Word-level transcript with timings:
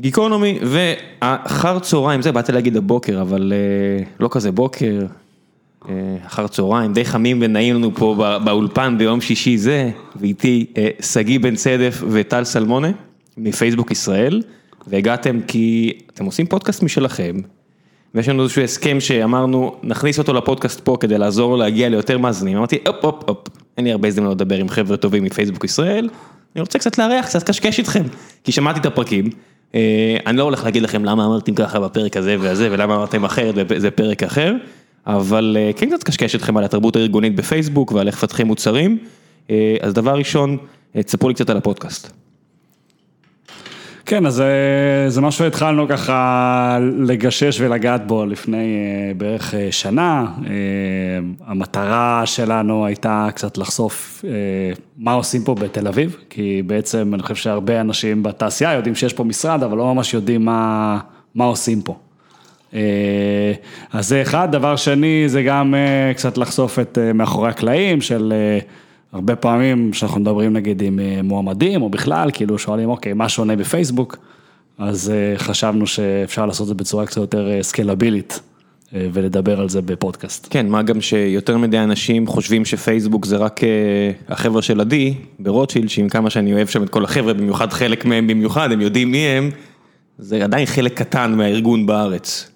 גיקונומי, 0.00 0.58
ואחר 0.62 1.78
צהריים, 1.78 2.22
זה 2.22 2.32
באתי 2.32 2.52
להגיד 2.52 2.76
הבוקר, 2.76 3.20
אבל 3.22 3.52
אה, 3.52 4.04
לא 4.20 4.28
כזה 4.32 4.52
בוקר, 4.52 4.98
אה, 5.88 5.94
אחר 6.26 6.46
צהריים, 6.46 6.92
די 6.92 7.04
חמים 7.04 7.38
ונעים 7.42 7.74
לנו 7.74 7.94
פה 7.94 8.14
בא- 8.18 8.38
באולפן 8.38 8.98
ביום 8.98 9.20
שישי 9.20 9.58
זה, 9.58 9.90
ואיתי 10.16 10.66
אה, 10.76 10.88
שגיא 11.02 11.40
בן 11.40 11.54
צדף 11.54 12.02
וטל 12.10 12.44
סלמונה 12.44 12.88
מפייסבוק 13.38 13.90
ישראל, 13.90 14.42
והגעתם 14.86 15.40
כי 15.46 15.92
אתם 16.14 16.24
עושים 16.24 16.46
פודקאסט 16.46 16.82
משלכם, 16.82 17.36
ויש 18.14 18.28
לנו 18.28 18.42
איזשהו 18.42 18.62
הסכם 18.62 19.00
שאמרנו, 19.00 19.74
נכניס 19.82 20.18
אותו 20.18 20.32
לפודקאסט 20.32 20.80
פה 20.80 20.96
כדי 21.00 21.18
לעזור 21.18 21.50
לו 21.50 21.56
להגיע 21.56 21.88
ליותר 21.88 22.18
מאזינים, 22.18 22.56
אמרתי, 22.56 22.78
הופ 22.86 23.04
הופ 23.04 23.28
הופ, 23.28 23.48
אין 23.76 23.84
לי 23.84 23.92
הרבה 23.92 24.08
הזדמנות 24.08 24.32
לדבר 24.32 24.56
עם 24.56 24.68
חבר'ה 24.68 24.96
טובים 24.96 25.24
מפייסבוק 25.24 25.64
ישראל, 25.64 26.08
אני 26.56 26.60
רוצה 26.60 26.78
קצת 26.78 26.98
לארח, 26.98 27.26
קצת 27.26 27.42
קשקש 27.42 27.78
איתכם, 27.78 28.02
כי 28.44 28.52
שמעתי 28.52 28.80
את 28.80 28.86
הפרקים, 28.86 29.30
אני 30.26 30.36
לא 30.36 30.42
הולך 30.42 30.64
להגיד 30.64 30.82
לכם 30.82 31.04
למה 31.04 31.24
אמרתם 31.24 31.54
ככה 31.54 31.80
בפרק 31.80 32.16
הזה 32.16 32.36
והזה, 32.40 32.68
ולמה 32.70 32.94
אמרתם 32.94 33.24
אחרת, 33.24 33.54
זה 33.76 33.90
פרק 33.90 34.22
אחר, 34.22 34.54
אבל 35.06 35.56
אה, 35.60 35.70
כן 35.76 35.90
קצת 35.90 36.02
קשקש 36.02 36.34
אתכם 36.34 36.56
על 36.56 36.64
התרבות 36.64 36.96
הארגונית 36.96 37.36
בפייסבוק 37.36 37.92
ועל 37.92 38.06
איך 38.06 38.16
מפתחים 38.16 38.46
מוצרים, 38.46 38.98
אה, 39.50 39.76
אז 39.80 39.94
דבר 39.94 40.14
ראשון, 40.14 40.56
אה, 40.96 41.02
תספרו 41.02 41.28
לי 41.28 41.34
קצת 41.34 41.50
על 41.50 41.56
הפודקאסט. 41.56 42.23
כן, 44.14 44.26
אז 44.26 44.40
אה, 44.40 45.10
זה 45.10 45.20
משהו 45.20 45.44
שהתחלנו 45.44 45.88
ככה 45.88 46.78
לגשש 46.98 47.60
ולגעת 47.60 48.06
בו 48.06 48.26
לפני 48.26 48.56
אה, 48.56 49.14
בערך 49.14 49.54
אה, 49.54 49.68
שנה. 49.70 50.26
המטרה 51.46 52.22
שלנו 52.24 52.86
הייתה 52.86 53.28
קצת 53.34 53.58
לחשוף 53.58 54.24
מה 54.98 55.12
עושים 55.12 55.44
פה 55.44 55.54
בתל 55.54 55.88
אביב, 55.88 56.16
כי 56.30 56.62
בעצם 56.66 57.10
אני 57.14 57.22
חושב 57.22 57.34
שהרבה 57.34 57.80
אנשים 57.80 58.22
בתעשייה 58.22 58.72
יודעים 58.72 58.94
שיש 58.94 59.12
פה 59.12 59.24
משרד, 59.24 59.62
אבל 59.62 59.78
לא 59.78 59.94
ממש 59.94 60.14
יודעים 60.14 60.44
מה, 60.44 60.98
מה 61.34 61.44
עושים 61.44 61.82
פה. 61.82 61.96
אז 63.92 64.08
זה 64.08 64.22
אחד, 64.22 64.52
דבר 64.52 64.76
שני 64.76 65.24
זה 65.26 65.42
גם 65.42 65.74
קצת 66.16 66.38
לחשוף 66.38 66.78
את 66.78 66.98
מאחורי 67.14 67.48
הקלעים 67.48 68.00
של 68.00 68.32
הרבה 69.14 69.36
פעמים 69.36 69.92
שאנחנו 69.92 70.20
מדברים 70.20 70.52
נגיד 70.52 70.82
עם 70.82 70.98
אה, 70.98 71.20
מועמדים 71.22 71.82
או 71.82 71.88
בכלל, 71.88 72.30
כאילו 72.32 72.58
שואלים 72.58 72.88
אוקיי, 72.88 73.12
מה 73.12 73.28
שונה 73.28 73.56
בפייסבוק? 73.56 74.16
אז 74.78 75.10
אה, 75.10 75.38
חשבנו 75.38 75.86
שאפשר 75.86 76.46
לעשות 76.46 76.64
את 76.64 76.68
זה 76.68 76.74
בצורה 76.74 77.06
קצת 77.06 77.16
יותר 77.16 77.50
אה, 77.50 77.62
סקלבילית 77.62 78.40
ולדבר 79.12 79.60
על 79.60 79.68
זה 79.68 79.82
בפודקאסט. 79.82 80.46
כן, 80.50 80.68
מה 80.68 80.82
גם 80.82 81.00
שיותר 81.00 81.58
מדי 81.58 81.78
אנשים 81.78 82.26
חושבים 82.26 82.64
שפייסבוק 82.64 83.26
זה 83.26 83.36
רק 83.36 83.60
החבר'ה 84.28 84.62
של 84.62 84.80
עדי 84.80 85.14
ברוטשילד, 85.38 85.88
שעם 85.88 86.08
כמה 86.08 86.30
שאני 86.30 86.52
אוהב 86.52 86.68
שם 86.68 86.82
את 86.82 86.88
כל 86.88 87.04
החבר'ה, 87.04 87.34
במיוחד 87.34 87.72
חלק 87.72 88.04
מהם 88.04 88.26
במיוחד, 88.26 88.72
הם 88.72 88.80
יודעים 88.80 89.12
מי 89.12 89.18
הם, 89.18 89.50
זה 90.18 90.44
עדיין 90.44 90.66
חלק 90.66 90.98
קטן 90.98 91.34
מהארגון 91.34 91.86
בארץ. 91.86 92.50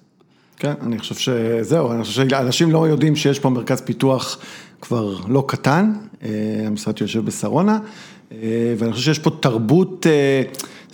כן, 0.56 0.72
אני 0.82 0.98
חושב 0.98 1.14
שזהו, 1.14 1.92
אני 1.92 2.04
חושב 2.04 2.28
שאנשים 2.28 2.70
לא 2.70 2.88
יודעים 2.88 3.16
שיש 3.16 3.38
פה 3.38 3.48
מרכז 3.48 3.80
פיתוח 3.80 4.38
כבר 4.80 5.16
לא 5.28 5.44
קטן, 5.46 5.92
אה, 6.22 6.28
המשרד 6.66 6.98
שיושב 6.98 7.24
בשרונה, 7.24 7.78
אה, 8.32 8.74
ואני 8.78 8.92
חושב 8.92 9.04
שיש 9.04 9.18
פה 9.18 9.30
תרבות, 9.40 10.06
אה, 10.06 10.42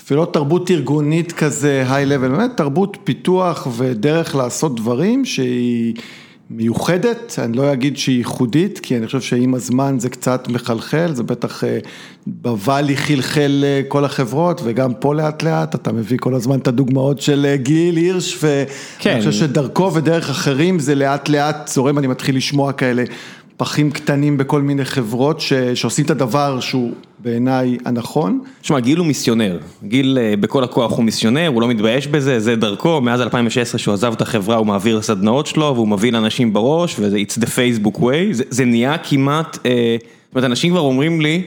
אפילו 0.04 0.20
לא 0.20 0.30
תרבות 0.32 0.70
ארגונית 0.70 1.32
כזה 1.32 1.84
היי-לבל, 1.88 2.28
באמת 2.28 2.50
תרבות 2.56 2.96
פיתוח 3.04 3.66
ודרך 3.76 4.34
לעשות 4.34 4.76
דברים 4.80 5.24
שהיא 5.24 5.94
מיוחדת, 6.50 7.38
אני 7.38 7.56
לא 7.56 7.72
אגיד 7.72 7.96
שהיא 7.96 8.18
ייחודית, 8.18 8.78
כי 8.78 8.96
אני 8.96 9.06
חושב 9.06 9.20
שעם 9.20 9.54
הזמן 9.54 9.96
זה 9.98 10.08
קצת 10.08 10.48
מחלחל, 10.48 11.14
זה 11.14 11.22
בטח 11.22 11.64
אה, 11.64 11.78
בוואלי 12.26 12.96
חלחל 12.96 13.64
אה, 13.64 13.82
כל 13.88 14.04
החברות, 14.04 14.60
וגם 14.64 14.94
פה 14.94 15.14
לאט 15.14 15.42
לאט, 15.42 15.74
אתה 15.74 15.92
מביא 15.92 16.18
כל 16.20 16.34
הזמן 16.34 16.58
את 16.58 16.68
הדוגמאות 16.68 17.20
של 17.20 17.46
אה, 17.48 17.56
גיל 17.56 17.96
הירש, 17.96 18.38
ואני 18.42 18.66
כן. 18.98 19.18
חושב 19.18 19.32
שדרכו 19.32 19.94
ודרך 19.94 20.30
אחרים 20.30 20.78
זה 20.78 20.94
לאט 20.94 21.28
לאט 21.28 21.68
זורם, 21.68 21.98
אני 21.98 22.06
מתחיל 22.06 22.36
לשמוע 22.36 22.72
כאלה 22.72 23.04
פחים 23.56 23.90
קטנים 23.90 24.36
בכל 24.36 24.62
מיני 24.62 24.84
חברות 24.84 25.40
ש, 25.40 25.52
שעושים 25.52 26.04
את 26.04 26.10
הדבר 26.10 26.60
שהוא 26.60 26.92
בעיניי 27.18 27.78
הנכון. 27.84 28.40
תשמע, 28.60 28.80
גיל 28.80 28.98
הוא 28.98 29.06
מיסיונר, 29.06 29.58
גיל 29.84 30.18
אה, 30.20 30.36
בכל 30.36 30.64
הכוח 30.64 30.92
הוא 30.96 31.04
מיסיונר, 31.04 31.46
הוא 31.46 31.62
לא 31.62 31.68
מתבייש 31.68 32.06
בזה, 32.06 32.40
זה 32.40 32.56
דרכו, 32.56 33.00
מאז 33.00 33.20
2016 33.20 33.78
שהוא 33.78 33.94
עזב 33.94 34.12
את 34.12 34.22
החברה 34.22 34.56
הוא 34.56 34.66
מעביר 34.66 35.02
סדנאות 35.02 35.46
שלו 35.46 35.72
והוא 35.74 35.88
מביא 35.88 36.12
לאנשים 36.12 36.52
בראש 36.52 36.96
וזה 36.98 37.16
it's 37.16 37.42
the 37.42 37.46
Facebook 37.46 38.00
way, 38.00 38.32
זה, 38.32 38.44
זה 38.50 38.64
נהיה 38.64 38.98
כמעט, 38.98 39.58
אה, 39.66 39.96
זאת 40.00 40.34
אומרת 40.34 40.50
אנשים 40.50 40.70
כבר 40.70 40.80
אומרים 40.80 41.20
לי 41.20 41.42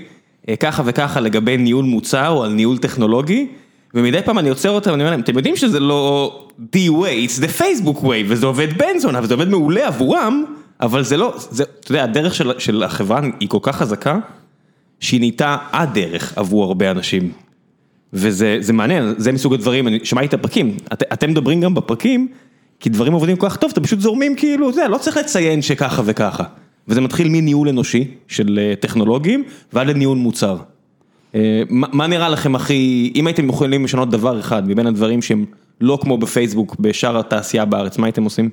אה, 0.50 0.56
ככה 0.56 0.84
וככה 0.86 1.20
לגבי 1.20 1.58
ניהול 1.58 1.86
מוצר 1.86 2.30
או 2.30 2.44
על 2.44 2.54
ניהול 2.54 2.78
טכנולוגי, 2.78 3.48
ומדי 3.94 4.22
פעם 4.26 4.40
אני 4.40 4.50
עוצר 4.50 4.70
אותם 4.70 4.92
ואני 4.92 5.04
אומר 5.04 5.12
להם, 5.12 5.20
אתם 5.20 5.38
יודעים 5.38 5.56
שזה 5.56 5.80
לא 5.80 6.34
the 6.60 6.90
way, 6.90 7.28
it's 7.28 7.42
the 7.42 7.62
Facebook 7.62 8.04
way, 8.04 8.24
וזה 8.28 8.46
עובד 8.46 8.78
בן 8.78 9.00
זונה 9.00 9.20
וזה 9.24 9.34
עובד 9.34 9.50
מעולה 9.50 9.88
עבורם, 9.88 10.44
אבל 10.82 11.04
זה 11.04 11.18
לא, 11.18 11.34
זה, 11.38 11.64
אתה 11.80 11.92
יודע, 11.92 12.04
הדרך 12.04 12.36
של, 12.36 12.60
של 12.60 12.84
החברה 12.84 13.22
היא 13.40 13.50
כל 13.50 13.60
כך 13.62 13.76
חזקה. 13.76 14.20
שהיא 15.00 15.20
נהייתה 15.20 15.58
הדרך 15.74 16.38
עבור 16.38 16.64
הרבה 16.64 16.92
אנשים. 16.92 17.32
וזה 18.14 18.58
זה 18.60 18.74
מעניין, 18.74 19.14
זה 19.18 19.32
מסוג 19.32 19.54
הדברים, 19.54 19.88
אני 19.88 20.00
שמעתי 20.04 20.28
את 20.28 20.34
הפרקים, 20.34 20.78
את, 20.94 21.04
אתם 21.14 21.30
מדברים 21.30 21.62
גם 21.62 21.74
בפרקים, 21.74 22.28
כי 22.80 22.90
דברים 22.90 23.14
עובדים 23.14 23.36
כל 23.38 23.50
כך 23.50 23.58
טוב, 23.58 23.72
אתם 23.74 23.84
פשוט 23.84 24.00
זורמים 24.00 24.36
כאילו, 24.36 24.74
זה, 24.74 24.88
לא 24.88 24.98
צריך 24.98 25.18
לציין 25.18 25.62
שככה 25.62 26.02
וככה. 26.06 26.44
וזה 26.88 27.02
מתחיל 27.02 27.30
מניהול 27.30 27.70
אנושי 27.70 28.08
של 28.28 28.60
אה, 28.62 28.76
טכנולוגים, 28.76 29.44
ועד 29.74 29.88
לניהול 29.88 30.18
מוצר. 30.18 30.58
אה, 31.36 31.62
מה 31.70 31.88
מה 31.94 32.08
נראה 32.08 32.30
לכם 32.30 32.56
הכי, 32.56 33.12
אם 33.16 33.28
הייתם 33.28 33.50
יכולים 33.50 33.84
לשנות 33.84 34.10
דבר 34.10 34.40
אחד 34.40 34.70
מבין 34.70 34.88
הדברים 34.88 35.22
שהם 35.22 35.46
לא 35.82 36.00
כמו 36.02 36.18
בפייסבוק, 36.18 36.76
בשאר 36.80 37.20
התעשייה 37.20 37.66
בארץ, 37.66 37.98
מה 37.98 38.08
הייתם 38.08 38.24
עושים? 38.24 38.50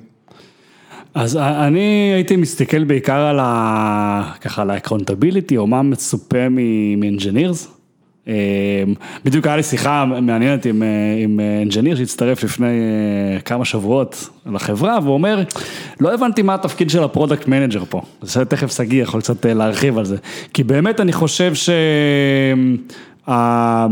אז 1.15 1.37
אני 1.37 2.11
הייתי 2.15 2.35
מסתכל 2.35 2.83
בעיקר 2.83 3.19
על 3.19 3.39
ה... 3.41 4.31
ככה 4.41 4.61
על 4.61 4.69
ה-accountability, 4.71 5.57
או 5.57 5.67
מה 5.67 5.81
מצופה 5.81 6.49
מ-engineers. 6.49 7.67
בדיוק 9.25 9.47
היה 9.47 9.55
לי 9.55 9.63
שיחה 9.63 10.05
מעניינת 10.05 10.65
עם, 10.65 10.83
עם 11.23 11.39
engineer 11.69 11.95
שהצטרף 11.95 12.43
לפני 12.43 12.67
אה, 12.67 13.39
כמה 13.39 13.65
שבועות 13.65 14.29
לחברה, 14.45 14.99
והוא 15.03 15.13
אומר, 15.13 15.43
לא 15.99 16.13
הבנתי 16.13 16.41
מה 16.41 16.53
התפקיד 16.53 16.89
של 16.89 17.03
ה 17.03 17.08
product 17.08 17.47
manager 17.47 17.83
פה. 17.89 18.01
אז 18.21 18.37
תכף 18.37 18.75
שגיא 18.77 19.03
יכול 19.03 19.21
קצת 19.21 19.45
אה, 19.45 19.53
להרחיב 19.53 19.97
על 19.97 20.05
זה. 20.05 20.17
כי 20.53 20.63
באמת 20.63 20.99
אני 20.99 21.13
חושב 21.13 21.53
ש... 21.53 21.69
ה- 23.27 23.87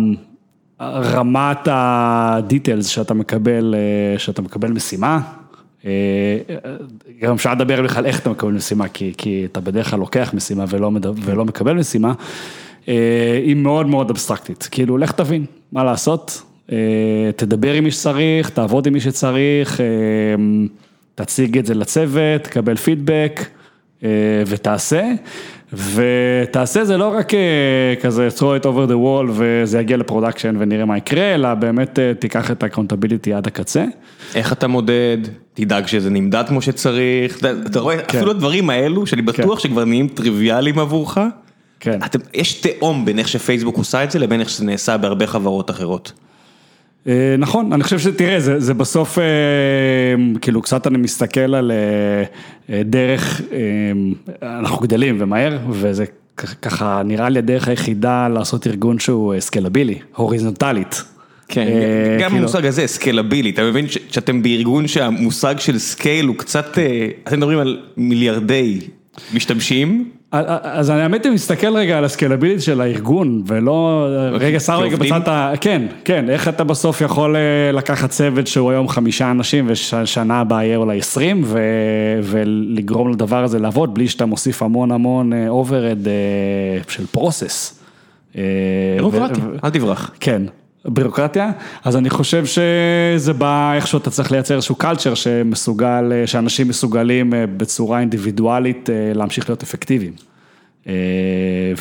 רמת 0.81 1.67
ה 1.71 1.86
details 1.86 2.87
שאתה 2.87 3.13
מקבל, 3.13 3.75
אה, 3.77 4.19
שאתה 4.19 4.41
מקבל 4.41 4.71
משימה, 4.71 5.15
אה, 5.15 5.42
גם 7.21 7.33
אפשר 7.33 7.53
לדבר 7.53 7.81
בכלל 7.81 8.05
איך 8.05 8.19
אתה 8.19 8.29
מקבל 8.29 8.51
משימה, 8.51 8.87
כי, 8.87 9.13
כי 9.17 9.45
אתה 9.51 9.59
בדרך 9.59 9.89
כלל 9.89 9.99
לוקח 9.99 10.33
משימה 10.33 10.65
ולא, 10.69 10.91
מדבר, 10.91 11.21
ולא 11.25 11.45
מקבל 11.45 11.73
משימה, 11.73 12.13
אה, 12.87 13.39
היא 13.43 13.55
מאוד 13.55 13.87
מאוד 13.87 14.09
אבסטרקטית, 14.09 14.67
כאילו 14.71 14.97
לך 14.97 15.11
תבין 15.11 15.45
מה 15.71 15.83
לעשות, 15.83 16.41
אה, 16.71 17.31
תדבר 17.35 17.73
עם 17.73 17.83
מי 17.83 17.91
שצריך, 17.91 18.49
תעבוד 18.49 18.87
עם 18.87 18.93
מי 18.93 18.99
שצריך, 18.99 19.81
אה, 19.81 19.85
תציג 21.15 21.57
את 21.57 21.65
זה 21.65 21.73
לצוות, 21.73 22.43
תקבל 22.43 22.75
פידבק 22.75 23.45
אה, 24.03 24.09
ותעשה. 24.47 25.11
ותעשה 25.73 26.85
זה 26.85 26.97
לא 26.97 27.17
רק 27.17 27.33
אה, 27.33 27.39
כזה 28.01 28.27
throw 28.37 28.61
it 28.61 28.63
over 28.63 28.89
the 28.89 28.95
wall 29.03 29.29
וזה 29.29 29.79
יגיע 29.79 29.97
ל 29.97 30.03
production 30.03 30.55
ונראה 30.59 30.85
מה 30.85 30.97
יקרה, 30.97 31.33
אלא 31.33 31.53
באמת 31.53 31.99
אה, 31.99 32.11
תיקח 32.19 32.51
את 32.51 32.63
ה-accountability 32.63 33.31
עד 33.35 33.47
הקצה. 33.47 33.85
איך 34.35 34.53
אתה 34.53 34.67
מודד, 34.67 35.17
תדאג 35.53 35.87
שזה 35.87 36.09
נמדד 36.09 36.43
כמו 36.47 36.61
שצריך, 36.61 37.37
אתה, 37.37 37.51
אתה 37.51 37.79
רואה, 37.79 37.97
כן. 37.97 38.17
אפילו 38.17 38.31
הדברים 38.31 38.69
האלו, 38.69 39.07
שאני 39.07 39.21
בטוח 39.21 39.59
שכבר 39.59 39.85
נהיים 39.85 40.07
טריוויאליים 40.07 40.79
עבורך, 40.79 41.17
כן. 41.79 41.99
אתם, 42.05 42.19
יש 42.33 42.53
תהום 42.53 43.05
בין 43.05 43.19
איך 43.19 43.27
שפייסבוק 43.27 43.77
עושה 43.77 44.03
את 44.03 44.11
זה 44.11 44.19
לבין 44.19 44.39
איך 44.39 44.49
שזה 44.49 44.65
נעשה 44.65 44.97
בהרבה 44.97 45.27
חברות 45.27 45.69
אחרות. 45.69 46.11
אה, 47.07 47.35
נכון, 47.37 47.73
אני 47.73 47.83
חושב 47.83 47.99
שתראה, 47.99 48.39
זה, 48.39 48.59
זה 48.59 48.73
בסוף, 48.73 49.19
אה, 49.19 49.23
כאילו 50.41 50.61
קצת 50.61 50.87
אני 50.87 50.97
מסתכל 50.97 51.55
על 51.55 51.71
אה, 51.71 52.23
אה, 52.75 52.83
דרך, 52.83 53.41
אה, 53.51 54.59
אנחנו 54.59 54.77
גדלים 54.81 55.15
ומהר, 55.19 55.57
וזה 55.69 56.05
ככה 56.61 57.01
נראה 57.05 57.29
לי 57.29 57.39
הדרך 57.39 57.67
היחידה 57.67 58.27
לעשות 58.27 58.67
ארגון 58.67 58.99
שהוא 58.99 59.33
אה, 59.33 59.41
scalable-י, 59.41 59.99
הוריזונטלית. 60.15 61.03
כן, 61.47 61.61
אה, 61.61 62.17
גם 62.19 62.29
כאילו- 62.29 62.39
המושג 62.43 62.65
הזה, 62.65 62.87
scalable-י, 62.87 63.49
אתה 63.49 63.63
מבין 63.63 63.85
שאתם 64.09 64.43
בארגון 64.43 64.87
שהמושג 64.87 65.55
של 65.59 65.79
scale 65.79 66.25
הוא 66.25 66.35
קצת, 66.35 66.77
אה, 66.77 67.07
אתם 67.27 67.37
מדברים 67.37 67.59
על 67.59 67.79
מיליארדי 67.97 68.79
משתמשים, 69.33 70.09
אז 70.33 70.91
אני 70.91 71.01
האמת 71.01 71.25
היא 71.25 71.31
מסתכל 71.33 71.77
רגע 71.77 71.97
על 71.97 72.05
ה 72.05 72.10
scalability 72.10 72.61
של 72.61 72.81
הארגון 72.81 73.43
ולא, 73.47 74.07
רגע 74.31 74.59
שם 74.59 74.73
רגע? 74.73 74.97
בצד 74.97 75.29
ה... 75.29 75.53
כן, 75.61 75.81
כן, 76.05 76.29
איך 76.29 76.47
אתה 76.47 76.63
בסוף 76.63 77.01
יכול 77.01 77.35
אה, 77.35 77.71
לקחת 77.71 78.09
צוות 78.09 78.47
שהוא 78.47 78.71
היום 78.71 78.87
חמישה 78.87 79.31
אנשים 79.31 79.65
ושנה 79.67 80.39
הבאה 80.39 80.63
יהיה 80.63 80.77
אולי 80.77 80.99
עשרים. 80.99 81.43
ולגרום 82.23 83.11
לדבר 83.11 83.43
הזה 83.43 83.59
לעבוד 83.59 83.93
בלי 83.93 84.07
שאתה 84.07 84.25
מוסיף 84.25 84.63
המון 84.63 84.91
המון 84.91 85.33
אה, 85.33 85.47
overhead 85.47 86.07
אה, 86.07 86.81
של 86.89 87.05
process. 87.05 87.79
בירוקרטיה, 88.97 89.43
אל 89.63 89.69
תברח. 89.69 90.11
כן, 90.19 90.41
בירוקרטיה, 90.85 91.51
אז 91.83 91.97
אני 91.97 92.09
חושב 92.09 92.45
שזה 92.45 93.33
בא 93.33 93.73
איכשהו 93.73 93.99
אתה 93.99 94.09
צריך 94.09 94.31
לייצר 94.31 94.55
איזשהו 94.55 94.75
culture 94.75 95.13
שמסוגל, 95.13 96.11
שאנשים 96.25 96.67
מסוגלים 96.67 97.33
אה, 97.33 97.47
בצורה 97.47 97.99
אינדיבידואלית 97.99 98.89
אה, 98.89 99.13
להמשיך 99.13 99.49
להיות 99.49 99.63
אפקטיביים. 99.63 100.13
אה, 100.87 100.93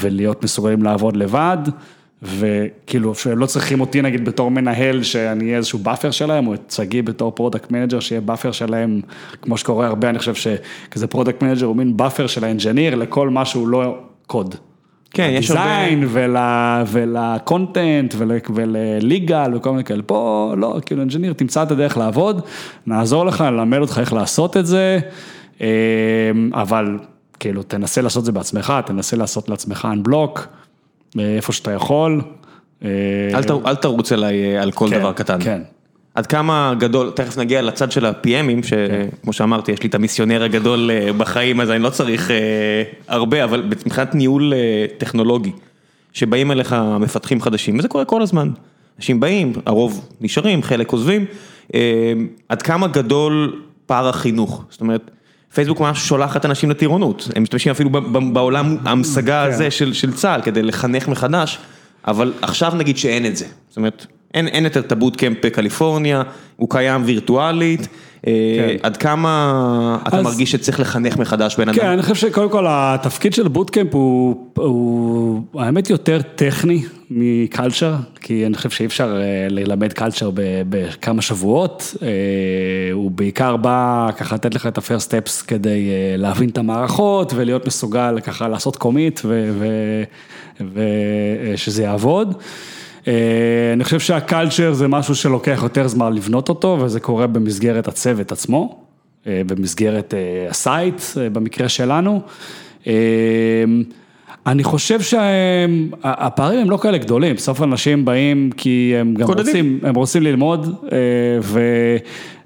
ולהיות 0.01 0.45
מסוגלים 0.45 0.83
לעבוד 0.83 1.17
לבד, 1.17 1.59
וכאילו 2.23 3.15
שלא 3.15 3.47
צריכים 3.47 3.81
אותי 3.81 4.03
נגיד 4.03 4.25
בתור 4.25 4.51
מנהל 4.51 5.03
שאני 5.03 5.45
אהיה 5.45 5.57
איזשהו 5.57 5.79
buffer 5.79 6.11
שלהם, 6.11 6.47
או 6.47 6.55
את 6.55 6.71
שגיא 6.77 7.03
בתור 7.03 7.33
product 7.33 7.71
manager 7.71 8.01
שיהיה 8.01 8.21
buffer 8.21 8.53
שלהם, 8.53 9.01
כמו 9.43 9.57
שקורה 9.57 9.87
הרבה, 9.87 10.11
אני 10.11 10.19
חושב 10.19 10.35
שכזה 10.35 11.07
product 11.07 11.43
manager 11.43 11.67
הוא 11.67 11.77
מין 11.77 11.97
buffer 11.97 12.27
של 12.27 12.45
ה 12.45 12.50
engineer 12.50 12.95
לכל 12.95 13.31
מה 13.31 13.45
שהוא 13.45 13.69
לא 13.69 13.99
קוד. 14.27 14.55
כן, 15.13 15.31
יש 15.33 15.51
הרבה... 15.51 15.65
ל 15.65 15.71
design 15.71 16.09
ול 16.87 17.15
content 17.15 18.15
ול 18.55 18.83
legal 18.83 19.55
וכל 19.55 19.71
מיני 19.71 19.85
כאלה, 19.85 20.03
פה 20.03 20.53
לא, 20.57 20.79
כאילו 20.87 21.03
engineer, 21.03 21.33
תמצא 21.33 21.63
את 21.63 21.71
הדרך 21.71 21.97
לעבוד, 21.97 22.41
נעזור 22.87 23.27
לך, 23.27 23.41
נלמד 23.41 23.79
אותך 23.79 23.99
איך 23.99 24.13
לעשות 24.13 24.57
את 24.57 24.67
זה, 24.67 24.99
אה, 25.61 25.67
אבל 26.53 26.99
כאילו 27.41 27.63
תנסה 27.63 28.03
לעשות 28.03 28.21
את 28.21 28.25
זה 28.25 28.33
בעצמך, 28.33 28.73
תנסה 28.87 29.17
לעשות 29.17 29.49
לעצמך 29.49 29.89
unblock, 29.93 30.41
אה, 31.19 31.37
איפה 31.37 31.53
שאתה 31.53 31.71
יכול. 31.73 32.21
אה, 32.85 32.91
אל 33.67 33.75
תרוץ 33.75 34.13
אליי 34.13 34.59
על 34.59 34.73
כל 34.73 34.87
כן, 34.91 34.99
דבר 34.99 35.13
קטן. 35.13 35.41
כן. 35.41 35.63
עד 36.15 36.27
כמה 36.27 36.75
גדול, 36.79 37.11
תכף 37.11 37.39
נגיע 37.39 37.63
לצד 37.63 37.93
של 37.93 38.07
ה-PMים, 38.07 38.67
שכמו 38.67 39.33
שאמרתי, 39.33 39.73
יש 39.73 39.83
לי 39.83 39.89
את 39.89 39.95
המיסיונר 39.95 40.43
הגדול 40.43 40.91
אה, 40.91 41.13
בחיים, 41.13 41.61
אז 41.61 41.71
אני 41.71 41.83
לא 41.83 41.91
צריך 41.91 42.31
אה, 42.31 42.37
הרבה, 43.09 43.45
אבל 43.45 43.63
מבחינת 43.63 44.15
ניהול 44.15 44.55
אה, 44.55 44.87
טכנולוגי, 44.99 45.53
שבאים 46.13 46.51
אליך 46.51 46.77
מפתחים 47.01 47.41
חדשים, 47.41 47.79
וזה 47.79 47.89
קורה 47.89 48.05
כל 48.05 48.23
הזמן. 48.23 48.51
אנשים 48.99 49.21
באים, 49.21 49.53
הרוב 49.67 50.09
נשארים, 50.21 50.63
חלק 50.63 50.93
עוזבים, 50.93 51.25
עד 52.49 52.63
כמה 52.63 52.87
גדול 52.87 53.63
פער 53.87 54.09
החינוך, 54.09 54.65
זאת 54.71 54.81
אומרת, 54.81 55.11
פייסבוק 55.55 55.81
ממש 55.81 56.09
שולחת 56.09 56.45
אנשים 56.45 56.71
לטירונות, 56.71 57.29
הם 57.37 57.43
משתמשים 57.43 57.73
אפילו 57.73 57.91
בעולם 58.33 58.77
ההמשגה 58.85 59.45
כן. 59.47 59.53
הזה 59.53 59.71
של 59.71 60.13
צה"ל 60.13 60.43
כדי 60.43 60.63
לחנך 60.63 61.09
מחדש, 61.09 61.59
אבל 62.07 62.33
עכשיו 62.43 62.73
נגיד 62.75 62.97
שאין 62.99 63.27
את 63.27 63.37
זה, 63.37 63.47
זאת 63.69 63.77
אומרת, 63.77 64.07
אין, 64.35 64.49
אין 64.49 64.65
יותר 64.65 64.81
את 64.81 64.93
ה 64.93 64.98
bootcamp 64.98 65.37
בקליפורניה, 65.47 66.23
הוא 66.57 66.71
קיים 66.71 67.03
וירטואלית, 67.05 67.89
כן. 68.23 68.77
עד 68.83 68.97
כמה 68.97 69.99
אתה 70.09 70.19
אז, 70.19 70.25
מרגיש 70.25 70.53
שצריך 70.53 70.81
לחנך 70.81 71.17
מחדש 71.17 71.57
בן 71.57 71.69
אדם? 71.69 71.79
כן, 71.79 71.87
אני 71.87 72.03
חושב 72.03 72.15
שקודם 72.15 72.51
כל 72.51 72.67
התפקיד 72.69 73.35
של 73.35 73.49
bootcamp 73.49 73.95
הוא, 73.95 74.47
הוא 74.57 75.43
האמת 75.55 75.91
יותר 75.91 76.21
טכני 76.37 76.83
מ 77.11 77.20
culture, 77.20 77.95
כי 78.21 78.47
אני 78.47 78.55
חושב 78.55 78.71
שאי 78.71 78.87
אפשר 78.87 79.19
ללמד 79.51 79.93
culture 79.93 80.31
בכמה 80.69 81.23
שבועות, 81.23 81.95
הוא 82.93 83.11
בעיקר 83.11 83.57
בא 83.57 84.09
ככה 84.17 84.35
לתת 84.35 84.55
לך 84.55 84.67
את 84.67 84.79
ה-first 84.79 85.09
steps 85.09 85.47
כדי 85.47 85.89
להבין 86.17 86.49
את 86.49 86.59
המערכות 86.59 87.33
ולהיות 87.37 87.67
מסוגל 87.67 88.21
ככה 88.21 88.49
לעשות 88.49 88.77
commit 88.77 89.21
ושזה 91.55 91.83
יעבוד. 91.83 92.35
אה, 93.09 93.73
אני 93.73 93.85
חושב 93.85 94.01
שה 94.01 94.22
culture 94.22 94.73
זה 94.73 94.89
משהו 94.89 95.15
שלוקח 95.15 95.61
יותר 95.63 95.89
זמן 95.89 96.13
לבנות 96.13 96.49
אותו, 96.49 96.79
וזה 96.81 97.01
קורה 97.01 97.27
במסגרת 97.27 97.89
הצוות 97.89 98.33
עצמו, 98.33 98.81
אה, 99.27 99.43
במסגרת 99.47 100.15
אה, 100.15 100.47
ה 100.51 100.60
site, 100.60 101.03
במקרה 101.33 101.69
שלנו. 101.69 102.21
אני 104.47 104.65
חושב 104.65 105.01
שהפערים 105.01 106.61
הם 106.61 106.71
לא 106.71 106.77
כאלה 106.77 106.99
גדולים, 106.99 107.37
בסוף 107.37 107.63
אנשים 107.63 108.05
באים 108.05 108.51
כי 108.57 108.95
הם 109.01 109.15
גם 109.15 109.29
רוצים, 109.29 109.81
הם 109.83 109.95
רוצים 109.95 110.23
ללמוד, 110.23 110.87
ו... 111.43 111.61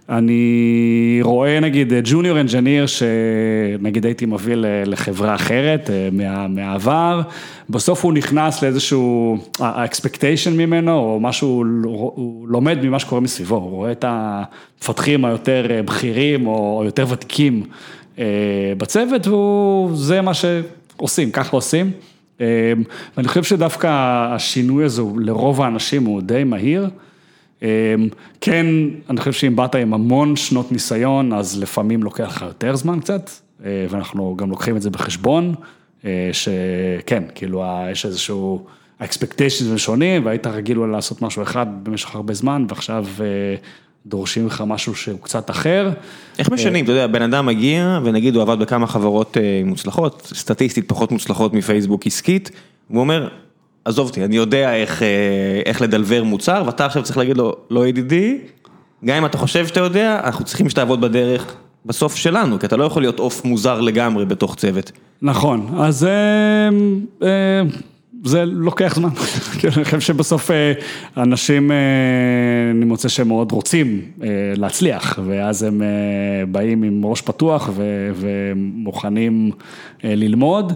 אני 0.08 1.18
רואה 1.22 1.60
נגיד 1.60 1.92
junior 2.04 2.40
engineer 2.40 2.86
שנגיד 2.86 4.04
הייתי 4.04 4.26
מביא 4.26 4.54
לחברה 4.86 5.34
אחרת 5.34 5.90
מה, 6.12 6.48
מהעבר, 6.48 7.20
בסוף 7.70 8.04
הוא 8.04 8.12
נכנס 8.12 8.62
לאיזשהו, 8.62 9.38
האקספקטיישן 9.60 10.56
ממנו, 10.56 10.98
או 10.98 11.20
משהו, 11.20 11.64
הוא 11.84 12.48
לומד 12.48 12.78
ממה 12.84 12.98
שקורה 12.98 13.20
מסביבו, 13.20 13.56
הוא 13.56 13.70
רואה 13.70 13.92
את 13.92 14.04
המפתחים 14.08 15.24
היותר 15.24 15.82
בכירים 15.84 16.46
או 16.46 16.82
יותר 16.84 17.06
ותיקים 17.08 17.62
בצוות, 18.78 19.28
וזה 19.28 20.20
מה 20.20 20.32
שעושים, 20.34 21.30
ככה 21.30 21.56
עושים. 21.56 21.90
ואני 23.16 23.28
חושב 23.28 23.42
שדווקא 23.42 23.88
השינוי 24.34 24.84
הזה 24.84 25.02
לרוב 25.18 25.62
האנשים 25.62 26.04
הוא 26.04 26.22
די 26.22 26.44
מהיר. 26.44 26.88
כן, 28.40 28.66
אני 29.10 29.18
חושב 29.18 29.32
שאם 29.32 29.56
באת 29.56 29.74
עם 29.74 29.94
המון 29.94 30.36
שנות 30.36 30.72
ניסיון, 30.72 31.32
אז 31.32 31.60
לפעמים 31.62 32.02
לוקח 32.02 32.36
לך 32.36 32.42
יותר 32.42 32.76
זמן 32.76 33.00
קצת, 33.00 33.30
ואנחנו 33.60 34.36
גם 34.36 34.50
לוקחים 34.50 34.76
את 34.76 34.82
זה 34.82 34.90
בחשבון, 34.90 35.54
שכן, 36.32 37.22
כאילו 37.34 37.64
יש 37.90 38.06
איזשהו, 38.06 38.66
האקספקטיישנס 39.00 39.80
שונים, 39.80 40.26
והיית 40.26 40.46
רגיל 40.46 40.78
לעשות 40.78 41.22
משהו 41.22 41.42
אחד 41.42 41.66
במשך 41.82 42.14
הרבה 42.14 42.34
זמן, 42.34 42.66
ועכשיו 42.68 43.06
דורשים 44.06 44.44
ממך 44.44 44.64
משהו 44.66 44.94
שהוא 44.94 45.20
קצת 45.22 45.50
אחר. 45.50 45.90
איך 46.38 46.50
משנים, 46.50 46.84
אתה 46.84 46.92
יודע, 46.92 47.06
בן 47.06 47.22
אדם 47.22 47.46
מגיע, 47.46 48.00
ונגיד 48.04 48.34
הוא 48.34 48.42
עבד 48.42 48.58
בכמה 48.58 48.86
חברות 48.86 49.36
מוצלחות, 49.64 50.32
סטטיסטית 50.34 50.88
פחות 50.88 51.12
מוצלחות 51.12 51.54
מפייסבוק 51.54 52.06
עסקית, 52.06 52.50
והוא 52.90 53.00
אומר, 53.00 53.28
עזוב 53.86 54.08
אותי, 54.08 54.24
אני 54.24 54.36
יודע 54.36 54.74
איך, 54.74 55.02
איך 55.66 55.82
לדלבר 55.82 56.24
מוצר, 56.24 56.62
ואתה 56.66 56.86
עכשיו 56.86 57.02
צריך 57.02 57.18
להגיד 57.18 57.36
לו, 57.36 57.54
לא 57.70 57.86
ידידי, 57.86 58.38
גם 59.04 59.16
אם 59.16 59.26
אתה 59.26 59.38
חושב 59.38 59.66
שאתה 59.66 59.80
יודע, 59.80 60.20
אנחנו 60.24 60.44
צריכים 60.44 60.68
שתעבוד 60.68 61.00
בדרך 61.00 61.54
בסוף 61.86 62.16
שלנו, 62.16 62.58
כי 62.58 62.66
אתה 62.66 62.76
לא 62.76 62.84
יכול 62.84 63.02
להיות 63.02 63.18
עוף 63.18 63.44
מוזר 63.44 63.80
לגמרי 63.80 64.24
בתוך 64.24 64.54
צוות. 64.54 64.92
נכון, 65.22 65.74
אז 65.78 66.06
זה 68.24 68.44
לוקח 68.44 68.94
זמן, 68.94 69.08
אני 69.76 69.84
חושב 69.84 70.00
שבסוף 70.00 70.50
אנשים, 71.16 71.70
אני 72.74 72.84
מוצא 72.84 73.08
שהם 73.08 73.28
מאוד 73.28 73.52
רוצים 73.52 74.00
להצליח, 74.56 75.18
ואז 75.26 75.62
הם 75.62 75.82
באים 76.48 76.82
עם 76.82 77.04
ראש 77.04 77.20
פתוח 77.20 77.70
ומוכנים 78.14 79.50
ללמוד. 80.04 80.72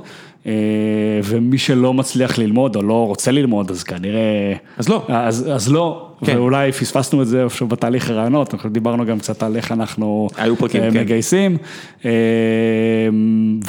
ומי 1.24 1.58
שלא 1.58 1.94
מצליח 1.94 2.38
ללמוד 2.38 2.76
או 2.76 2.82
לא 2.82 3.06
רוצה 3.06 3.30
ללמוד, 3.30 3.70
אז 3.70 3.82
כנראה... 3.82 4.54
אז 4.78 4.88
לא. 4.88 5.06
אז, 5.08 5.50
אז 5.54 5.72
לא, 5.72 6.10
כן. 6.24 6.36
ואולי 6.36 6.72
פספסנו 6.72 7.22
את 7.22 7.26
זה 7.26 7.44
איפשהו 7.44 7.66
בתהליך 7.66 8.10
הרעיונות, 8.10 8.54
אנחנו 8.54 8.70
דיברנו 8.70 9.06
גם 9.06 9.18
קצת 9.18 9.42
על 9.42 9.56
איך 9.56 9.72
אנחנו 9.72 10.28
פרקים, 10.58 10.82
מגייסים, 10.94 11.56
כן. 12.02 12.10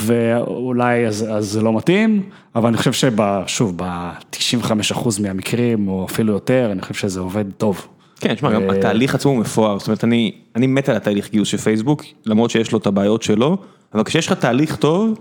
ואולי 0.01 1.07
אז, 1.07 1.25
אז 1.29 1.45
זה 1.45 1.61
לא 1.61 1.73
מתאים, 1.73 2.23
אבל 2.55 2.67
אני 2.67 2.77
חושב 2.77 2.93
ששוב, 2.93 3.73
ב-95% 3.75 5.21
מהמקרים, 5.21 5.87
או 5.87 6.05
אפילו 6.05 6.33
יותר, 6.33 6.69
אני 6.71 6.81
חושב 6.81 6.93
שזה 6.93 7.19
עובד 7.19 7.45
טוב. 7.57 7.87
כן, 8.19 8.35
תשמע, 8.35 8.51
גם 8.51 8.69
התהליך 8.69 9.15
עצמו 9.15 9.31
הוא 9.31 9.39
מפואר, 9.39 9.79
זאת 9.79 9.87
אומרת, 9.87 10.03
אני, 10.03 10.31
אני 10.55 10.67
מת 10.67 10.89
על 10.89 10.95
התהליך 10.95 11.31
גיוס 11.31 11.47
של 11.47 11.57
פייסבוק, 11.57 12.03
למרות 12.25 12.49
שיש 12.49 12.71
לו 12.71 12.77
את 12.77 12.87
הבעיות 12.87 13.23
שלו, 13.23 13.57
אבל 13.93 14.03
כשיש 14.03 14.27
לך 14.27 14.33
תהליך 14.33 14.75
טוב, 14.75 15.19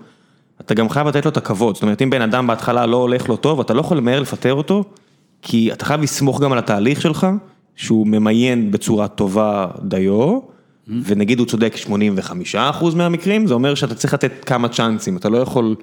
אתה 0.61 0.75
גם 0.75 0.89
חייב 0.89 1.09
לתת 1.09 1.25
לו 1.25 1.31
את 1.31 1.37
הכבוד, 1.37 1.75
זאת 1.75 1.83
אומרת 1.83 2.03
אם 2.03 2.11
בן 2.11 2.23
אדם 2.23 2.47
בהתחלה 2.47 2.87
לא 2.87 2.97
הולך 2.97 3.29
לו 3.29 3.37
טוב, 3.37 3.61
אתה 3.61 3.75
לא 3.75 3.81
יכול 3.81 3.97
למהר 3.97 4.21
לפטר 4.21 4.55
אותו, 4.55 4.85
כי 5.43 5.73
אתה 5.73 5.85
חייב 5.85 6.03
לסמוך 6.03 6.41
גם 6.41 6.53
על 6.53 6.59
התהליך 6.59 7.01
שלך, 7.01 7.27
שהוא 7.77 8.07
ממיין 8.07 8.71
בצורה 8.71 9.09
טובה 9.09 9.67
דיו, 9.83 10.39
ונגיד 11.05 11.39
הוא 11.39 11.47
צודק 11.47 11.75
85% 12.55 12.59
מהמקרים, 12.97 13.47
זה 13.47 13.55
אומר 13.55 13.75
שאתה 13.75 13.95
צריך 13.95 14.15
לתת 14.15 14.45
כמה 14.45 14.69
צ'אנסים, 14.69 15.17
אתה 15.17 15.29
לא 15.29 15.39
יכול 15.39 15.75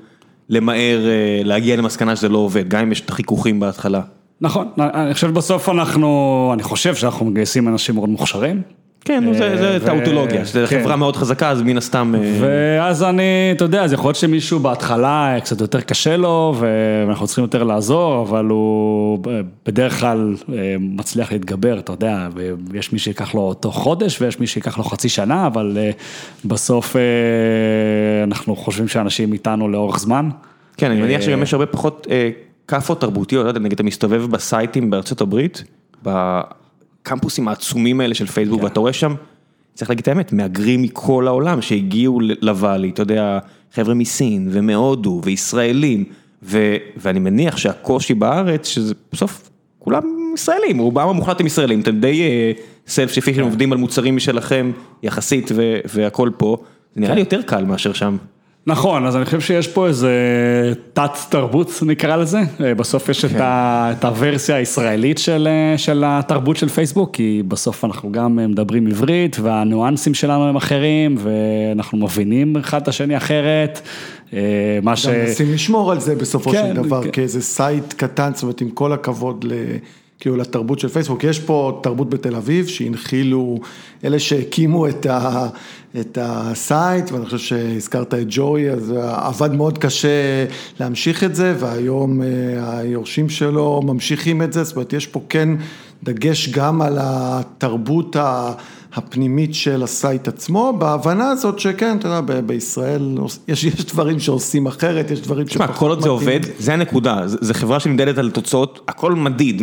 למהר 0.49 0.99
להגיע 1.43 1.75
למסקנה 1.75 2.15
שזה 2.15 2.29
לא 2.29 2.37
עובד, 2.37 2.69
גם 2.69 2.81
אם 2.81 2.91
יש 2.91 3.01
את 3.01 3.09
החיכוכים 3.09 3.59
בהתחלה. 3.59 4.01
נכון, 4.41 4.67
אני 4.77 5.13
חושב 5.13 5.33
בסוף 5.33 5.69
אנחנו, 5.69 6.51
אני 6.53 6.63
חושב 6.63 6.95
שאנחנו 6.95 7.25
מגייסים 7.25 7.67
אנשים 7.67 7.95
מאוד 7.95 8.09
מוכשרים. 8.09 8.61
כן, 9.05 9.23
זה 9.33 9.77
טאוטולוגיה, 9.85 10.43
זו 10.43 10.59
חברה 10.65 10.95
מאוד 10.95 11.15
חזקה, 11.15 11.49
אז 11.49 11.61
מן 11.61 11.77
הסתם... 11.77 12.15
ואז 12.41 13.03
אני, 13.03 13.23
אתה 13.51 13.63
יודע, 13.63 13.83
אז 13.83 13.93
יכול 13.93 14.07
להיות 14.07 14.15
שמישהו 14.15 14.59
בהתחלה 14.59 15.35
קצת 15.43 15.61
יותר 15.61 15.81
קשה 15.81 16.17
לו, 16.17 16.55
ואנחנו 16.59 17.27
צריכים 17.27 17.43
יותר 17.43 17.63
לעזור, 17.63 18.21
אבל 18.21 18.45
הוא 18.45 19.19
בדרך 19.65 19.99
כלל 19.99 20.35
מצליח 20.79 21.31
להתגבר, 21.31 21.79
אתה 21.79 21.91
יודע, 21.91 22.27
ויש 22.69 22.93
מי 22.93 22.99
שיקח 22.99 23.35
לו 23.35 23.53
תוך 23.53 23.75
חודש, 23.75 24.21
ויש 24.21 24.39
מי 24.39 24.47
שיקח 24.47 24.77
לו 24.77 24.83
חצי 24.83 25.09
שנה, 25.09 25.47
אבל 25.47 25.77
בסוף 26.45 26.95
אנחנו 28.23 28.55
חושבים 28.55 28.87
שאנשים 28.87 29.33
איתנו 29.33 29.69
לאורך 29.69 29.99
זמן. 29.99 30.29
כן, 30.77 30.91
אני 30.91 31.01
מניח 31.01 31.21
שגם 31.21 31.43
יש 31.43 31.53
הרבה 31.53 31.65
פחות 31.65 32.07
כאפות 32.67 33.01
תרבותיות, 33.01 33.43
לא 33.43 33.49
יודע, 33.49 33.59
נגיד 33.59 33.73
אתה 33.73 33.83
מסתובב 33.83 34.25
בסייטים 34.25 34.89
בארצות 34.89 35.21
הברית, 35.21 35.63
הקמפוסים 37.07 37.47
העצומים 37.47 38.01
האלה 38.01 38.13
של 38.13 38.25
פייסבוק, 38.27 38.63
ואתה 38.63 38.79
רואה 38.79 38.93
שם, 38.93 39.15
צריך 39.73 39.89
להגיד 39.89 40.01
את 40.01 40.07
האמת, 40.07 40.33
מהגרים 40.33 40.81
מכל 40.81 41.27
העולם 41.27 41.61
שהגיעו 41.61 42.19
לוואלי, 42.41 42.89
אתה 42.89 43.01
יודע, 43.01 43.39
חבר'ה 43.73 43.93
מסין 43.93 44.47
ומהודו 44.51 45.21
וישראלים, 45.23 46.03
ואני 46.97 47.19
מניח 47.19 47.57
שהקושי 47.57 48.13
בארץ, 48.13 48.67
שזה 48.67 48.93
בסוף, 49.11 49.49
כולם 49.79 50.03
ישראלים, 50.33 50.79
רובם 50.79 51.09
המוחלט 51.09 51.39
הם 51.39 51.45
ישראלים, 51.45 51.81
אתם 51.81 51.99
די 51.99 52.23
סלף 52.87 53.11
שפישן 53.11 53.41
עובדים 53.41 53.71
על 53.71 53.77
מוצרים 53.77 54.15
משלכם 54.15 54.71
יחסית 55.03 55.51
והכל 55.93 56.29
פה, 56.37 56.57
זה 56.95 57.01
נראה 57.01 57.15
לי 57.15 57.19
יותר 57.19 57.41
קל 57.41 57.65
מאשר 57.65 57.93
שם. 57.93 58.17
נכון, 58.67 59.05
אז 59.05 59.15
אני 59.15 59.25
חושב 59.25 59.41
שיש 59.41 59.67
פה 59.67 59.87
איזה 59.87 60.13
תת 60.93 61.11
תרבות 61.29 61.71
נקרא 61.85 62.15
לזה, 62.15 62.39
בסוף 62.59 63.09
יש 63.09 63.25
את 63.25 64.05
הוורסיה 64.05 64.55
הישראלית 64.55 65.17
של 65.77 66.03
התרבות 66.05 66.57
של 66.57 66.69
פייסבוק, 66.69 67.15
כי 67.15 67.43
בסוף 67.47 67.85
אנחנו 67.85 68.11
גם 68.11 68.35
מדברים 68.35 68.87
עברית 68.87 69.37
והניואנסים 69.39 70.13
שלנו 70.13 70.47
הם 70.47 70.55
אחרים 70.55 71.15
ואנחנו 71.17 71.97
מבינים 71.97 72.57
אחד 72.57 72.81
את 72.81 72.87
השני 72.87 73.17
אחרת. 73.17 73.81
מה 74.83 74.95
ש... 74.95 75.07
גם 75.07 75.13
מנסים 75.13 75.53
לשמור 75.53 75.91
על 75.91 75.99
זה 75.99 76.15
בסופו 76.15 76.51
של 76.51 76.73
דבר, 76.73 77.01
כאיזה 77.11 77.41
site 77.41 77.93
קטן, 77.93 78.31
זאת 78.33 78.43
אומרת 78.43 78.61
עם 78.61 78.69
כל 78.69 78.93
הכבוד 78.93 79.43
ל... 79.43 79.53
כאילו 80.19 80.37
לתרבות 80.37 80.79
של 80.79 80.87
פייסבוק, 80.87 81.23
יש 81.23 81.39
פה 81.39 81.79
תרבות 81.83 82.09
בתל 82.09 82.35
אביב 82.35 82.67
שהנחילו 82.67 83.59
אלה 84.03 84.19
שהקימו 84.19 84.87
את, 84.87 85.05
ה, 85.05 85.47
את 85.99 86.17
ה 86.21 86.39
site 86.39 87.11
ואני 87.11 87.25
חושב 87.25 87.37
שהזכרת 87.37 88.13
את 88.13 88.25
ג'וי, 88.29 88.71
אז 88.71 88.93
עבד 89.01 89.53
מאוד 89.53 89.77
קשה 89.77 90.45
להמשיך 90.79 91.23
את 91.23 91.35
זה 91.35 91.55
והיום 91.59 92.21
היורשים 92.57 93.29
שלו 93.29 93.81
ממשיכים 93.85 94.41
את 94.41 94.53
זה, 94.53 94.63
זאת 94.63 94.75
אומרת 94.75 94.93
יש 94.93 95.07
פה 95.07 95.21
כן 95.29 95.49
דגש 96.03 96.49
גם 96.49 96.81
על 96.81 96.97
התרבות 97.01 98.15
הפנימית 98.93 99.55
של 99.55 99.83
ה 99.83 99.92
site 99.92 100.27
עצמו, 100.27 100.73
בהבנה 100.77 101.29
הזאת 101.29 101.59
שכן, 101.59 101.97
אתה 101.97 102.07
יודע, 102.07 102.41
בישראל 102.41 103.17
יש, 103.47 103.63
יש 103.63 103.85
דברים 103.85 104.19
שעושים 104.19 104.67
אחרת, 104.67 105.11
יש 105.11 105.21
דברים 105.21 105.47
שפחות 105.47 105.63
מתאים. 105.63 105.79
כל 105.79 105.89
עוד 105.89 106.01
זה 106.01 106.09
עובד, 106.09 106.39
זה 106.59 106.73
הנקודה, 106.73 107.21
זו 107.25 107.53
חברה 107.53 107.79
שנמדדת 107.79 108.17
על 108.17 108.31
תוצאות, 108.31 108.79
הכל 108.87 109.13
מדיד, 109.13 109.61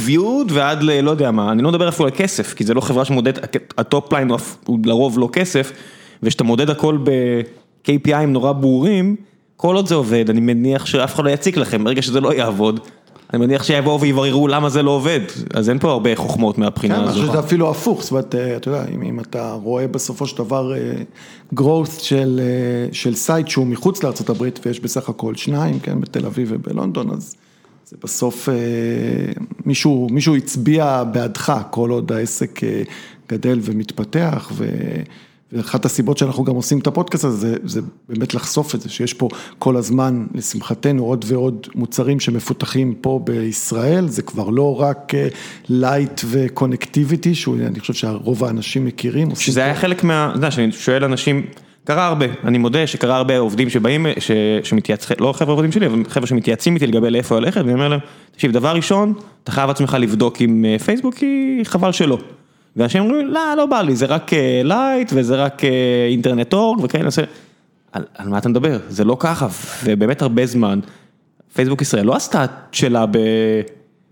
ויוד 0.00 0.52
ועד 0.52 0.82
ל... 0.82 1.00
לא 1.00 1.10
יודע 1.10 1.30
מה, 1.30 1.52
אני 1.52 1.62
לא 1.62 1.68
מדבר 1.68 1.88
אפילו 1.88 2.04
על 2.04 2.14
כסף, 2.16 2.54
כי 2.54 2.64
זה 2.64 2.74
לא 2.74 2.80
חברה 2.80 3.04
שמודדת, 3.04 3.56
ה 3.78 3.87
top 3.87 4.12
line 4.12 4.30
הוא 4.66 4.78
לרוב 4.84 5.18
לא 5.18 5.28
כסף, 5.32 5.72
וכשאתה 6.22 6.44
מודד 6.44 6.70
הכל 6.70 6.98
ב-KPI 7.04 7.91
ים 7.91 8.26
נורא 8.26 8.52
ברורים, 8.52 9.16
כל 9.56 9.76
עוד 9.76 9.86
זה 9.86 9.94
עובד, 9.94 10.30
אני 10.30 10.40
מניח 10.40 10.86
שאף 10.86 11.14
אחד 11.14 11.24
לא 11.24 11.30
יציק 11.30 11.56
לכם, 11.56 11.84
ברגע 11.84 12.02
שזה 12.02 12.20
לא 12.20 12.34
יעבוד. 12.34 12.80
אני 13.34 13.46
מניח 13.46 13.62
שיבואו 13.62 14.00
ויבררו 14.00 14.48
למה 14.48 14.68
זה 14.68 14.82
לא 14.82 14.90
עובד, 14.90 15.20
אז 15.54 15.70
אין 15.70 15.78
פה 15.78 15.90
הרבה 15.90 16.16
חוכמות 16.16 16.58
מהבחינה 16.58 16.94
הזו. 16.94 17.04
כן, 17.04 17.08
אני 17.10 17.20
חושב 17.20 17.28
שזה 17.28 17.38
אפילו 17.38 17.70
הפוך, 17.70 18.02
זאת 18.02 18.10
אומרת, 18.10 18.34
אתה 18.34 18.68
יודע, 18.68 18.84
אם 18.94 19.20
אתה 19.20 19.52
רואה 19.52 19.86
בסופו 19.86 20.26
של 20.26 20.38
דבר 20.38 20.72
growth 21.60 22.02
של 22.92 23.14
site 23.14 23.48
שהוא 23.48 23.66
מחוץ 23.66 24.02
לארה"ב 24.02 24.42
ויש 24.66 24.80
בסך 24.80 25.08
הכל 25.08 25.34
שניים, 25.34 25.80
כן, 25.80 26.00
בתל 26.00 26.26
אביב 26.26 26.48
ובלונדון, 26.52 27.10
אז 27.10 27.36
זה 27.86 27.96
בסוף 28.02 28.48
מישהו 30.10 30.36
הצביע 30.36 31.04
בעדך, 31.12 31.58
כל 31.70 31.90
עוד 31.90 32.12
העסק 32.12 32.60
גדל 33.28 33.58
ומתפתח 33.62 34.52
ו... 34.52 34.66
ואחת 35.54 35.84
הסיבות 35.84 36.18
שאנחנו 36.18 36.44
גם 36.44 36.54
עושים 36.54 36.78
את 36.78 36.86
הפודקאסט 36.86 37.24
הזה, 37.24 37.56
זה 37.64 37.80
באמת 38.08 38.34
לחשוף 38.34 38.74
את 38.74 38.80
זה, 38.80 38.88
שיש 38.88 39.14
פה 39.14 39.28
כל 39.58 39.76
הזמן, 39.76 40.26
לשמחתנו, 40.34 41.04
עוד 41.04 41.24
ועוד 41.28 41.66
מוצרים 41.74 42.20
שמפותחים 42.20 42.94
פה 43.00 43.20
בישראל, 43.24 44.08
זה 44.08 44.22
כבר 44.22 44.48
לא 44.48 44.80
רק 44.80 45.12
Lite 45.68 46.20
ו 46.30 46.37
connectivity, 46.37 47.34
שאני 47.34 47.80
חושב 47.80 47.92
שהרוב 47.92 48.44
האנשים 48.44 48.84
מכירים. 48.84 49.34
שזה 49.34 49.64
היה 49.64 49.74
חלק 49.74 50.04
מה, 50.04 50.26
אתה 50.30 50.38
יודע, 50.38 50.50
שאני 50.50 50.72
שואל 50.72 51.04
אנשים, 51.04 51.46
קרה 51.84 52.06
הרבה, 52.06 52.26
אני 52.44 52.58
מודה 52.58 52.86
שקרה 52.86 53.16
הרבה 53.16 53.38
עובדים 53.38 53.70
שבאים, 53.70 54.06
שמתייעצים, 54.62 55.16
לא 55.20 55.32
חבר'ה 55.32 55.54
עובדים 55.54 55.72
שלי, 55.72 55.86
אבל 55.86 56.02
חבר'ה 56.08 56.26
שמתייעצים 56.26 56.74
איתי 56.74 56.86
לגבי 56.86 57.10
לאיפה 57.10 57.38
ללכת, 57.38 57.60
ואני 57.60 57.72
אומר 57.72 57.88
להם, 57.88 58.00
תקשיב, 58.32 58.52
דבר 58.52 58.74
ראשון, 58.76 59.12
אתה 59.44 59.52
חייב 59.52 59.70
עצמך 59.70 59.96
לבדוק 60.00 60.40
עם 60.40 60.64
פייסבוק, 60.84 61.14
כי 61.14 61.60
חבל 61.64 61.92
שלא. 61.92 62.18
ואנשים 62.76 63.02
אומרים, 63.02 63.26
לא, 63.26 63.40
לא 63.56 63.66
בא 63.66 63.80
לי, 63.80 63.96
זה 63.96 64.06
רק 64.06 64.30
Lite 64.64 65.12
וזה 65.14 65.36
רק 65.36 65.62
Internet.org 66.10 66.84
וכאלה, 66.84 67.08
על 67.92 68.04
על 68.14 68.28
מה 68.28 68.38
אתה 68.38 68.48
מדבר? 68.48 68.78
זה 68.88 69.04
לא 69.04 69.16
ככה, 69.20 69.48
ובאמת 69.84 70.22
הרבה 70.22 70.46
זמן, 70.46 70.80
פייסבוק 71.54 71.82
ישראל 71.82 72.06
לא 72.06 72.16
עשתה 72.16 72.44
שלה 72.72 73.06
ב... 73.06 73.18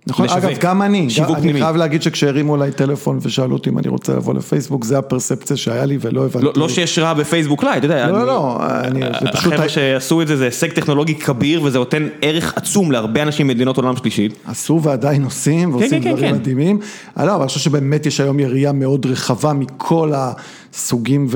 נכון, 0.07 0.29
אגב, 0.29 0.51
גם 0.61 0.83
אני, 0.83 1.09
אני 1.37 1.53
חייב 1.53 1.77
להגיד 1.77 2.03
שכשהרימו 2.03 2.57
אליי 2.57 2.73
טלפון 2.73 3.19
ושאלו 3.23 3.53
אותי 3.53 3.71
אם 3.71 3.79
אני 3.79 3.89
רוצה 3.89 4.13
לבוא 4.17 4.35
לפייסבוק, 4.35 4.85
זה 4.85 4.99
הפרספציה 4.99 5.57
שהיה 5.57 5.85
לי 5.85 5.99
ולא 6.01 6.25
הבנתי. 6.25 6.61
לא 6.61 6.69
שיש 6.69 6.99
רע 6.99 7.15
בפייסבוק 7.15 7.65
Lite, 7.65 7.85
אתה 7.85 7.87
יודע. 7.87 8.11
לא, 8.11 8.27
לא, 8.27 8.59
זה 8.93 9.27
פשוט... 9.33 9.35
החבר'ה 9.35 9.69
שעשו 9.69 10.23
את 10.23 10.27
זה, 10.27 10.37
זה 10.37 10.45
הישג 10.45 10.73
טכנולוגי 10.73 11.15
כביר 11.15 11.63
וזה 11.63 11.79
נותן 11.79 12.09
ערך 12.23 12.53
עצום 12.57 12.93
להרבה 12.93 13.23
אנשים 13.23 13.49
במדינות 13.49 13.77
עולם 13.77 13.97
שלישית. 13.97 14.35
עשו 14.47 14.81
ועדיין 14.83 15.25
עושים 15.25 15.75
ועושים 15.75 16.03
דברים 16.03 16.35
מדהימים. 16.35 16.79
לא, 17.17 17.23
אבל 17.23 17.41
אני 17.41 17.49
חושב 17.49 17.61
שבאמת 17.61 18.07
יש 18.07 18.21
היום 18.21 18.41
יריעה 18.41 18.73
מאוד 18.73 19.07
רחבה 19.07 19.53
מכל 19.53 20.13
הסוגים 20.15 21.27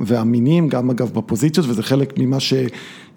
והמינים, 0.00 0.68
גם 0.68 0.90
אגב 0.90 1.10
בפוזיציות, 1.14 1.66
וזה 1.68 1.82
חלק 1.82 2.12
ממה 2.18 2.40
ש... 2.40 2.54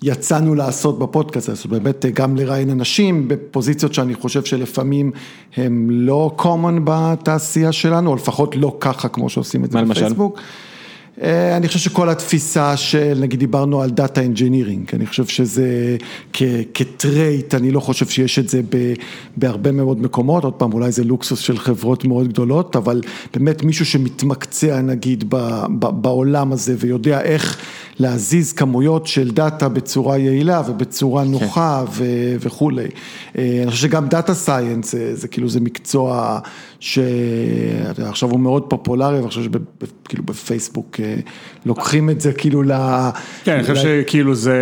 יצאנו 0.03 0.55
לעשות 0.55 0.99
בפודקאסט, 0.99 1.55
זאת 1.55 1.65
באמת 1.65 2.05
גם 2.13 2.35
לראיין 2.35 2.69
אנשים 2.69 3.27
בפוזיציות 3.27 3.93
שאני 3.93 4.15
חושב 4.15 4.43
שלפעמים 4.43 5.11
הם 5.57 5.87
לא 5.91 6.35
common 6.39 6.79
בתעשייה 6.83 7.71
שלנו, 7.71 8.09
או 8.09 8.15
לפחות 8.15 8.55
לא 8.55 8.77
ככה 8.79 9.07
כמו 9.07 9.29
שעושים 9.29 9.65
את 9.65 9.71
זה 9.71 9.81
בפייסבוק. 9.81 10.39
אני 11.57 11.67
חושב 11.67 11.79
שכל 11.79 12.09
התפיסה 12.09 12.77
של, 12.77 13.17
נגיד 13.21 13.39
דיברנו 13.39 13.81
על 13.81 13.89
data 13.89 14.21
engineering, 14.21 14.89
אני 14.93 15.05
חושב 15.05 15.25
שזה 15.25 15.97
כ 16.73 16.94
trade, 16.94 17.55
אני 17.55 17.71
לא 17.71 17.79
חושב 17.79 18.05
שיש 18.05 18.39
את 18.39 18.49
זה 18.49 18.61
בהרבה 19.37 19.71
מאוד 19.71 20.01
מקומות, 20.01 20.43
עוד 20.43 20.53
פעם 20.53 20.73
אולי 20.73 20.91
זה 20.91 21.03
לוקסוס 21.03 21.39
של 21.39 21.57
חברות 21.57 22.05
מאוד 22.05 22.27
גדולות, 22.27 22.75
אבל 22.75 23.01
באמת 23.33 23.63
מישהו 23.63 23.85
שמתמקצע 23.85 24.81
נגיד 24.81 25.23
בעולם 25.79 26.51
הזה 26.51 26.75
ויודע 26.79 27.21
איך 27.21 27.57
להזיז 28.01 28.53
כמויות 28.53 29.07
של 29.07 29.31
דאטה 29.31 29.69
בצורה 29.69 30.17
יעילה 30.17 30.61
ובצורה 30.67 31.23
נוחה 31.23 31.83
וכולי. 32.39 32.87
אני 33.35 33.65
חושב 33.67 33.81
שגם 33.81 34.07
data 34.07 34.33
science 34.33 34.95
זה 35.13 35.27
כאילו 35.27 35.49
זה 35.49 35.59
מקצוע 35.59 36.39
שעכשיו 36.79 38.29
הוא 38.29 38.39
מאוד 38.39 38.63
פופולרי, 38.63 39.15
ואני 39.15 39.27
חושב 39.27 39.41
שכאילו 39.43 40.23
בפייסבוק 40.23 40.99
לוקחים 41.65 42.09
את 42.09 42.21
זה 42.21 42.33
כאילו 42.33 42.63
ל... 42.63 42.71
כן, 43.43 43.53
אני 43.53 43.61
חושב 43.63 43.75
שכאילו 43.75 44.35
זה, 44.35 44.55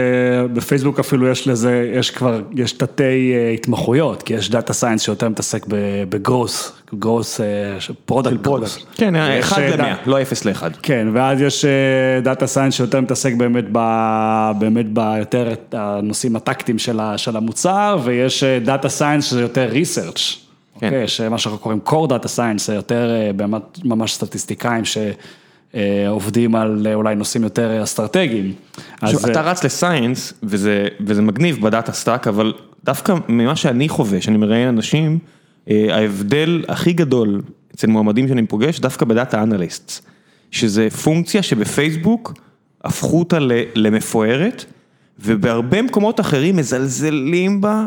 בפייסבוק 0.54 1.00
אפילו 1.00 1.28
יש 1.28 1.48
לזה, 1.48 1.92
יש 1.96 2.12
כבר, 2.12 2.42
יש 2.56 2.72
תתי 2.72 3.34
התמחויות, 3.54 4.24
כי 4.24 4.34
יש 4.34 4.50
data 4.50 4.74
science 4.74 5.02
שיותר 5.02 5.30
מתעסק 5.30 5.66
ב 6.10 6.17
growth, 6.17 6.72
growth 6.94 7.40
product 8.06 8.42
growth. 8.42 8.86
כן, 8.96 9.16
אחד 9.16 9.62
למאה, 9.62 9.96
לא 10.06 10.22
אפס 10.22 10.46
לאחד. 10.46 10.72
כן, 10.82 11.08
ואז 11.14 11.42
יש 11.42 11.66
data 12.24 12.48
science 12.48 12.74
שיותר 12.74 13.02
מתעסק 13.02 13.34
באמת 13.34 13.66
באמת 14.60 14.94
ביותר 14.94 15.54
הנושאים 15.72 16.36
הטקטיים 16.36 16.80
של 17.18 17.36
המוצר, 17.36 17.98
ויש 18.04 18.44
data 18.44 18.90
science 18.90 19.26
שזה 19.26 19.42
יותר 19.42 19.68
research. 19.72 20.36
אוקיי, 20.76 21.04
יש 21.04 21.22
מה 21.22 21.38
שאנחנו 21.38 21.60
קוראים 21.60 21.80
core 21.86 22.10
data 22.10 22.28
science, 22.38 22.58
זה 22.58 22.74
יותר 22.76 23.32
באמת 23.36 23.80
ממש 23.84 24.14
סטטיסטיקאים 24.14 24.84
שעובדים 25.74 26.56
על 26.56 26.88
אולי 26.94 27.16
נושאים 27.16 27.44
יותר 27.44 27.84
אסטרטגיים. 27.84 28.54
אתה 29.32 29.42
רץ 29.42 29.64
ל 29.64 29.72
science 29.72 30.34
וזה 30.44 31.22
מגניב 31.22 31.62
ב 31.62 31.68
data 31.68 31.92
stack, 31.92 32.28
אבל 32.28 32.54
דווקא 32.84 33.16
ממה 33.28 33.56
שאני 33.56 33.90
חווה, 33.90 34.22
שאני 34.22 34.38
מראיין 34.38 34.68
אנשים, 34.68 35.20
ההבדל 35.70 36.64
הכי 36.68 36.94
גדול 36.94 37.42
אצל 37.76 37.88
מועמדים 37.88 38.28
שאני 38.28 38.48
פוגש, 38.48 38.80
דווקא 38.80 39.06
ב 39.06 39.13
data 39.13 39.44
analyst, 39.44 40.06
שזה 40.52 40.90
פונקציה 40.90 41.44
שבפייסבוק 41.44 42.34
הפכו 42.84 43.20
אותה 43.20 43.38
למפוארת, 43.76 44.66
ובהרבה 45.20 45.82
מקומות 45.82 46.20
אחרים 46.20 46.56
מזלזלים 46.56 47.62
בה. 47.62 47.86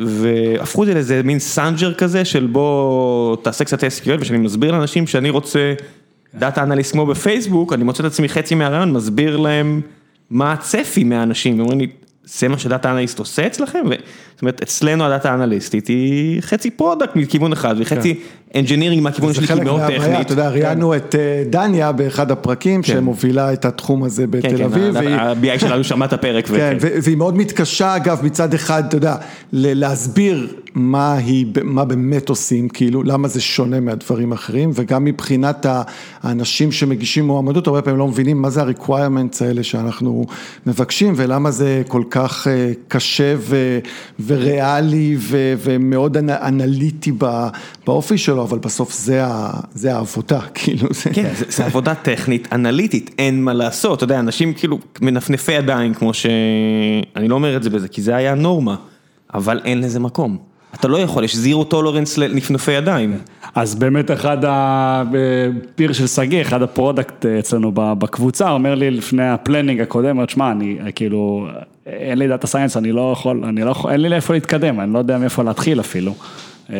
והפכו 0.00 0.82
את 0.82 0.88
זה 0.88 0.94
לאיזה 0.94 1.22
מין 1.24 1.38
סנג'ר 1.38 1.94
כזה 1.94 2.24
של 2.24 2.46
בוא 2.46 3.36
תעשה 3.36 3.64
קצת 3.64 3.84
SQL 3.84 4.20
ושאני 4.20 4.38
מסביר 4.38 4.72
לאנשים 4.72 5.06
שאני 5.06 5.30
רוצה 5.30 5.74
data 6.34 6.62
analyst 6.62 6.92
כמו 6.92 7.06
בפייסבוק, 7.06 7.72
אני 7.72 7.84
מוצא 7.84 8.00
את 8.00 8.08
עצמי 8.08 8.28
חצי 8.28 8.54
מהראיון, 8.54 8.92
מסביר 8.92 9.36
להם 9.36 9.80
מה 10.30 10.52
הצפי 10.52 11.04
מהאנשים, 11.04 11.58
ואומרים 11.58 11.80
לי, 11.80 11.86
זה 12.24 12.48
מה 12.48 12.58
ש 12.58 12.69
data 12.69 12.90
analyst 12.90 13.18
עושה 13.18 13.46
אצלכם? 13.46 13.84
זאת 14.34 14.42
אומרת, 14.42 14.62
אצלנו 14.62 15.04
הדאטה 15.04 15.34
אנליסטית 15.34 15.86
היא 15.86 16.42
חצי 16.42 16.70
product 16.70 17.16
מכיוון 17.16 17.52
אחד 17.52 17.74
וחצי 17.78 18.14
engineering 18.56 19.02
מהכיוון 19.02 19.34
שלי, 19.34 19.46
כי 19.46 19.54
מאוד 19.54 19.80
טכנית. 19.80 20.20
אתה 20.20 20.32
יודע, 20.32 20.48
ראיינו 20.48 20.96
את 20.96 21.14
דניה 21.50 21.92
באחד 21.92 22.30
הפרקים 22.30 22.82
שמובילה 22.82 23.52
את 23.52 23.64
התחום 23.64 24.04
הזה 24.04 24.26
בתל 24.26 24.62
אביב. 24.62 24.94
כן, 24.94 25.04
כן, 25.04 25.12
ה-BI 25.12 25.58
שלנו 25.58 25.84
שמע 25.84 26.04
את 26.04 26.12
הפרק. 26.12 26.46
כן, 26.46 26.76
והיא 26.80 27.16
מאוד 27.16 27.36
מתקשה 27.36 27.96
אגב 27.96 28.20
מצד 28.22 28.54
אחד, 28.54 28.84
אתה 28.88 28.96
יודע, 28.96 29.16
להסביר 29.52 30.48
מה 30.74 31.14
היא, 31.14 31.46
מה 31.64 31.84
באמת 31.84 32.28
עושים, 32.28 32.68
כאילו, 32.68 33.02
למה 33.02 33.28
זה 33.28 33.40
שונה 33.40 33.80
מהדברים 33.80 34.32
האחרים, 34.32 34.70
וגם 34.74 35.04
מבחינת 35.04 35.66
האנשים 36.22 36.72
שמגישים 36.72 37.26
מועמדות, 37.26 37.66
הרבה 37.66 37.82
פעמים 37.82 37.98
לא 37.98 38.08
מבינים 38.08 38.42
מה 38.42 38.50
זה 38.50 38.62
ה-requirements 38.62 39.44
האלה 39.44 39.62
שאנחנו 39.62 40.26
מבקשים, 40.66 41.12
ולמה 41.16 41.50
זה 41.50 41.82
כל 41.88 42.02
כך 42.10 42.46
אה, 42.48 42.72
קשה 42.88 43.34
ו, 43.38 43.78
וריאלי 44.26 45.16
ו, 45.18 45.54
ומאוד 45.62 46.16
אנליטי 46.16 47.12
באופי 47.86 48.18
שלו, 48.18 48.42
אבל 48.42 48.58
בסוף 48.58 48.92
זה, 48.92 49.26
ה, 49.26 49.50
זה 49.74 49.94
העבודה, 49.94 50.40
כאילו. 50.54 50.88
זה... 50.90 51.10
כן, 51.12 51.30
זה, 51.38 51.44
זה 51.48 51.66
עבודה 51.66 51.94
טכנית, 51.94 52.48
אנליטית, 52.52 53.14
אין 53.18 53.44
מה 53.44 53.52
לעשות, 53.52 53.96
אתה 53.96 54.04
יודע, 54.04 54.20
אנשים 54.20 54.54
כאילו 54.54 54.78
מנפנפי 55.00 55.52
ידיים, 55.52 55.94
כמו 55.94 56.14
ש... 56.14 56.26
אני 57.16 57.28
לא 57.28 57.34
אומר 57.34 57.56
את 57.56 57.62
זה 57.62 57.70
בזה, 57.70 57.88
כי 57.88 58.02
זה 58.02 58.16
היה 58.16 58.34
נורמה, 58.34 58.76
אבל 59.34 59.60
אין 59.64 59.80
לזה 59.80 60.00
מקום. 60.00 60.51
אתה 60.74 60.88
לא 60.88 60.96
יכול, 60.96 61.24
יש 61.24 61.36
zero 61.36 61.64
tolerance 61.64 62.18
לנפנופי 62.18 62.72
ידיים. 62.72 63.18
אז 63.54 63.74
באמת 63.74 64.10
אחד 64.10 64.38
ה 64.48 64.77
peer 64.77 65.92
של 65.92 66.06
שגיא, 66.06 66.42
אחד 66.42 66.62
ה 66.62 66.70
product 66.70 67.26
אצלנו 67.26 67.72
בקבוצה, 67.74 68.50
אומר 68.50 68.74
לי 68.74 68.90
לפני 68.90 69.28
ה 69.28 69.34
planning 69.34 69.80
הקודם, 69.80 70.16
אומר, 70.16 70.24
שמע, 70.28 70.52
אני 70.52 70.78
כאילו, 70.94 71.46
אין 71.86 72.18
לי 72.18 72.28
data 72.28 72.46
science, 72.46 72.76
אני 72.76 72.92
לא 72.92 73.12
יכול, 73.12 73.44
אני 73.44 73.64
לא 73.64 73.70
יכול, 73.70 73.90
אין 73.90 74.00
לי 74.00 74.08
לאיפה 74.08 74.34
להתקדם, 74.34 74.80
אני 74.80 74.92
לא 74.92 74.98
יודע 74.98 75.18
מאיפה 75.18 75.42
להתחיל 75.42 75.80
אפילו. 75.80 76.14
אה, 76.70 76.76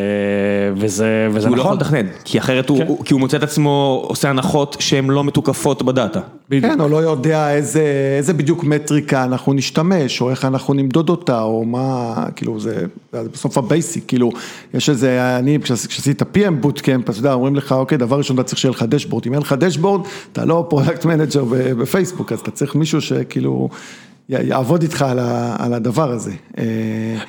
וזה, 0.75 1.27
וזה 1.29 1.37
נכון. 1.39 1.49
הוא 1.49 1.57
לא 1.57 1.61
יכול 1.61 1.75
לתכנן, 1.75 2.05
כי 2.23 2.39
אחרת 2.39 2.67
כן. 2.67 2.87
הוא, 2.87 3.05
כי 3.05 3.13
הוא 3.13 3.19
מוצא 3.19 3.37
את 3.37 3.43
עצמו 3.43 4.03
עושה 4.07 4.29
הנחות 4.29 4.77
שהן 4.79 5.09
לא 5.09 5.23
מתוקפות 5.23 5.83
בדאטה. 5.83 6.19
בדיוק. 6.49 6.73
כן, 6.73 6.81
הוא 6.81 6.89
לא 6.89 6.97
יודע 6.97 7.55
איזה, 7.55 7.83
איזה 8.17 8.33
בדיוק 8.33 8.63
מטריקה 8.63 9.23
אנחנו 9.23 9.53
נשתמש, 9.53 10.21
או 10.21 10.29
איך 10.29 10.45
אנחנו 10.45 10.73
נמדוד 10.73 11.09
אותה, 11.09 11.41
או 11.41 11.65
מה, 11.65 12.25
כאילו 12.35 12.59
זה, 12.59 12.85
זה 13.13 13.29
בסוף 13.33 13.57
ה 13.57 13.64
basic, 13.64 14.03
כאילו, 14.07 14.31
יש 14.73 14.89
איזה, 14.89 15.37
אני, 15.39 15.59
כשעשיתי 15.63 16.11
את 16.11 16.21
ה-PM 16.21 16.51
bootcamp, 16.61 17.09
אתה 17.09 17.19
יודע, 17.19 17.33
אומרים 17.33 17.55
לך, 17.55 17.71
אוקיי, 17.71 17.97
דבר 17.97 18.17
ראשון 18.17 18.35
אתה 18.35 18.43
צריך 18.43 18.59
שיהיה 18.59 18.71
לך 18.71 18.83
dashboard, 18.83 19.25
אם 19.27 19.33
אין 19.33 19.41
לך 19.41 19.55
dashboard, 19.59 20.01
אתה 20.33 20.45
לא 20.45 20.65
product 20.69 21.05
manager 21.05 21.43
בפייסבוק, 21.49 22.31
אז 22.31 22.39
אתה 22.39 22.51
צריך 22.51 22.75
מישהו 22.75 23.01
שכאילו... 23.01 23.69
יעבוד 24.41 24.81
איתך 24.81 25.05
על 25.59 25.73
הדבר 25.73 26.11
הזה. 26.11 26.31
אה, 26.57 26.63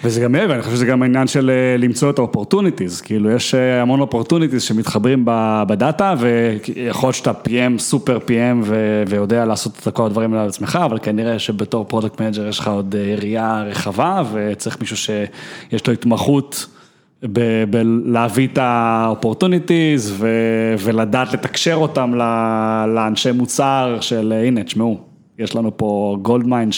וזה 0.04 0.20
גם 0.20 0.32
מעבר, 0.32 0.54
אני 0.54 0.62
חושב 0.62 0.76
שזה 0.76 0.86
גם 0.86 1.02
העניין 1.02 1.26
של 1.26 1.50
אה, 1.50 1.76
למצוא 1.76 2.10
את 2.10 2.18
ה-opportunities, 2.18 3.02
כאילו 3.02 3.30
יש 3.30 3.54
אה, 3.54 3.82
המון 3.82 4.02
opportunities 4.02 4.60
שמתחברים 4.60 5.24
בדאטה, 5.68 6.14
ויכול 6.18 7.06
להיות 7.08 7.14
שאתה 7.14 7.32
PM, 7.48 7.78
סופר 7.78 8.18
PM, 8.26 8.66
ויודע 9.08 9.44
לעשות 9.44 9.78
את 9.88 9.94
כל 9.94 10.06
הדברים 10.06 10.32
האלה 10.32 10.44
לעצמך, 10.44 10.78
אבל 10.84 10.98
כנראה 11.02 11.38
שבתור 11.38 11.84
product 11.84 12.20
manager 12.20 12.48
יש 12.48 12.58
לך 12.58 12.68
עוד 12.68 12.94
ראייה 13.18 13.62
רחבה, 13.62 14.22
וצריך 14.32 14.80
מישהו 14.80 14.96
שיש 14.96 15.86
לו 15.86 15.92
התמחות. 15.92 16.66
בלהביא 17.70 18.48
את 18.52 18.58
ה-opportunities 18.58 20.10
ולדעת 20.78 21.32
לתקשר 21.32 21.74
אותם 21.74 22.14
לאנשי 22.94 23.32
מוצר 23.32 23.98
של 24.00 24.32
הנה, 24.46 24.62
תשמעו. 24.62 25.13
יש 25.38 25.56
לנו 25.56 25.76
פה 25.76 26.16
גולד 26.22 26.46
מיין 26.46 26.70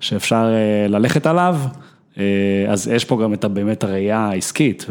שאפשר 0.00 0.54
אה, 0.54 0.88
ללכת 0.88 1.26
עליו. 1.26 1.56
אה, 2.18 2.24
אז 2.68 2.88
יש 2.88 3.04
פה 3.04 3.22
גם 3.22 3.34
את 3.34 3.44
באמת 3.44 3.84
הראייה 3.84 4.18
העסקית 4.18 4.86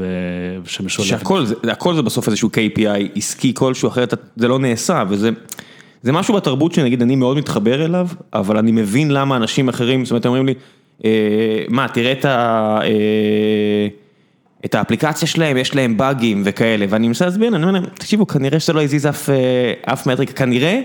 שמשולבת. 0.66 1.10
שהכל 1.10 1.46
זה, 1.46 1.56
הכל 1.72 1.96
זה 1.96 2.02
בסוף 2.02 2.28
איזשהו 2.28 2.50
KPI 2.50 3.16
עסקי 3.16 3.54
כלשהו, 3.54 3.90
אחרת 3.90 4.14
זה 4.36 4.48
לא 4.48 4.60
נעשה 4.60 5.04
וזה 5.10 5.30
זה 6.04 6.12
משהו 6.12 6.34
בתרבות 6.34 6.74
שנגיד 6.74 7.02
אני 7.02 7.16
מאוד 7.16 7.38
מתחבר 7.38 7.86
אליו, 7.86 8.08
אבל 8.34 8.58
אני 8.58 8.72
מבין 8.72 9.12
למה 9.12 9.36
אנשים 9.36 9.70
אחרים, 9.70 10.06
זאת 10.06 10.12
אומרת, 10.12 10.26
אומרים 10.26 10.46
לי, 10.46 10.54
אה, 11.06 11.10
מה, 11.70 11.88
תראה 11.88 12.12
את 12.12 12.26
ה... 12.26 12.80
את 14.66 14.76
האפליקציה 14.76 15.28
שלהם, 15.28 15.58
יש 15.58 15.76
להם 15.76 15.98
באגים 15.98 16.42
וכאלה, 16.46 16.86
ואני 16.90 17.08
מנסה 17.08 17.26
להסביר, 17.26 17.56
אני 17.56 17.64
אומר 17.64 17.72
להם, 17.72 17.86
תקשיבו, 17.86 18.28
כנראה 18.28 18.60
שזה 18.60 18.74
לא 18.74 18.84
הזיז 18.84 19.06
אף, 19.06 19.30
אף 19.86 20.08
מטריקה, 20.08 20.34
כנראה 20.34 20.82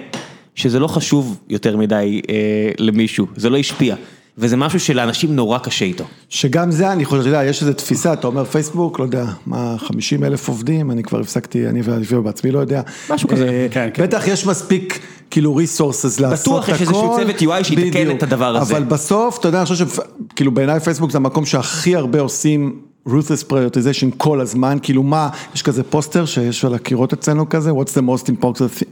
שזה 0.57 0.79
לא 0.79 0.87
חשוב 0.87 1.39
יותר 1.49 1.77
מדי 1.77 2.21
אה, 2.29 2.35
למישהו, 2.79 3.27
זה 3.37 3.51
לא 3.51 3.57
השפיע. 3.57 3.97
וזה 4.39 4.57
משהו 4.57 4.81
שלאנשים 4.81 5.37
נורא 5.37 5.59
קשה 5.59 5.85
איתו. 5.85 6.05
שגם 6.29 6.71
זה, 6.71 6.93
אני 6.93 7.05
חושב, 7.05 7.21
אתה 7.21 7.29
יודע, 7.29 7.45
יש 7.45 7.63
איזו 7.63 7.73
תפיסה, 7.73 8.13
אתה 8.13 8.27
אומר 8.27 8.45
פייסבוק, 8.45 8.99
לא 8.99 9.05
יודע, 9.05 9.25
מה, 9.47 9.77
50 9.79 10.25
אלף 10.25 10.49
עובדים, 10.49 10.91
אני 10.91 11.03
כבר 11.03 11.21
הפסקתי, 11.21 11.67
אני 11.67 11.81
ואני 11.83 12.05
בעצמי 12.25 12.51
לא 12.51 12.59
יודע. 12.59 12.83
משהו 13.11 13.29
כזה, 13.29 13.49
אה, 13.49 13.67
כן, 13.71 13.89
כן. 13.95 14.03
בטח 14.03 14.29
יש 14.29 14.47
מספיק, 14.47 15.01
כאילו, 15.31 15.57
ריסורסס 15.57 16.21
לעשות 16.21 16.47
הכל. 16.47 16.73
בטוח 16.73 16.75
יש 16.75 16.81
איזשהו 16.81 17.17
צוות 17.17 17.41
UI 17.41 17.65
שיתקן 17.65 18.11
את 18.11 18.23
הדבר 18.23 18.57
הזה. 18.57 18.75
אבל 18.75 18.85
בסוף, 18.85 19.39
אתה 19.39 19.49
יודע, 19.49 19.59
אני 19.59 19.67
חושב 19.67 19.87
שכאילו 19.89 20.51
בעיניי 20.53 20.81
פייסבוק 20.81 21.11
זה 21.11 21.19
המקום 21.19 21.47
שהכי 21.47 21.97
הרבה 21.97 22.21
עושים 22.21 22.81
ruthless 23.07 23.51
prioritization 23.51 24.17
כל 24.17 24.41
הזמן, 24.41 24.79
כאילו 24.83 25.03
מה, 25.03 25.29
יש 25.55 25.63
כזה 25.63 25.83
פוסטר 25.83 26.25
שיש 26.25 26.65
על 26.65 26.75
הקירות 26.75 27.13
אצלנו 27.13 27.49
כזה, 27.49 27.71
what's 27.71 27.93
the 27.99 28.03
most 28.11 28.31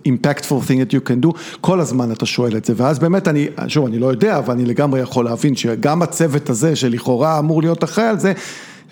impactful 0.09 0.68
thing 0.68 0.79
that 0.79 0.92
you 0.92 1.09
can 1.09 1.27
do, 1.27 1.29
כל 1.61 1.81
הזמן 1.81 2.12
אתה 2.12 2.27
שואל 2.27 2.57
את 2.57 2.64
זה, 2.64 2.72
ואז 2.77 2.98
באמת 2.98 3.29
אני, 3.29 3.48
שוב, 3.68 3.87
אני 3.87 3.98
לא 3.98 4.07
יודע, 4.07 4.38
אבל 4.38 4.55
אני 4.55 4.64
לגמרי 4.64 5.00
יכול 5.00 5.24
להבין 5.24 5.57
שגם 5.57 6.03
הצוות 6.03 6.50
הזה 6.50 6.77
שלכאורה 6.77 7.38
אמור 7.38 7.62
להיות 7.62 7.85
אחראי 7.85 8.07
על 8.07 8.18
זה, 8.18 8.33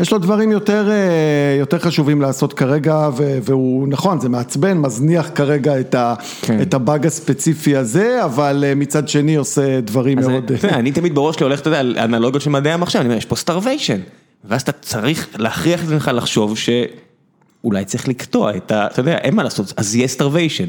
יש 0.01 0.13
לו 0.13 0.19
דברים 0.19 0.53
יותר, 0.53 0.91
אה, 0.91 1.57
יותר 1.59 1.79
חשובים 1.79 2.21
לעשות 2.21 2.53
כרגע, 2.53 3.09
והוא, 3.43 3.89
נכון, 3.89 4.21
זה 4.21 4.29
מעצבן, 4.29 4.79
מזניח 4.79 5.31
כרגע 5.35 5.81
את, 5.81 5.95
ה, 5.95 6.15
כן. 6.43 6.63
את 6.63 6.75
הבאג 6.75 7.07
הספציפי 7.07 7.77
הזה, 7.77 8.25
אבל 8.25 8.65
אה, 8.67 8.75
מצד 8.75 9.09
שני 9.09 9.35
עושה 9.35 9.81
דברים 9.81 10.19
מאוד... 10.21 10.53
זה, 10.61 10.69
אני 10.69 10.93
תמיד 10.93 11.15
בראש 11.15 11.37
שלי 11.37 11.45
הולך, 11.45 11.61
אתה 11.61 11.69
יודע, 11.69 11.81
על 11.81 11.97
אנלוגיות 11.99 12.43
של 12.43 12.51
מדעי 12.51 12.73
המחשב, 12.73 12.99
אני 12.99 13.09
אומר, 13.09 13.19
יש 13.19 13.25
פה 13.25 13.37
starvation. 13.37 14.01
ואז 14.45 14.63
אתה 14.63 14.73
צריך 14.73 15.29
להכריח 15.39 15.81
את 15.81 15.87
עצמך 15.87 16.11
לחשוב 16.15 16.55
שאולי 16.59 17.85
צריך 17.85 18.09
לקטוע 18.09 18.57
את 18.57 18.71
ה... 18.71 18.87
אתה 18.87 19.01
יודע, 19.01 19.17
אין 19.17 19.35
מה 19.35 19.43
לעשות, 19.43 19.73
אז 19.77 19.97
יהיה 19.97 20.09
starvation. 20.09 20.69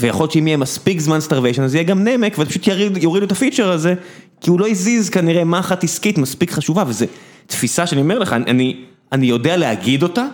ויכול 0.00 0.22
להיות 0.22 0.32
שאם 0.32 0.46
יהיה 0.46 0.56
מספיק 0.56 1.00
זמן 1.00 1.20
starvation, 1.20 1.62
אז 1.62 1.74
יהיה 1.74 1.84
גם 1.84 2.04
נמק, 2.04 2.34
ופשוט 2.38 2.66
יורידו 3.00 3.26
את 3.26 3.32
הפיצ'ר 3.32 3.70
הזה, 3.70 3.94
כי 4.40 4.50
הוא 4.50 4.60
לא 4.60 4.68
הזיז 4.68 5.10
כנראה 5.10 5.58
אחת 5.58 5.84
עסקית 5.84 6.18
מספיק 6.18 6.50
חשובה, 6.50 6.84
וזו 6.86 7.06
תפיסה 7.46 7.86
שאני 7.86 8.00
אומר 8.00 8.18
לך, 8.18 8.32
אני, 8.32 8.84
אני 9.12 9.26
יודע 9.26 9.56
להגיד 9.56 10.02
אותה, 10.02 10.26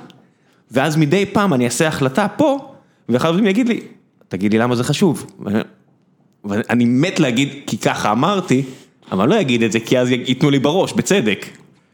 ואז 0.71 0.97
מדי 0.97 1.27
פעם 1.27 1.55
אני 1.55 1.65
אעשה 1.65 1.89
החלטה 1.89 2.29
פה, 2.29 2.75
ואחד 3.09 3.29
ה 3.29 3.32
dev-ים 3.32 3.47
יגיד 3.47 3.69
לי, 3.69 3.81
תגיד 4.29 4.53
לי 4.53 4.59
למה 4.59 4.77
זה 4.77 4.85
חשוב. 4.85 5.27
ואני 6.45 6.85
מת 6.85 7.21
להגיד, 7.21 7.49
כי 7.67 7.79
ככה 7.79 8.13
אמרתי, 8.13 8.63
אבל 9.13 9.29
לא 9.29 9.41
אגיד 9.41 9.63
את 9.63 9.73
זה, 9.73 9.81
כי 9.81 9.99
אז 9.99 10.11
ייתנו 10.11 10.51
לי 10.51 10.59
בראש, 10.59 10.93
בצדק. 10.93 11.47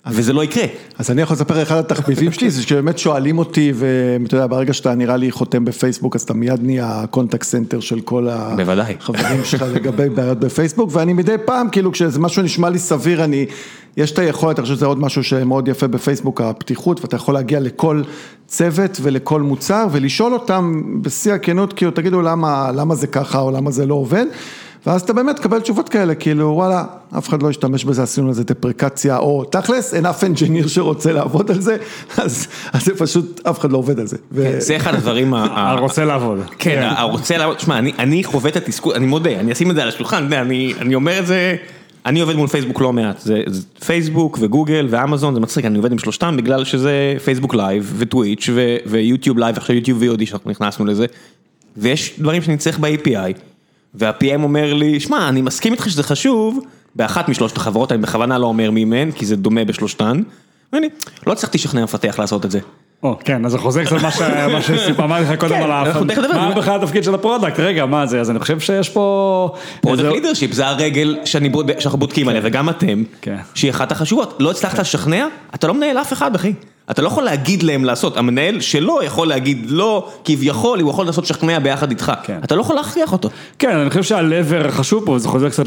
וזה 0.07 0.33
לא 0.33 0.45
יקרה. 0.45 0.65
אז 0.99 1.11
אני 1.11 1.23
יכול 1.23 1.35
לספר 1.35 1.63
אחד 1.63 1.79
התחביבים 1.79 2.33
שלי, 2.33 2.51
זה 2.51 2.63
שבאמת 2.63 2.99
שואלים 2.99 3.39
אותי, 3.39 3.73
ואתה 3.75 4.37
יודע, 4.37 4.47
ברגע 4.47 4.73
שאתה 4.73 4.95
נראה 4.95 5.17
לי 5.17 5.31
חותם 5.31 5.65
בפייסבוק, 5.65 6.17
אז 6.17 6.23
אתה 6.23 6.35
מיד 6.35 6.63
נהיה 6.63 7.01
ה 7.01 7.06
contact 7.06 7.43
center 7.43 7.81
של 7.81 8.01
כל 8.01 8.29
החברים 8.29 9.45
שלך 9.45 9.65
לגבי 9.75 10.09
בעיות 10.09 10.41
בפייסבוק, 10.41 10.91
ואני 10.93 11.13
מדי 11.13 11.37
פעם, 11.45 11.69
כאילו 11.69 11.93
כשזה 11.93 12.21
משהו 12.21 12.43
נשמע 12.43 12.71
לי 12.71 12.79
סביר, 12.79 13.25
אני, 13.25 13.47
יש 13.97 14.11
את 14.11 14.19
היכולת, 14.19 14.59
אני 14.59 14.63
חושב 14.63 14.77
שזה 14.77 14.87
עוד 14.87 14.99
משהו 14.99 15.25
שמאוד 15.25 15.69
יפה 15.69 15.87
בפייסבוק, 15.87 16.41
הפתיחות, 16.41 17.01
ואתה 17.01 17.17
יכול 17.17 17.35
להגיע 17.35 17.61
לכל 17.61 18.03
צוות 18.47 18.99
ולכל 19.03 19.43
מוצר, 19.43 19.87
ולשאול 19.93 20.33
אותם 20.33 20.83
בשיא 21.03 21.33
הכנות, 21.33 21.73
כאילו 21.73 21.91
תגידו 21.91 22.23
למה, 22.23 22.71
למה 22.75 22.95
זה 22.95 23.07
ככה 23.07 23.41
או 23.41 23.51
למה 23.51 23.71
זה 23.71 23.87
לא 23.87 23.95
עובד. 23.95 24.27
ואז 24.87 25.03
אתה 25.03 25.13
באמת 25.13 25.37
תקבל 25.37 25.61
תשובות 25.61 25.89
כאלה, 25.89 26.15
כאילו 26.15 26.49
וואלה, 26.49 26.85
אף 27.19 27.29
אחד 27.29 27.43
לא 27.43 27.51
ישתמש 27.51 27.85
בזה, 27.85 28.03
עשינו 28.03 28.31
לזה 28.31 28.45
דפריקציה, 28.45 29.19
או 29.19 29.45
תכלס, 29.45 29.95
אין 29.95 30.07
אף 30.07 30.25
אנג'יניר 30.25 30.69
שרוצה 30.69 31.13
לעבוד 31.13 31.51
על 31.51 31.61
זה, 31.61 31.77
אז 32.17 32.47
זה 32.85 32.95
פשוט, 32.99 33.41
אף 33.47 33.61
אחד 33.61 33.73
לא 33.73 33.79
עובד 33.79 34.01
על 34.01 34.07
זה. 34.07 34.17
כן, 34.37 34.61
זה 34.61 34.77
אחד 34.77 34.95
הדברים, 34.95 35.35
הרוצה 35.35 36.05
לעבוד. 36.11 36.39
כן, 36.59 36.89
הרוצה 36.97 37.37
לעבוד, 37.37 37.61
שמע, 37.61 37.79
אני 37.79 38.25
חווה 38.25 38.51
את 38.51 38.57
התסכול, 38.57 38.95
אני 38.95 39.07
מודה, 39.07 39.31
אני 39.31 39.53
אשים 39.53 39.71
את 39.71 39.77
זה 39.77 39.83
על 39.83 39.89
השולחן, 39.89 40.33
אני 40.81 40.95
אומר 40.95 41.19
את 41.19 41.27
זה, 41.27 41.57
אני 42.07 42.21
עובד 42.21 42.37
מול 42.37 42.49
פייסבוק 42.49 42.81
לא 42.81 42.93
מעט, 42.93 43.21
זה 43.21 43.43
פייסבוק 43.85 44.39
וגוגל 44.41 44.87
ואמזון, 44.91 45.35
זה 45.35 45.41
מצחיק, 45.41 45.65
אני 45.65 45.77
עובד 45.77 45.93
עם 45.93 45.99
שלושתם 45.99 46.37
בגלל 46.37 46.65
שזה 46.65 47.17
פייסבוק 47.25 47.55
live 47.55 47.95
וטוויץ' 47.97 48.49
ויוטיוב 48.87 49.39
live, 49.39 49.57
עכשיו 49.57 49.77
יוטיוב 49.77 50.03
VOD 50.03 50.27
שאנחנו 50.27 50.51
נכנסנו 50.51 50.85
לזה, 50.85 51.07
ויש 51.77 52.21
דברים 52.21 52.43
שאני 52.43 52.57
צריך 52.57 52.79
ב-API. 52.79 53.54
וה-PM 53.95 54.43
אומר 54.43 54.75
לי, 54.75 55.01
שמע, 55.01 55.29
אני 55.29 55.43
מסכים 55.43 55.73
איתך 55.73 55.91
שזה 55.91 56.03
חשוב, 56.03 56.61
באחת 56.95 57.29
משלושת 57.29 57.57
החברות, 57.57 57.93
אני 57.93 58.03
בכוונה 58.03 58.39
לא 58.39 58.47
אומר 58.47 58.71
מי 58.71 58.85
מהן, 58.85 59.13
כי 59.13 59.27
זה 59.27 59.37
דומה 59.37 59.65
בשלושתן, 59.65 60.23
ואני, 60.73 60.89
לא 61.27 61.33
הצלחתי 61.33 61.59
לשכנע 61.59 61.85
מפתח 61.85 62.19
לעשות 62.19 62.45
את 62.45 62.51
זה. 62.51 62.61
או, 63.03 63.17
כן, 63.25 63.45
אז 63.45 63.53
זה 63.53 63.59
חוזר 63.59 63.85
קצת 63.85 63.97
מה 64.03 64.11
שסיפרתי 64.63 65.25
לך 65.25 65.41
קודם 65.41 65.55
כן, 65.55 65.63
על 65.63 65.71
האף, 65.71 65.97
מה 66.35 66.55
בכלל 66.55 66.83
התפקיד 66.83 67.05
של 67.05 67.15
ה 67.15 67.20
product, 67.20 67.61
רגע, 67.61 67.87
מה 67.87 68.07
זה, 68.07 68.21
אז 68.21 68.31
אני 68.31 68.39
חושב 68.39 68.61
שיש 68.61 68.89
פה... 68.89 69.55
product 69.81 70.13
leadership, 70.13 70.53
זה 70.53 70.67
הרגל 70.67 71.19
שאנחנו 71.25 71.99
בודקים 71.99 72.29
עליה, 72.29 72.41
וגם 72.45 72.69
אתם, 72.69 73.03
כן. 73.23 73.37
שהיא 73.55 73.71
אחת 73.71 73.93
החשובות, 73.93 74.37
לא 74.41 74.51
הצלחת 74.51 74.79
לשכנע, 74.79 75.27
אתה 75.55 75.67
לא 75.67 75.75
מנהל 75.75 75.99
אף 75.99 76.13
אחד, 76.13 76.35
אחי. 76.35 76.53
אתה 76.91 77.03
לא 77.03 77.07
יכול 77.07 77.25
להגיד 77.25 77.63
להם 77.63 77.85
לעשות, 77.85 78.17
המנהל 78.17 78.61
שלו 78.61 79.03
יכול 79.03 79.29
להגיד 79.29 79.67
לא, 79.69 80.09
כביכול, 80.25 80.81
הוא 80.81 80.91
יכול 80.91 81.07
לנסות 81.07 81.25
לשכנע 81.25 81.59
ביחד 81.59 81.91
איתך, 81.91 82.13
כן. 82.23 82.39
אתה 82.45 82.55
לא 82.55 82.61
יכול 82.61 82.77
להכריח 82.77 83.13
אותו. 83.13 83.29
כן, 83.59 83.77
אני 83.77 83.91
חושב 83.91 84.03
שה 84.03 84.27
lever 84.27 84.67
החשוב 84.69 85.07
פה, 85.07 85.19
זה 85.19 85.29
חוזר 85.29 85.49
קצת 85.49 85.67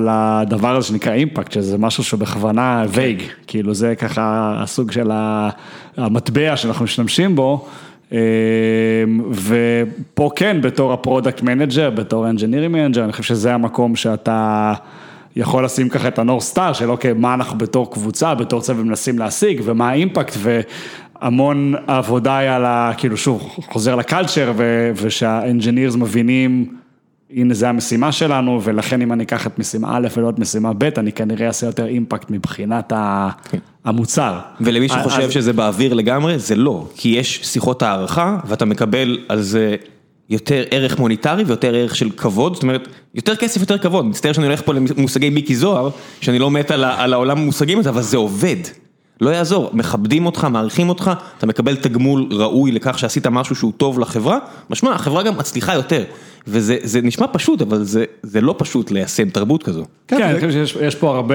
לדבר 0.00 0.76
הזה 0.76 0.86
שנקרא 0.86 1.12
impact, 1.12 1.52
שזה 1.52 1.78
משהו 1.78 2.04
שבכוונה 2.04 2.84
vague, 2.88 3.22
כאילו 3.46 3.74
זה 3.74 3.94
ככה 3.94 4.54
הסוג 4.62 4.92
של 4.92 5.10
המטבע 5.96 6.56
שאנחנו 6.56 6.84
משתמשים 6.84 7.36
בו. 7.36 7.66
אמ, 8.12 8.18
ופה 9.30 10.30
כן, 10.36 10.60
בתור 10.60 10.92
ה 10.92 10.98
product 10.98 11.42
manager, 11.42 11.90
בתור 11.90 12.26
ה 12.26 12.30
engineering 12.30 12.68
manager, 12.68 13.04
אני 13.04 13.12
חושב 13.12 13.22
שזה 13.22 13.54
המקום 13.54 13.96
שאתה 13.96 14.74
יכול 15.36 15.64
לשים 15.64 15.88
ככה 15.88 16.08
את 16.08 16.18
ה 16.18 16.22
north 16.22 16.40
star, 16.40 16.72
של 16.72 16.90
אוקיי, 16.90 17.12
מה 17.12 17.34
אנחנו 17.34 17.58
בתור 17.58 17.92
קבוצה, 17.92 18.34
בתור 18.34 18.60
צוות 18.60 18.84
מנסים 18.84 19.18
להשיג, 19.18 19.60
ומה 19.64 19.88
ה 19.90 19.96
impact, 19.96 20.36
והמון 20.38 21.74
עבודה 21.86 22.38
היא 22.38 22.50
על 22.50 22.64
ה... 22.64 22.92
כאילו 22.96 23.16
שוב, 23.16 23.42
חוזר 23.72 23.96
ל 23.96 24.02
culture, 24.02 24.52
ו- 24.56 24.90
ושה 24.96 25.26
engineers 25.26 25.94
מבינים, 25.94 26.74
הנה 27.34 27.54
זה 27.54 27.68
המשימה 27.68 28.12
שלנו, 28.12 28.60
ולכן 28.64 29.02
אם 29.02 29.12
אני 29.12 29.24
אקח 29.24 29.46
את 29.46 29.58
משימה 29.58 29.96
א' 29.96 30.08
ולא 30.16 30.30
את 30.30 30.38
משימה 30.38 30.72
ב', 30.78 30.84
אני 30.98 31.12
כנראה 31.12 31.46
אעשה 31.46 31.66
יותר 31.66 31.86
impact 31.86 32.30
מבחינת 32.30 32.92
ה- 32.92 33.28
המוצר. 33.84 34.38
ולמי 34.60 34.86
אז- 34.86 34.92
שחושב 34.92 35.30
שזה 35.30 35.52
באוויר 35.52 35.94
לגמרי, 35.94 36.38
זה 36.38 36.54
לא, 36.54 36.86
כי 36.96 37.08
יש 37.08 37.40
שיחות 37.42 37.82
הערכה 37.82 38.38
ואתה 38.46 38.64
מקבל 38.64 39.18
על 39.28 39.40
זה 39.40 39.76
יותר 40.30 40.64
ערך 40.70 40.98
מוניטרי 40.98 41.44
ויותר 41.44 41.74
ערך 41.74 41.96
של 41.96 42.10
כבוד, 42.10 42.54
זאת 42.54 42.62
אומרת, 42.62 42.88
יותר 43.14 43.36
כסף, 43.36 43.60
יותר 43.60 43.78
כבוד, 43.78 44.06
מצטער 44.06 44.32
שאני 44.32 44.46
הולך 44.46 44.62
פה 44.64 44.74
למושגי 44.74 45.30
מיקי 45.30 45.56
זוהר, 45.56 45.90
שאני 46.20 46.38
לא 46.38 46.50
מת 46.50 46.70
על, 46.70 46.84
על 46.84 47.12
העולם 47.12 47.38
המושגים 47.38 47.78
הזה, 47.78 47.90
אבל 47.90 48.02
זה 48.02 48.16
עובד. 48.16 48.56
לא 49.20 49.30
יעזור, 49.30 49.70
מכבדים 49.72 50.26
אותך, 50.26 50.44
מעריכים 50.44 50.88
אותך, 50.88 51.10
אתה 51.38 51.46
מקבל 51.46 51.76
תגמול 51.76 52.26
ראוי 52.30 52.72
לכך 52.72 52.98
שעשית 52.98 53.26
משהו 53.26 53.56
שהוא 53.56 53.72
טוב 53.76 53.98
לחברה, 53.98 54.38
משמע, 54.70 54.92
החברה 54.94 55.22
גם 55.22 55.36
מצליחה 55.36 55.74
יותר. 55.74 56.04
וזה 56.46 56.76
זה 56.82 57.00
נשמע 57.02 57.26
פשוט, 57.32 57.62
אבל 57.62 57.84
זה, 57.84 58.04
זה 58.22 58.40
לא 58.40 58.54
פשוט 58.58 58.90
ליישם 58.90 59.30
תרבות 59.30 59.62
כזו. 59.62 59.84
כן, 60.08 60.22
אני 60.22 60.34
חושב 60.34 60.50
שיש 60.50 60.76
יש 60.82 60.94
פה 60.94 61.14
הרבה 61.14 61.34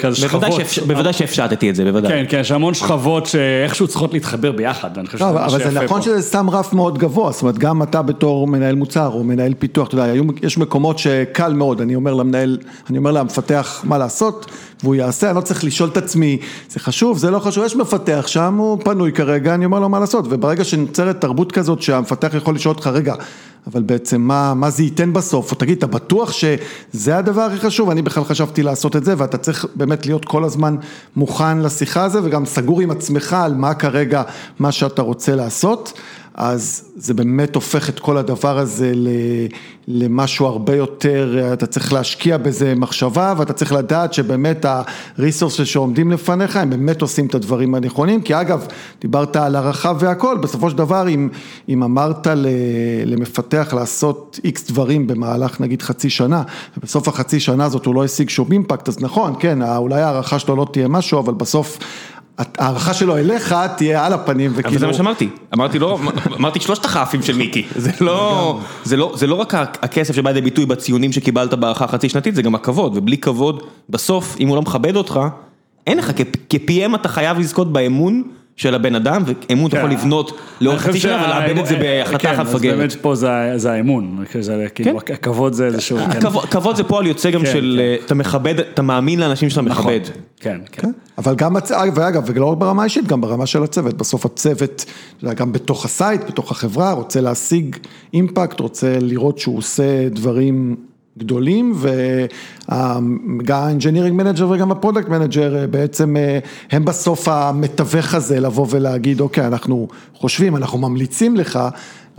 כזה 0.00 0.28
בוודאי, 0.28 0.52
שכבות. 0.52 0.88
בוודאי 0.88 1.12
שהפשטתי 1.12 1.70
את 1.70 1.74
זה, 1.74 1.84
בוודאי. 1.84 2.10
כן, 2.12 2.24
כן, 2.28 2.40
יש 2.40 2.50
המון 2.50 2.74
שכבות 2.74 3.26
שאיכשהו 3.26 3.88
צריכות 3.88 4.12
להתחבר 4.12 4.52
ביחד, 4.52 4.90
ואני 4.94 5.06
חושב 5.06 5.24
לא, 5.24 5.48
שזה 5.48 5.56
אבל 5.56 5.70
זה 5.70 5.80
נכון 5.84 6.00
פה. 6.00 6.04
שזה 6.04 6.22
שם 6.30 6.50
רף 6.50 6.72
מאוד 6.72 6.98
גבוה, 6.98 7.32
זאת 7.32 7.42
אומרת, 7.42 7.58
גם 7.58 7.82
אתה 7.82 8.02
בתור 8.02 8.46
מנהל 8.46 8.74
מוצר 8.74 9.10
או 9.14 9.24
מנהל 9.24 9.54
פיתוח, 9.58 9.88
אתה 9.88 9.94
יודע, 9.94 10.12
יש 10.42 10.58
מקומות 10.58 10.98
שקל 10.98 11.52
מאוד, 11.52 11.80
אני 11.80 11.94
אומר 11.94 12.14
למנהל, 12.14 12.58
אני 12.90 12.98
אומר 12.98 13.10
למפתח 13.10 13.80
מה 13.84 13.98
לעשות, 13.98 14.50
והוא 14.82 14.94
יעשה, 14.94 15.28
אני 15.30 15.36
לא 15.36 15.40
צריך 15.40 15.64
לשאול 15.64 15.88
את 15.88 15.96
עצמי, 15.96 16.38
זה 16.70 16.80
חשוב, 16.80 17.18
זה 17.18 17.30
לא 17.30 17.38
חשוב, 17.38 17.64
יש 17.64 17.76
מפתח 17.76 18.24
שם, 18.26 18.54
הוא 18.54 18.78
פנוי 18.84 19.12
כרגע, 19.12 19.54
אני 19.54 19.64
אומר 19.64 19.80
לו 19.80 19.88
מה 19.88 20.00
לעשות, 20.00 20.24
וברגע 20.28 20.64
שנוצרת 20.64 21.20
תרבות 21.20 21.52
כזאת 21.52 21.82
שהמפתח 21.82 22.30
יכול 22.34 22.54
לשאול 22.54 22.74
אותך, 22.74 22.86
רגע, 22.86 23.14
אבל 23.66 23.82
בעצם 23.82 24.20
מה, 24.20 24.54
מה 24.54 24.70
זה 24.70 24.82
ייתן 24.82 25.12
בסוף, 25.12 25.50
או 25.50 25.56
תגיד, 25.56 25.78
אתה 25.78 25.86
בטוח 25.86 26.32
שזה 26.32 27.16
הדבר 27.16 27.42
הכי 27.42 27.58
חשוב, 27.58 27.90
אני 27.90 28.02
בכלל 28.02 28.24
חשבתי 28.24 28.62
לעשות 28.62 28.96
את 28.96 29.04
זה, 29.04 29.14
ואתה 29.16 29.38
צריך 29.38 29.66
באמת 29.74 30.06
להיות 30.06 30.24
כל 30.24 30.44
הזמן 30.44 30.76
מוכן 31.16 31.58
לשיחה 31.58 32.04
הזו, 32.04 32.20
וגם 32.24 32.46
סגור 32.46 32.80
עם 32.80 32.90
עצמך 32.90 33.32
על 33.32 33.54
מה 33.54 33.74
כרגע, 33.74 34.22
מה 34.58 34.72
שאתה 34.72 35.02
רוצה 35.02 35.34
לעשות, 35.34 35.92
אז 36.34 36.84
זה 36.96 37.14
באמת 37.14 37.54
הופך 37.54 37.88
את 37.88 37.98
כל 37.98 38.16
הדבר 38.16 38.58
הזה 38.58 38.92
למשהו 39.88 40.46
הרבה 40.46 40.76
יותר, 40.76 41.50
אתה 41.52 41.66
צריך 41.66 41.92
להשקיע 41.92 42.36
בזה 42.36 42.74
מחשבה, 42.74 43.34
ואתה 43.36 43.52
צריך 43.52 43.72
לדעת 43.72 44.14
שבאמת 44.14 44.66
הריסורסס 45.18 45.64
שעומדים 45.64 46.10
לפניך, 46.10 46.56
הם 46.56 46.70
באמת 46.70 47.02
עושים 47.02 47.26
את 47.26 47.34
הדברים 47.34 47.74
הנכונים, 47.74 48.22
כי 48.22 48.40
אגב, 48.40 48.66
דיברת 49.00 49.36
על 49.36 49.56
הערכה 49.56 49.92
והכל, 49.98 50.36
בסופו 50.36 50.70
של 50.70 50.76
דבר, 50.76 51.08
אם, 51.08 51.28
אם 51.68 51.82
אמרת 51.82 52.26
למפתח 53.06 53.74
לעשות 53.76 54.40
איקס 54.44 54.70
דברים 54.70 55.06
במהלך 55.06 55.60
נגיד 55.60 55.82
חצי 55.82 56.10
שנה, 56.10 56.42
ובסוף 56.78 57.08
החצי 57.08 57.40
שנה 57.40 57.64
הזאת 57.64 57.86
הוא 57.86 57.94
לא 57.94 58.04
השיג 58.04 58.28
שום 58.28 58.52
אימפקט, 58.52 58.88
אז 58.88 59.02
נכון, 59.02 59.34
כן, 59.38 59.62
אולי 59.62 60.02
ההערכה 60.02 60.38
שלו 60.38 60.56
לא 60.56 60.66
תהיה 60.72 60.88
משהו, 60.88 61.18
אבל 61.18 61.34
בסוף... 61.34 61.78
ההערכה 62.58 62.94
שלו 62.94 63.16
אליך 63.16 63.54
תהיה 63.76 64.06
על 64.06 64.12
הפנים 64.12 64.50
אבל 64.50 64.60
וכאילו... 64.60 64.78
זה 64.78 64.86
מה 64.86 64.94
שאמרתי, 64.94 65.28
אמרתי 65.54 65.78
לא, 65.78 65.98
אמרתי 66.38 66.60
שלושת 66.60 66.84
הכ"פים 66.84 67.22
של 67.22 67.36
מיקי, 67.36 67.66
זה 67.76 67.90
לא, 68.00 68.60
זה 68.84 68.96
לא, 68.96 69.12
זה 69.16 69.26
לא 69.26 69.34
רק 69.34 69.54
הכסף 69.54 70.14
שבא 70.14 70.30
לידי 70.30 70.40
ביטוי 70.40 70.66
בציונים 70.66 71.12
שקיבלת 71.12 71.54
בהערכה 71.54 71.86
חצי 71.86 72.08
שנתית, 72.08 72.34
זה 72.34 72.42
גם 72.42 72.54
הכבוד, 72.54 72.96
ובלי 72.96 73.18
כבוד, 73.18 73.62
בסוף, 73.90 74.36
אם 74.40 74.48
הוא 74.48 74.56
לא 74.56 74.62
מכבד 74.62 74.96
אותך, 74.96 75.20
אין 75.86 75.98
לך, 75.98 76.10
כ-PM 76.48 76.94
אתה 76.94 77.08
חייב 77.08 77.38
לזכות 77.38 77.72
באמון 77.72 78.22
של 78.56 78.74
הבן 78.74 78.94
אדם, 78.94 79.22
ואמון 79.26 79.68
אתה 79.68 79.78
יכול 79.78 79.90
לבנות 79.90 80.32
לאורך 80.60 80.82
חצי 80.82 81.00
שנה, 81.00 81.22
ולאבד 81.26 81.58
את 81.58 81.66
זה 81.66 81.76
בהחלטה 81.76 82.16
אחת 82.30 82.36
כן, 82.36 82.48
אז 82.48 82.54
מפגרת. 82.54 82.76
באמת 82.78 82.92
פה 83.00 83.14
זה 83.14 83.28
זה 83.56 83.72
האמון, 83.72 84.24
זה 84.40 84.66
כאילו, 84.74 84.98
הכבוד 84.98 85.52
זה 85.52 85.66
איזשהו... 85.66 85.98
כן. 85.98 86.10
הכבוד- 86.10 86.44
כבוד 86.44 86.76
זה 86.76 86.84
פועל 86.84 87.06
יוצא 87.06 87.30
גם 87.30 87.40
כן, 87.40 87.52
של, 87.52 87.80
אה, 87.82 87.96
אתה 88.06 88.14
מכבד, 88.14 88.58
אתה 88.60 88.82
מאמין 88.82 89.20
לאנשים 89.20 89.50
שאתה 89.50 89.62
נכון. 89.62 89.84
מכבד. 89.94 90.00
כן, 90.40 90.58
כן. 90.72 90.90
אבל 91.18 91.34
גם, 91.34 91.56
הצ- 91.56 91.72
ואגב, 91.94 92.22
ולא 92.26 92.46
רק 92.46 92.58
ברמה 92.58 92.82
האישית, 92.82 93.06
גם 93.06 93.20
ברמה 93.20 93.46
של 93.46 93.62
הצוות, 93.62 93.94
בסוף 93.94 94.26
הצוות, 94.26 94.84
גם 95.34 95.52
בתוך 95.52 95.84
ה 95.84 95.90
site, 95.90 96.20
בתוך 96.28 96.50
החברה, 96.50 96.92
רוצה 96.92 97.20
להשיג 97.20 97.76
impact, 98.14 98.60
רוצה 98.60 98.96
לראות 99.00 99.38
שהוא 99.38 99.58
עושה 99.58 100.08
דברים 100.08 100.76
גדולים, 101.18 101.74
וגם 101.76 102.72
ה-engineering 103.48 104.20
manager 104.20 104.44
וגם 104.50 104.70
ה 104.70 104.75
product 104.75 105.08
manager 105.08 105.66
בעצם 105.70 106.16
אה, 106.16 106.38
הם 106.70 106.84
בסוף 106.84 107.28
המתווך 107.28 108.14
הזה 108.14 108.40
לבוא 108.40 108.66
ולהגיד, 108.70 109.20
אוקיי, 109.20 109.46
אנחנו 109.46 109.88
חושבים, 110.14 110.56
אנחנו 110.56 110.78
ממליצים 110.78 111.36
לך 111.36 111.58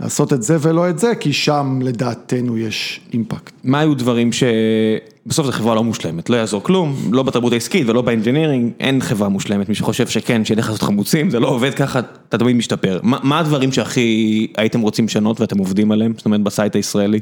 לעשות 0.00 0.32
את 0.32 0.42
זה 0.42 0.56
ולא 0.60 0.90
את 0.90 0.98
זה, 0.98 1.14
כי 1.20 1.32
שם 1.32 1.78
לדעתנו 1.82 2.58
יש 2.58 3.00
impact. 3.12 3.52
מה 3.64 3.80
היו 3.80 3.94
דברים 3.94 4.30
שבסוף 4.32 5.46
זו 5.46 5.52
חברה 5.52 5.74
לא 5.74 5.84
מושלמת, 5.84 6.30
לא 6.30 6.36
יעזור 6.36 6.62
כלום, 6.62 6.96
לא 7.12 7.22
בתרבות 7.22 7.52
העסקית 7.52 7.88
ולא 7.88 8.02
ב 8.02 8.07
engineering, 8.07 8.72
אין 8.80 9.00
חברה 9.00 9.28
מושלמת, 9.28 9.68
מי 9.68 9.74
שחושב 9.74 10.06
שכן, 10.06 10.44
שילך 10.44 10.66
לעשות 10.66 10.82
חמוצים, 10.82 11.30
זה 11.30 11.40
לא 11.40 11.48
עובד 11.48 11.74
ככה, 11.74 12.00
אתה 12.28 12.38
תמיד 12.38 12.56
משתפר. 12.56 13.00
מה, 13.02 13.18
מה 13.22 13.38
הדברים 13.38 13.72
שהכי 13.72 14.46
הייתם 14.56 14.80
רוצים 14.80 15.04
לשנות 15.04 15.40
ואתם 15.40 15.58
עובדים 15.58 15.92
עליהם, 15.92 16.12
זאת 16.16 16.24
אומרת 16.24 16.40
ב 16.40 16.47
site 16.47 16.76
הישראלי? 16.76 17.20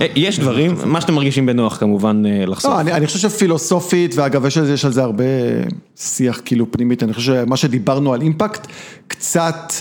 אה, 0.00 0.06
יש 0.16 0.40
דברים, 0.40 0.74
מה 0.84 1.00
שאתם 1.00 1.14
מרגישים 1.14 1.46
בנוח 1.46 1.76
כמובן 1.76 2.22
אה, 2.26 2.46
לחשוף. 2.46 2.70
לא, 2.72 2.80
אני, 2.80 2.92
אני 2.92 3.06
חושב 3.06 3.18
שפילוסופית, 3.30 4.14
ואגב, 4.16 4.46
יש, 4.46 4.58
על 4.58 4.66
זה- 4.66 4.72
יש 4.72 4.84
על 4.84 4.92
זה 4.92 5.02
הרבה 5.02 5.24
שיח 5.96 6.40
כאילו 6.44 6.72
פנימית, 6.72 7.02
אני 7.02 7.12
חושב 7.12 7.34
שמה 7.44 7.56
שדיברנו 7.56 8.14
על 8.14 8.20
אימפקט, 8.22 8.66
קצת 9.08 9.72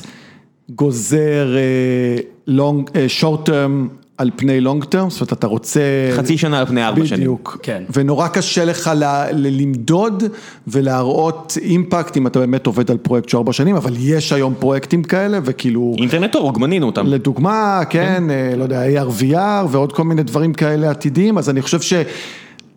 גוזר 0.69 1.55
uh, 1.55 2.49
long, 2.49 2.89
uh, 2.89 2.93
short 3.21 3.49
term 3.49 3.87
על 4.17 4.31
פני 4.35 4.59
long 4.59 4.83
term, 4.83 5.09
זאת 5.09 5.21
אומרת, 5.21 5.33
אתה 5.33 5.47
רוצה... 5.47 5.81
חצי 6.17 6.37
שנה 6.37 6.59
על 6.59 6.65
פני 6.65 6.85
ארבע 6.85 7.05
שנים. 7.05 7.19
בדיוק, 7.19 7.57
כן. 7.63 7.83
ונורא 7.93 8.27
קשה 8.27 8.65
לך 8.65 8.91
ל- 8.95 9.03
ל- 9.33 9.61
למדוד 9.61 10.23
ולהראות 10.67 11.57
אימפקט 11.61 12.17
אם 12.17 12.27
אתה 12.27 12.39
באמת 12.39 12.65
עובד 12.65 12.91
על 12.91 12.97
פרויקט 12.97 13.29
של 13.29 13.37
ארבע 13.37 13.53
שנים, 13.53 13.75
אבל 13.75 13.93
יש 13.99 14.31
היום 14.33 14.53
פרויקטים 14.59 15.03
כאלה, 15.03 15.39
וכאילו... 15.45 15.95
אינטרנט 15.97 16.35
אורג, 16.35 16.57
מנינו 16.57 16.85
אותם. 16.85 17.07
לדוגמה, 17.07 17.81
כן, 17.89 18.23
אה, 18.29 18.55
לא 18.57 18.63
יודע, 18.63 18.81
AR/VR 19.03 19.65
ועוד 19.69 19.93
כל 19.93 20.03
מיני 20.03 20.23
דברים 20.23 20.53
כאלה 20.53 20.89
עתידיים, 20.91 21.37
אז 21.37 21.49
אני 21.49 21.61
חושב 21.61 21.79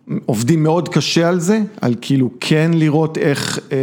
שעובדים 0.09 0.63
מאוד 0.63 0.89
קשה 0.89 1.29
על 1.29 1.39
זה, 1.39 1.61
על 1.81 1.95
כאילו 2.01 2.29
כן 2.39 2.71
לראות 2.73 3.17
איך 3.17 3.59
אה, 3.71 3.77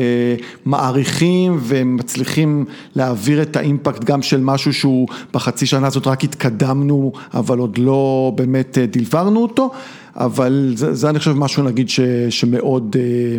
מעריכים 0.65 1.59
ומצליחים 1.63 2.65
להעביר 2.97 3.43
את 3.43 3.57
האימפקט 3.57 4.05
גם 4.05 4.23
של 4.23 4.41
משהו 4.41 4.73
שהוא 4.73 5.09
בחצי 5.33 5.67
שנה 5.67 5.87
הזאת 5.87 6.07
רק 6.07 6.25
התקדמנו, 6.25 7.13
אבל 7.35 7.59
עוד 7.59 7.79
לא 7.79 8.33
באמת 8.37 8.79
אה, 8.79 8.87
דלברנו 8.87 9.43
אותו. 9.43 9.71
אבל 10.17 10.73
זה, 10.77 10.95
זה 10.95 11.11
אני 11.11 11.19
חושב 11.19 11.33
משהו 11.33 11.63
נגיד 11.63 11.89
ש, 11.89 12.01
שמאוד 12.31 12.97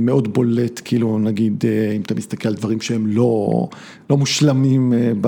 אה, 0.10 0.22
בולט, 0.32 0.82
כאילו 0.86 1.20
נגיד 1.20 1.64
אה, 1.68 1.92
אם 1.96 2.02
אתה 2.02 2.16
מסתכל 2.16 2.48
על 2.50 2.56
דברים 2.56 2.82
שהם 2.82 3.08
לא, 3.08 3.68
לא 4.10 4.18
מושלמים 4.18 4.94
אה, 4.94 5.12
ב, 5.22 5.28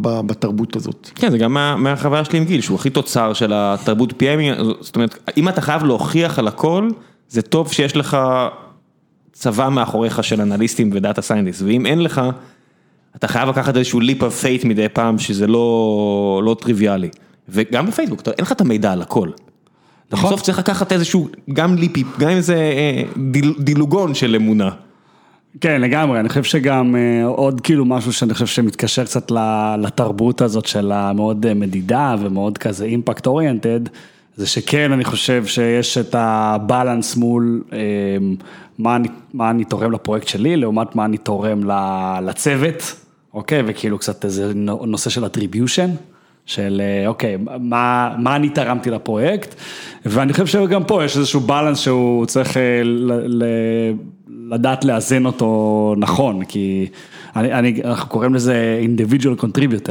ב, 0.00 0.20
בתרבות 0.26 0.76
הזאת. 0.76 1.10
כן, 1.14 1.30
זה 1.30 1.38
גם 1.38 1.54
מה- 1.54 1.76
מהחוויה 1.76 2.24
שלי 2.24 2.38
עם 2.38 2.44
גיל, 2.44 2.60
שהוא 2.60 2.74
הכי 2.74 2.90
תוצר 2.90 3.32
של 3.32 3.52
התרבות 3.54 4.12
PM, 4.12 4.62
זאת 4.80 4.96
אומרת, 4.96 5.30
אם 5.36 5.48
אתה 5.48 5.60
חייב 5.60 5.84
להוכיח 5.84 6.38
על 6.38 6.48
הכל, 6.48 6.88
זה 7.28 7.42
טוב 7.42 7.72
שיש 7.72 7.96
לך 7.96 8.16
צבא 9.32 9.68
מאחוריך 9.68 10.24
של 10.24 10.40
אנליסטים 10.40 10.90
ו 10.92 10.98
data 10.98 11.22
scientist, 11.22 11.62
ואם 11.62 11.86
אין 11.86 12.02
לך, 12.02 12.20
אתה 13.16 13.28
חייב 13.28 13.48
לקחת 13.48 13.76
איזשהו 13.76 14.00
leap 14.00 14.20
of 14.20 14.42
faith 14.44 14.66
מדי 14.66 14.86
פעם, 14.92 15.18
שזה 15.18 15.46
לא, 15.46 16.42
לא 16.44 16.56
טריוויאלי. 16.60 17.08
וגם 17.48 17.86
בפייסבוק, 17.86 18.20
אין 18.28 18.34
לך 18.42 18.52
את 18.52 18.60
המידע 18.60 18.92
על 18.92 19.02
הכל. 19.02 19.28
נכון. 20.12 20.30
בסוף 20.30 20.42
צריך 20.42 20.58
לקחת 20.58 20.92
איזשהו, 20.92 21.28
גם 21.52 21.76
leap, 21.76 22.04
גם 22.18 22.28
איזה 22.28 22.54
אה, 22.54 23.02
דיל, 23.30 23.54
דילוגון 23.58 24.14
של 24.14 24.34
אמונה. 24.34 24.70
כן, 25.60 25.80
לגמרי, 25.80 26.20
אני 26.20 26.28
חושב 26.28 26.44
שגם 26.44 26.96
אה, 26.96 27.24
עוד 27.24 27.60
כאילו 27.60 27.84
משהו 27.84 28.12
שאני 28.12 28.34
חושב 28.34 28.46
שמתקשר 28.46 29.04
קצת 29.04 29.30
לתרבות 29.78 30.40
הזאת 30.40 30.66
של 30.66 30.92
המאוד 30.92 31.46
אה, 31.46 31.54
מדידה 31.54 32.16
ומאוד 32.20 32.58
כזה 32.58 32.84
impact 32.84 33.26
oriented, 33.26 33.80
זה 34.36 34.46
שכן, 34.46 34.92
אני 34.92 35.04
חושב 35.04 35.46
שיש 35.46 35.98
את 35.98 36.14
הבלנס 36.18 37.16
מול 37.16 37.62
מה 38.78 38.96
אני, 38.96 39.08
מה 39.34 39.50
אני 39.50 39.64
תורם 39.64 39.92
לפרויקט 39.92 40.28
שלי, 40.28 40.56
לעומת 40.56 40.96
מה 40.96 41.04
אני 41.04 41.18
תורם 41.18 41.60
לצוות, 42.22 42.94
אוקיי? 43.34 43.62
וכאילו 43.66 43.98
קצת 43.98 44.24
איזה 44.24 44.52
נושא 44.86 45.10
של 45.10 45.24
attribution. 45.24 46.13
של 46.46 46.82
אה, 46.84 47.08
אוקיי, 47.08 47.36
מה, 47.60 48.14
מה 48.18 48.36
אני 48.36 48.48
תרמתי 48.48 48.90
לפרויקט, 48.90 49.54
ואני 50.06 50.32
חושב 50.32 50.46
שגם 50.46 50.84
פה 50.84 51.04
יש 51.04 51.16
איזשהו 51.16 51.40
בלנס 51.40 51.78
שהוא 51.78 52.26
צריך 52.26 52.56
אה, 52.56 52.80
ל, 52.84 53.12
ל, 53.26 53.44
לדעת 54.50 54.84
לאזן 54.84 55.26
אותו 55.26 55.94
נכון, 55.98 56.44
כי 56.44 56.86
אני, 57.36 57.52
אני, 57.52 57.80
אנחנו 57.84 58.08
קוראים 58.10 58.34
לזה 58.34 58.54
individual 58.84 59.40
contributor. 59.44 59.90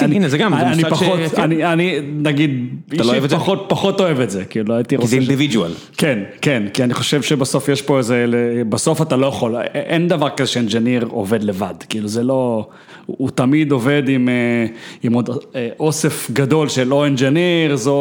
see, 0.00 0.04
הנה 0.04 0.28
זה 0.28 0.38
גם, 0.38 0.54
זה 0.54 0.60
אני 0.66 0.74
מושג 0.82 0.88
ש- 0.88 0.90
פחות, 0.90 1.20
כן. 1.36 1.42
אני, 1.42 1.64
אני 1.72 1.98
נגיד, 2.22 2.50
אתה 2.94 3.02
לא 3.04 3.10
אוהב 3.12 3.24
את 3.24 3.30
זה? 3.30 3.36
פחות, 3.36 3.64
פחות 3.68 4.00
אוהב 4.00 4.20
את 4.20 4.30
זה, 4.30 4.44
כאילו 4.44 4.74
הייתי 4.74 4.88
כי 4.88 4.96
רוצה... 4.96 5.08
זה 5.08 5.16
ש- 5.16 5.18
individual. 5.18 5.70
כן, 5.96 6.18
כן, 6.42 6.62
כי 6.74 6.84
אני 6.84 6.94
חושב 6.94 7.22
שבסוף 7.22 7.68
יש 7.68 7.82
פה 7.82 7.98
איזה, 7.98 8.26
בסוף 8.68 9.02
אתה 9.02 9.16
לא 9.16 9.26
יכול, 9.26 9.56
אין 9.74 10.08
דבר 10.08 10.28
כזה 10.28 10.50
ש 10.50 10.61
engineer 10.61 11.06
עובד 11.10 11.42
לבד, 11.42 11.74
כאילו 11.88 12.08
זה 12.08 12.22
לא, 12.22 12.66
הוא 13.06 13.30
תמיד 13.34 13.72
עובד 13.72 14.02
עם, 14.08 14.28
אה, 14.28 14.66
עם 15.02 15.12
עוד 15.12 15.30
אה, 15.54 15.68
אוסף 15.80 16.30
גדול 16.32 16.68
של 16.68 16.92
או 16.92 17.06
engineers, 17.06 17.86
או, 17.86 17.92
או, 17.92 17.96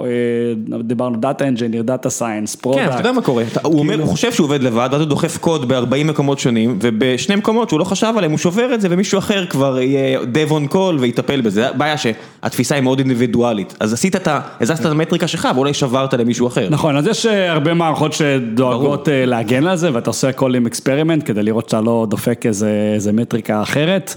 או 0.00 0.06
אה, 0.06 0.80
דיברנו 0.82 1.16
data 1.16 1.48
engineer, 1.48 1.82
data 1.82 2.10
science, 2.10 2.54
product. 2.54 2.82
כן, 2.84 2.90
אתה 2.90 2.98
יודע 3.00 3.12
מה 3.12 3.22
קורה, 3.22 3.44
אתה- 3.52 3.60
הוא 3.64 3.78
אומר, 3.78 4.00
הוא 4.00 4.08
חושב 4.08 4.32
שהוא 4.32 4.44
עובד 4.44 4.62
לבד, 4.62 4.88
ואז 4.92 5.00
הוא 5.00 5.08
דוחף 5.08 5.36
קוד 5.38 5.68
ב-40 5.72 6.04
מקומות 6.04 6.38
שונים, 6.38 6.78
ובשני 7.16 7.36
מקומות 7.36 7.68
שהוא 7.68 7.80
לא 7.80 7.84
חשב 7.84 8.12
עליהם, 8.16 8.30
הוא 8.30 8.38
שובר 8.38 8.74
את 8.74 8.80
זה, 8.80 8.88
ומישהו 8.90 9.18
אחר 9.18 9.46
כבר 9.46 9.80
יהיה 9.80 10.20
dev 10.20 10.50
on 10.50 10.72
call 10.72 11.00
ויטפל 11.00 11.40
בזה, 11.40 11.68
הבעיה 11.68 11.94
שהתפיסה 11.98 12.74
היא 12.74 12.82
מאוד 12.82 12.98
אינדיבידואלית, 12.98 13.74
אז 13.80 13.92
עשית 13.92 14.16
את 14.16 14.28
ה... 14.28 14.40
הזזת 14.60 14.80
את 14.80 14.86
ה 14.86 14.91
metric 14.91 15.21
ה 15.21 15.26
שלך, 15.26 15.48
ואולי 15.54 15.74
שברת 15.74 16.14
למישהו 16.14 16.46
אחר. 16.46 16.68
נכון, 16.70 16.96
אז 16.96 17.06
יש 17.06 17.26
אה, 17.26 17.52
הרבה 17.52 17.74
מערכות 17.74 18.12
שדואגות 18.12 19.08
אה, 19.08 19.26
להגן 19.26 19.66
על 19.66 19.76
זה, 19.76 19.90
ואתה 19.92 20.10
עושה 20.10 20.28
הכל 20.28 20.54
עם 20.54 20.66
experiment 20.66 21.22
כדי 21.26 21.42
לראות 21.42 21.68
שאתה 21.68 21.80
לא 21.80 22.06
דופק 22.10 22.46
איזה, 22.46 23.12
מטריקה 23.12 23.62
אחרת, 23.62 24.14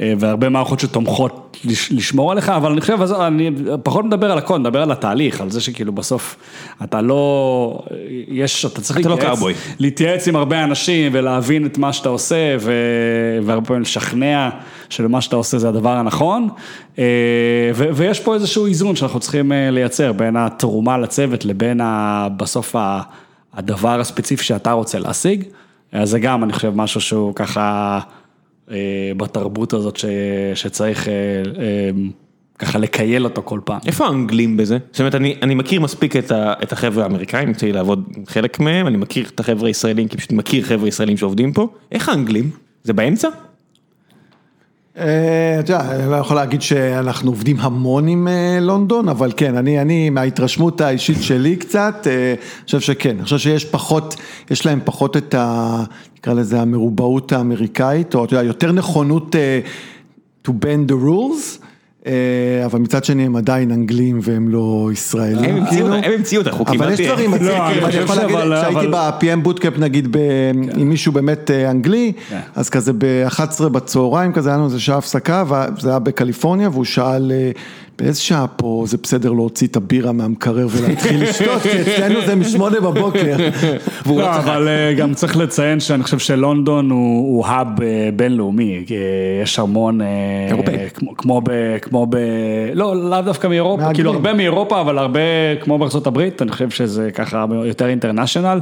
אה, 0.00 0.12
והרבה 0.18 0.48
מערכות 0.48 0.80
שתומכות 0.80 1.41
לשמור 1.90 2.32
עליך, 2.32 2.48
אבל 2.48 2.72
אני 2.72 2.80
חושב, 2.80 3.02
אז 3.02 3.12
אני 3.12 3.50
פחות 3.82 4.04
מדבר 4.04 4.32
על 4.32 4.38
הקוד, 4.38 4.60
מדבר 4.60 4.82
על 4.82 4.92
התהליך, 4.92 5.40
על 5.40 5.50
זה 5.50 5.60
שכאילו 5.60 5.92
בסוף 5.92 6.36
אתה 6.84 7.00
לא, 7.00 7.82
יש, 8.28 8.64
אתה 8.64 8.80
צריך 8.80 9.00
אתה 9.00 9.08
לא 9.08 9.14
להתייעץ, 9.14 9.34
קאובוי. 9.34 9.54
להתייעץ 9.78 10.28
עם 10.28 10.36
הרבה 10.36 10.64
אנשים 10.64 11.12
ולהבין 11.14 11.66
את 11.66 11.78
מה 11.78 11.92
שאתה 11.92 12.08
עושה, 12.08 12.56
ו... 12.60 12.72
והרבה 13.42 13.66
פעמים 13.66 13.82
לשכנע 13.82 14.48
שמה 14.90 15.20
שאתה 15.20 15.36
עושה 15.36 15.58
זה 15.58 15.68
הדבר 15.68 15.96
הנכון, 15.96 16.48
אה, 16.98 17.04
ו... 17.74 17.84
ויש 17.94 18.20
פה 18.20 18.34
איזשהו 18.34 18.66
איזון 18.66 18.96
שאנחנו 18.96 19.20
צריכים 19.20 19.52
אה, 19.52 19.70
לייצר 19.70 20.12
בין 20.12 20.36
התרומה 20.36 20.98
לצוות 20.98 21.44
לבין 21.44 21.80
ה... 21.80 22.28
בסוף 22.36 22.76
ה... 22.76 23.00
הדבר 23.54 24.00
הספציפי 24.00 24.44
שאתה 24.44 24.72
רוצה 24.72 24.98
להשיג, 24.98 25.44
אז 25.92 26.10
זה 26.10 26.18
גם, 26.18 26.44
אני 26.44 26.52
חושב, 26.52 26.72
משהו 26.74 27.00
שהוא 27.00 27.34
ככה 27.34 27.98
בתרבות 29.16 29.72
הזאת 29.72 29.96
ש... 29.96 30.04
שצריך 30.54 31.08
אה, 31.08 31.12
אה, 31.58 31.90
ככה 32.58 32.78
לקייל 32.78 33.24
אותו 33.24 33.42
כל 33.44 33.60
פעם. 33.64 33.78
איפה 33.86 34.06
האנגלים 34.06 34.56
בזה? 34.56 34.78
זאת 34.90 35.00
אומרת, 35.00 35.14
אני, 35.14 35.36
אני 35.42 35.54
מכיר 35.54 35.80
מספיק 35.80 36.16
את, 36.16 36.30
ה, 36.30 36.52
את 36.62 36.72
החבר'ה 36.72 37.04
האמריקאים, 37.04 37.50
יצא 37.50 37.66
לי 37.66 37.72
לעבוד 37.72 38.04
עם 38.16 38.26
חלק 38.26 38.60
מהם, 38.60 38.86
אני 38.86 38.96
מכיר 38.96 39.28
את 39.34 39.40
החבר'ה 39.40 39.68
הישראלים, 39.68 40.08
כי 40.08 40.16
פשוט 40.16 40.32
מכיר 40.32 40.64
חבר'ה 40.64 40.88
ישראלים 40.88 41.16
שעובדים 41.16 41.52
פה. 41.52 41.68
איך 41.92 42.08
האנגלים? 42.08 42.50
זה 42.84 42.92
באמצע? 42.92 43.28
אה, 44.98 45.60
אתה 45.60 45.72
יודע, 45.72 45.90
אני 45.90 46.10
לא 46.10 46.16
יכול 46.16 46.36
להגיד 46.36 46.62
שאנחנו 46.62 47.30
עובדים 47.30 47.56
המון 47.60 48.08
עם 48.08 48.28
אה, 48.28 48.58
לונדון, 48.60 49.08
אבל 49.08 49.32
כן, 49.36 49.56
אני, 49.56 50.10
מההתרשמות 50.10 50.80
האישית 50.80 51.22
שלי 51.22 51.56
קצת, 51.56 52.06
אה, 52.06 52.34
אני 52.38 52.64
חושב 52.64 52.80
שכן, 52.80 53.16
אני 53.16 53.24
חושב 53.24 53.38
שיש 53.38 53.64
פחות, 53.64 54.16
יש 54.50 54.66
להם 54.66 54.80
פחות 54.84 55.16
את 55.16 55.34
ה... 55.34 55.82
נקרא 56.16 56.32
לזה 56.32 56.60
המרובעות 56.60 57.32
האמריקאית, 57.32 58.14
או 58.14 58.24
אתה 58.24 58.34
יודע, 58.34 58.46
יותר 58.46 58.72
נכונות 58.72 59.36
to 60.48 60.50
bend 60.50 60.90
the 60.90 60.94
rules. 61.04 61.64
אה, 62.06 62.12
אבל 62.64 62.78
מצד 62.80 63.04
שני 63.04 63.26
הם 63.26 63.36
עדיין 63.36 63.70
אנגלים 63.70 64.18
והם 64.22 64.48
לא 64.48 64.90
ישראלים, 64.92 65.56
הם 65.56 65.62
המציאו 65.62 65.86
כאילו. 65.88 66.40
את- 66.40 66.46
את 66.46 66.52
החוקים. 66.52 66.80
אבל 66.80 66.88
אל 66.88 67.00
יש. 67.00 67.00
דברים 67.00 67.30
לא, 67.30 67.36
מצחיקים, 67.36 67.84
אני 67.84 67.96
יכול 67.96 68.16
להגיד, 68.16 68.36
כשהייתי 68.58 68.86
ב-PM 68.92 69.40
בוטקאפ 69.42 69.78
נגיד 69.78 70.08
ב- 70.16 70.18
עם 70.76 70.88
מישהו 70.88 71.12
באמת 71.12 71.50
אה, 71.50 71.70
אנגלי, 71.70 72.12
כן. 72.28 72.40
אז 72.54 72.70
כזה 72.70 72.92
ב-11 72.98 73.68
בצהריים 73.68 74.32
כזה 74.32 74.48
היה 74.48 74.56
לנו 74.56 74.66
איזה 74.66 74.80
שעה 74.80 74.98
הפסקה, 74.98 75.44
וזה 75.78 75.90
היה 75.90 75.98
בקליפורניה 75.98 76.68
והוא 76.68 76.84
שאל 76.84 77.32
אה, 77.34 77.50
באיזה 78.02 78.20
שעה 78.20 78.46
פה 78.46 78.84
זה 78.86 78.96
בסדר 79.02 79.32
להוציא 79.32 79.66
את 79.66 79.76
הבירה 79.76 80.12
מהמקרר 80.12 80.66
ולהתחיל 80.70 81.22
לשתות, 81.22 81.62
כי 81.62 81.82
אצלנו 81.82 82.20
זה 82.26 82.34
משמונה 82.34 82.80
בבוקר. 82.80 83.36
לא. 84.06 84.36
אבל 84.36 84.68
אה, 84.68 84.94
גם 84.94 85.14
צריך 85.14 85.36
לציין 85.36 85.80
שאני 85.80 86.02
חושב 86.02 86.18
שלונדון 86.18 86.90
הוא 86.90 87.46
האב 87.46 87.82
אה, 87.82 88.08
בינלאומי, 88.16 88.84
אה, 88.90 88.96
יש 89.42 89.58
המון, 89.58 90.00
אירופאים. 90.50 90.78
כמו- 91.80 92.06
ב... 92.10 92.16
לא, 92.74 93.10
לאו 93.10 93.22
דווקא 93.22 93.46
מאירופה. 93.46 93.94
כאילו 93.94 94.12
הרבה 94.12 94.32
מאירופה, 94.34 94.80
אבל 94.80 94.98
הרבה 94.98 95.20
כמו 95.60 95.78
בארצות 95.78 96.06
הברית, 96.06 96.42
אני 96.42 96.50
חושב 96.52 96.70
שזה 96.70 97.10
ככה 97.10 97.44
יותר 97.64 97.88
אינטרנשיונל. 97.88 98.60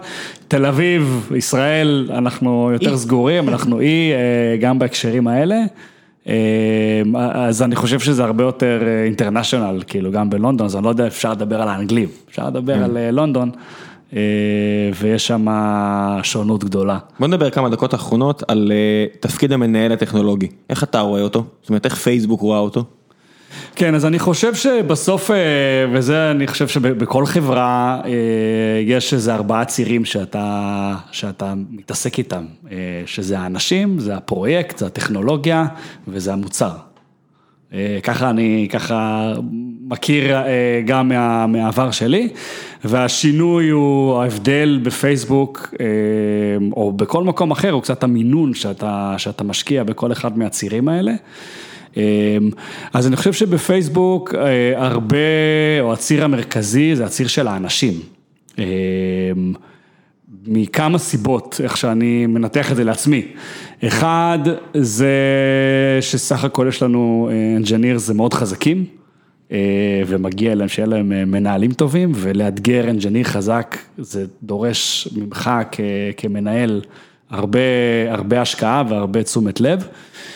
תל 0.49 0.67
אביב, 0.67 1.31
ישראל, 1.37 2.11
אנחנו 2.15 2.71
יותר. 2.73 2.97
סגורים, 2.97 3.49
אנחנו 3.49 3.81
אי, 3.81 4.13
גם 4.61 4.79
בהקשרים 4.79 5.29
האלה. 5.29 5.57
אה, 6.29 7.03
אז 7.35 7.63
אני 7.63 7.77
חושב 7.77 8.01
שזה 8.01 8.25
הרבה 8.25 8.45
יותר 8.45 8.83
אינטרנשיונל, 9.05 9.83
כאילו 9.87 10.13
גם 10.13 10.31
בלונדון, 10.31 10.67
אז 10.67 10.77
אני 10.77 10.85
לא 10.85 10.89
יודע, 10.89 11.07
אפשר 11.07 11.33
לדבר 11.33 11.63
על 11.63 11.69
האנגלים, 11.69 12.09
אפשר 12.31 12.47
לדבר 12.47 12.85
על 12.85 12.97
אה, 12.97 13.11
לונדון, 13.11 13.51
אה, 14.17 14.21
ויש 15.01 15.27
שם 15.27 15.47
שונות 16.23 16.65
גדולה. 16.65 16.99
בוא 17.21 17.29
נדבר 17.29 17.51
כמה 17.51 17.69
דקות 17.69 17.93
האחרונות 17.93 18.43
על 18.49 18.73
אה, 18.75 19.07
תפקיד 19.21 19.53
המנהל 19.53 19.93
הטכנולוגי. 19.93 20.49
איך 20.71 20.85
אתה 20.85 21.01
רואה 21.01 21.23
אותו? 21.23 21.45
זאת 21.61 21.69
אומרת, 21.69 21.85
איך 21.85 21.95
פייסבוק 21.95 22.41
רואה 22.41 22.59
אותו? 22.59 22.85
כן, 23.77 23.95
אז 23.95 24.07
אני 24.07 24.19
חושב 24.19 24.55
שבסוף, 24.55 25.31
אה, 25.31 25.37
וזה 25.93 26.31
אני 26.31 26.47
חושב 26.47 26.69
שבכל 26.69 27.27
חברה 27.27 28.01
אה, 28.05 28.11
יש 28.85 29.15
איזה 29.15 29.35
ארבעה 29.35 29.65
צירים 29.65 30.05
שאתה, 30.05 30.95
שאתה 31.13 31.55
מתעסק 31.71 32.19
איתם, 32.19 32.45
אה, 32.71 32.77
שזה 33.07 33.39
האנשים, 33.39 33.99
זה 33.99 34.17
הפרויקט, 34.17 34.79
זה 34.79 34.87
הטכנולוגיה 34.87 35.67
וזה 36.09 36.33
המוצר. 36.33 36.71
ככה 38.03 38.31
אני, 38.31 38.69
ככה 38.73 39.33
מכיר 39.89 40.37
גם 40.85 41.09
מה, 41.09 41.47
מהעבר 41.47 41.91
שלי, 41.91 42.29
והשינוי 42.85 43.69
הוא 43.69 44.23
ההבדל 44.23 44.81
בפייסבוק, 44.83 45.75
או 46.73 46.93
בכל 46.93 47.25
מקום 47.25 47.51
אחר, 47.51 47.71
הוא 47.71 47.83
קצת 47.83 48.05
המינון 48.05 48.55
שאתה, 48.55 49.15
שאתה 49.19 49.45
משקיע 49.45 49.85
בכל 49.85 50.13
אחד 50.13 50.39
מהצירים 50.39 50.89
האלה. 50.89 51.13
אה, 51.97 52.03
אז 52.93 53.07
אני 53.07 53.17
חושב 53.17 53.33
שבפייסבוק 53.33 54.35
אה, 54.35 54.87
הרבה, 54.87 55.17
או 55.81 55.93
הציר 55.93 56.25
המרכזי 56.25 56.97
זה 56.97 57.05
הציר 57.05 57.27
של 57.27 57.49
האנשים. 57.49 57.95
אה, 58.59 58.65
מכמה 60.47 60.99
סיבות, 60.99 61.61
איך 61.65 61.77
שאני 61.77 62.27
מנתח 62.27 62.71
את 62.73 62.77
זה 62.77 62.85
לעצמי. 62.85 63.27
אחד, 63.85 64.39
זה 64.75 65.15
שסך 66.01 66.45
הכל 66.45 66.67
יש 66.69 66.83
לנו 66.83 67.31
engineers 67.57 68.11
מאוד 68.11 68.35
חזקים, 68.35 68.85
אה, 69.53 69.59
ומגיע 70.07 70.55
להם 70.55 70.69
שיהיה 70.69 70.87
להם 70.89 71.13
אה, 71.13 71.25
מנהלים 71.25 71.73
טובים, 71.73 72.13
ולאתגר 72.15 72.91
אנג'יניר 72.91 73.25
חזק, 73.25 73.77
זה 73.99 74.27
דורש 74.43 75.09
ממך 75.17 75.51
כ- 75.73 75.81
כמנהל 76.17 76.81
הרבה, 77.31 77.59
הרבה 78.11 78.41
השקעה 78.41 78.83
והרבה 78.89 79.23
תשומת 79.23 79.61
לב. 79.61 79.87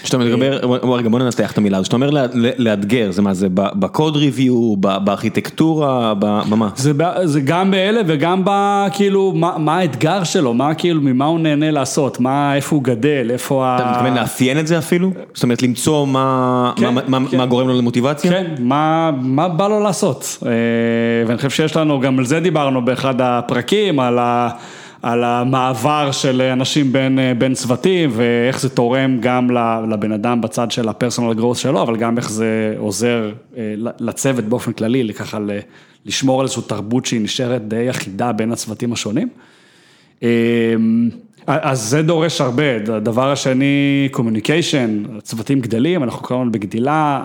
כשאתה 0.02 0.18
מדבר, 0.18 0.66
בוא 0.82 0.98
רגע 0.98 1.08
בוא 1.08 1.18
ננתח 1.18 1.52
את 1.52 1.58
המילה 1.58 1.76
הזאת, 1.76 1.84
כשאתה 1.88 1.96
אומר 1.96 2.10
לאתגר, 2.58 3.10
זה 3.10 3.22
מה 3.22 3.34
זה 3.34 3.46
בקוד 3.52 4.16
ריוויו, 4.16 4.76
בארכיטקטורה, 4.76 6.14
במה? 6.18 6.68
זה, 7.24 7.40
גם 7.44 7.70
באלה 7.70 8.00
וגם 8.06 8.42
ב... 8.44 8.50
כאילו, 8.92 9.32
מה, 9.36 9.78
האתגר 9.78 10.24
שלו, 10.24 10.54
מה 10.54 10.74
כאילו, 10.74 11.00
ממה 11.00 11.24
הוא 11.24 11.40
נהנה 11.40 11.70
לעשות, 11.70 12.20
מה, 12.20 12.54
איפה 12.54 12.76
הוא 12.76 12.84
גדל, 12.84 13.26
איפה 13.30 13.66
ה... 13.66 13.76
אתה 13.76 13.90
מתכוון 13.90 14.14
לאפיין 14.14 14.58
את 14.58 14.66
זה 14.66 14.78
אפילו? 14.78 15.10
זאת 15.34 15.42
אומרת 15.42 15.62
למצוא 15.62 16.06
מה 16.06 16.72
כן, 16.76 16.94
מה- 16.94 17.00
מה- 17.08 17.28
כן. 17.30 17.36
מה 17.36 17.46
גורם 17.46 17.68
לו 17.68 17.78
למוטיבציה? 17.78 18.30
כן, 18.30 18.44
מה, 18.58 19.10
מה 19.20 19.48
בא 19.48 19.68
לו 19.68 19.80
לעשות. 19.80 20.38
אה, 20.46 20.50
ואני 21.26 21.36
חושב 21.36 21.50
שיש 21.50 21.76
לנו, 21.76 22.00
גם 22.00 22.18
על 22.18 22.24
זה 22.24 22.40
דיברנו 22.40 22.84
באחד 22.84 23.14
הפרקים, 23.20 24.00
על, 24.00 24.18
ה, 24.18 24.48
על 25.04 25.24
המעבר 25.24 26.12
של 26.12 26.42
אנשים 26.42 26.92
בין, 26.92 27.18
אה, 27.18 27.32
בין 27.38 27.54
צוותים, 27.54 28.10
ואיך 28.12 28.60
זה 28.60 28.68
תורם 28.68 29.18
גם 29.20 29.50
לבן 29.90 30.12
אדם 30.12 30.40
בצד 30.40 30.70
של 30.70 30.88
ה 30.88 30.94
personal 30.94 31.34
growth 31.34 31.58
שלו, 31.58 31.82
אבל 31.82 31.96
גם 31.96 32.16
איך 32.16 32.30
זה 32.30 32.74
עוזר 32.78 33.32
אה, 33.56 33.74
לצוות 34.00 34.44
באופן 34.44 34.72
כללי, 34.72 35.14
ככה 35.14 35.38
לשמור 36.06 36.40
על 36.40 36.44
איזושהי 36.44 36.62
תרבות 36.66 37.06
שהיא 37.06 37.20
נשארת 37.20 37.68
די 37.68 37.90
אחידה 37.90 38.32
בין 38.32 38.52
הצוותים 38.52 38.92
השונים. 38.92 39.28
אה, 40.22 40.28
אז 41.46 41.80
זה 41.80 42.02
דורש 42.02 42.40
הרבה, 42.40 42.76
הדבר 42.76 43.32
השני, 43.32 44.08
communication, 44.10 45.02
צוותים 45.22 45.60
גדלים, 45.60 46.02
אנחנו 46.02 46.22
כמובן 46.22 46.52
בגדילה, 46.52 47.20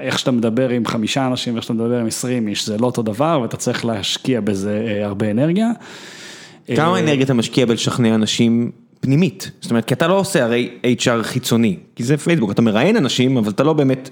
איך 0.00 0.18
שאתה 0.18 0.30
מדבר 0.30 0.68
עם 0.68 0.86
חמישה 0.86 1.26
אנשים 1.26 1.54
ואיך 1.54 1.62
שאתה 1.62 1.74
מדבר 1.74 1.98
עם 1.98 2.06
עשרים 2.06 2.48
איש, 2.48 2.66
זה 2.66 2.78
לא 2.78 2.86
אותו 2.86 3.02
דבר 3.02 3.38
ואתה 3.42 3.56
צריך 3.56 3.84
להשקיע 3.84 4.40
בזה 4.40 4.84
אה, 4.86 5.06
הרבה 5.06 5.30
אנרגיה. 5.30 5.70
כמה 6.76 6.98
אנרגיה 6.98 7.24
אתה 7.24 7.34
משקיע 7.34 7.66
בלשכנע 7.66 8.14
אנשים 8.14 8.70
פנימית? 9.00 9.50
זאת 9.60 9.70
אומרת, 9.70 9.84
כי 9.84 9.94
אתה 9.94 10.06
לא 10.06 10.18
עושה 10.18 10.44
הרי 10.44 10.70
HR 10.84 11.22
חיצוני, 11.22 11.76
כי 11.96 12.04
זה 12.04 12.16
פייסבוק, 12.16 12.50
אתה 12.50 12.62
מראיין 12.62 12.96
אנשים, 12.96 13.36
אבל 13.36 13.50
אתה 13.50 13.62
לא 13.62 13.72
באמת, 13.72 14.10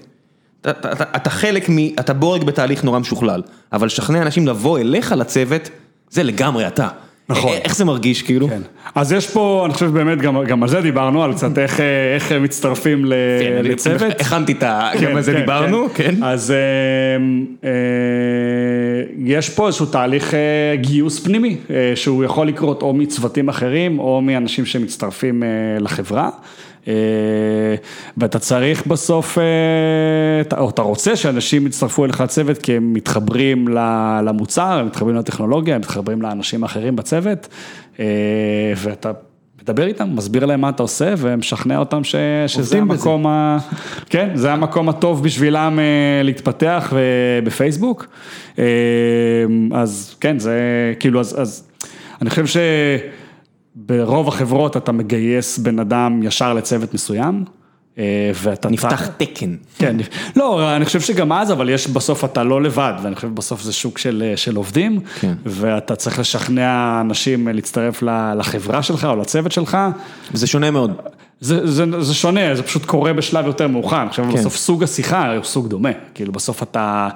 אתה 0.61 1.29
חלק 1.29 1.69
מ... 1.69 1.77
אתה 1.99 2.13
בורג 2.13 2.43
בתהליך 2.43 2.83
נורא 2.83 2.99
משוכלל, 2.99 3.41
אבל 3.73 3.87
לשכנע 3.87 4.21
אנשים 4.21 4.47
לבוא 4.47 4.79
אליך 4.79 5.11
לצוות, 5.11 5.69
זה 6.09 6.23
לגמרי 6.23 6.67
אתה. 6.67 6.87
נכון. 7.31 7.51
איך 7.63 7.75
זה 7.75 7.85
מרגיש 7.85 8.21
כאילו? 8.21 8.47
כן. 8.47 8.61
אז 8.95 9.11
יש 9.11 9.29
פה, 9.29 9.63
אני 9.65 9.73
חושב 9.73 9.85
באמת, 9.85 10.21
גם, 10.21 10.43
גם 10.43 10.63
על 10.63 10.69
זה 10.69 10.81
דיברנו, 10.81 11.23
על 11.23 11.33
קצת 11.33 11.57
איך, 11.57 11.79
איך 12.15 12.31
מצטרפים 12.31 13.05
ל, 13.05 13.13
כן, 13.41 13.59
לצוות. 13.63 14.13
הכנתי 14.21 14.51
את 14.51 14.63
ה... 14.63 14.89
כן, 14.93 15.05
גם 15.05 15.15
על 15.15 15.21
זה 15.21 15.33
כן, 15.33 15.39
דיברנו, 15.39 15.87
כן. 15.93 16.15
אז 16.23 16.51
אה, 16.51 16.57
אה, 17.63 17.71
יש 19.17 19.49
פה 19.49 19.67
איזשהו 19.67 19.85
תהליך 19.85 20.33
אה, 20.33 20.75
גיוס 20.75 21.19
פנימי, 21.19 21.57
אה, 21.69 21.91
שהוא 21.95 22.23
יכול 22.23 22.47
לקרות 22.47 22.81
או 22.81 22.93
מצוותים 22.93 23.49
אחרים, 23.49 23.99
או 23.99 24.21
מאנשים 24.21 24.65
שמצטרפים 24.65 25.43
אה, 25.43 25.49
לחברה. 25.79 26.29
אה, 26.87 26.93
ואתה 28.17 28.39
צריך 28.39 28.87
בסוף, 28.87 29.37
אה, 29.37 30.57
או 30.57 30.69
אתה 30.69 30.81
רוצה 30.81 31.15
שאנשים 31.15 31.67
יצטרפו 31.67 32.05
אליך 32.05 32.21
לצוות 32.21 32.57
כי 32.57 32.75
הם 32.75 32.93
מתחברים 32.93 33.67
למוצר, 34.23 34.79
הם 34.79 34.85
מתחברים 34.85 35.15
לטכנולוגיה, 35.15 35.75
הם 35.75 35.81
מתחברים 35.81 36.21
לאנשים 36.21 36.63
האחרים 36.63 36.95
בצוות, 36.95 37.47
אה, 37.99 38.05
ואתה 38.75 39.11
מדבר 39.61 39.85
איתם, 39.85 40.09
מסביר 40.15 40.45
להם 40.45 40.61
מה 40.61 40.69
אתה 40.69 40.83
עושה 40.83 41.13
ומשכנע 41.17 41.77
אותם 41.77 42.03
ש, 42.03 42.15
שזה 42.47 42.77
המקום, 42.77 43.27
ה... 43.27 43.57
כן, 44.09 44.29
זה 44.33 44.53
המקום 44.53 44.89
הטוב 44.89 45.23
בשבילם 45.23 45.79
להתפתח 46.23 46.93
בפייסבוק. 47.43 48.07
אז 49.71 50.15
כן, 50.19 50.39
זה 50.39 50.59
כאילו, 50.99 51.19
אז, 51.19 51.41
אז 51.41 51.67
אני 52.21 52.29
חושב 52.29 52.45
ש... 52.45 52.57
ברוב 53.75 54.27
החברות 54.27 54.77
אתה 54.77 54.91
מגייס 54.91 55.57
בן 55.57 55.79
אדם 55.79 56.23
ישר 56.23 56.53
לצוות 56.53 56.93
מסוים. 56.93 57.45
ואתה... 58.33 58.69
נפתח 58.69 59.07
תקן. 59.17 59.55
כן, 59.77 59.97
לא, 60.35 60.75
אני 60.75 60.85
חושב 60.85 61.01
שגם 61.01 61.31
אז, 61.31 61.51
אבל 61.51 61.69
יש 61.69 61.87
בסוף, 61.87 62.25
אתה 62.25 62.43
לא 62.43 62.61
לבד, 62.61 62.93
ואני 63.03 63.15
חושב 63.15 63.35
בסוף 63.35 63.61
זה 63.61 63.73
שוק 63.73 63.97
של, 63.97 64.33
של 64.35 64.55
עובדים, 64.55 64.99
כן. 65.19 65.33
ואתה 65.45 65.95
צריך 65.95 66.19
לשכנע 66.19 67.01
אנשים 67.01 67.47
להצטרף 67.47 68.03
לחברה 68.37 68.83
שלך 68.83 69.05
או 69.05 69.15
לצוות 69.15 69.51
שלך. 69.51 69.77
זה 70.33 70.47
שונה 70.47 70.71
מאוד. 70.71 70.91
זה, 71.39 71.67
זה, 71.67 72.01
זה 72.01 72.13
שונה, 72.13 72.55
זה 72.55 72.63
פשוט 72.63 72.85
קורה 72.85 73.13
בשלב 73.13 73.45
יותר 73.45 73.67
מאוחר, 73.67 74.01
אני 74.01 74.09
חושב 74.09 74.23
כן. 74.23 74.33
בסוף 74.33 74.55
סוג 74.55 74.83
השיחה 74.83 75.35
הוא 75.35 75.43
סוג 75.43 75.67
דומה, 75.67 75.89
כאילו 76.13 76.31
בסוף 76.31 76.63
אתה... 76.63 77.09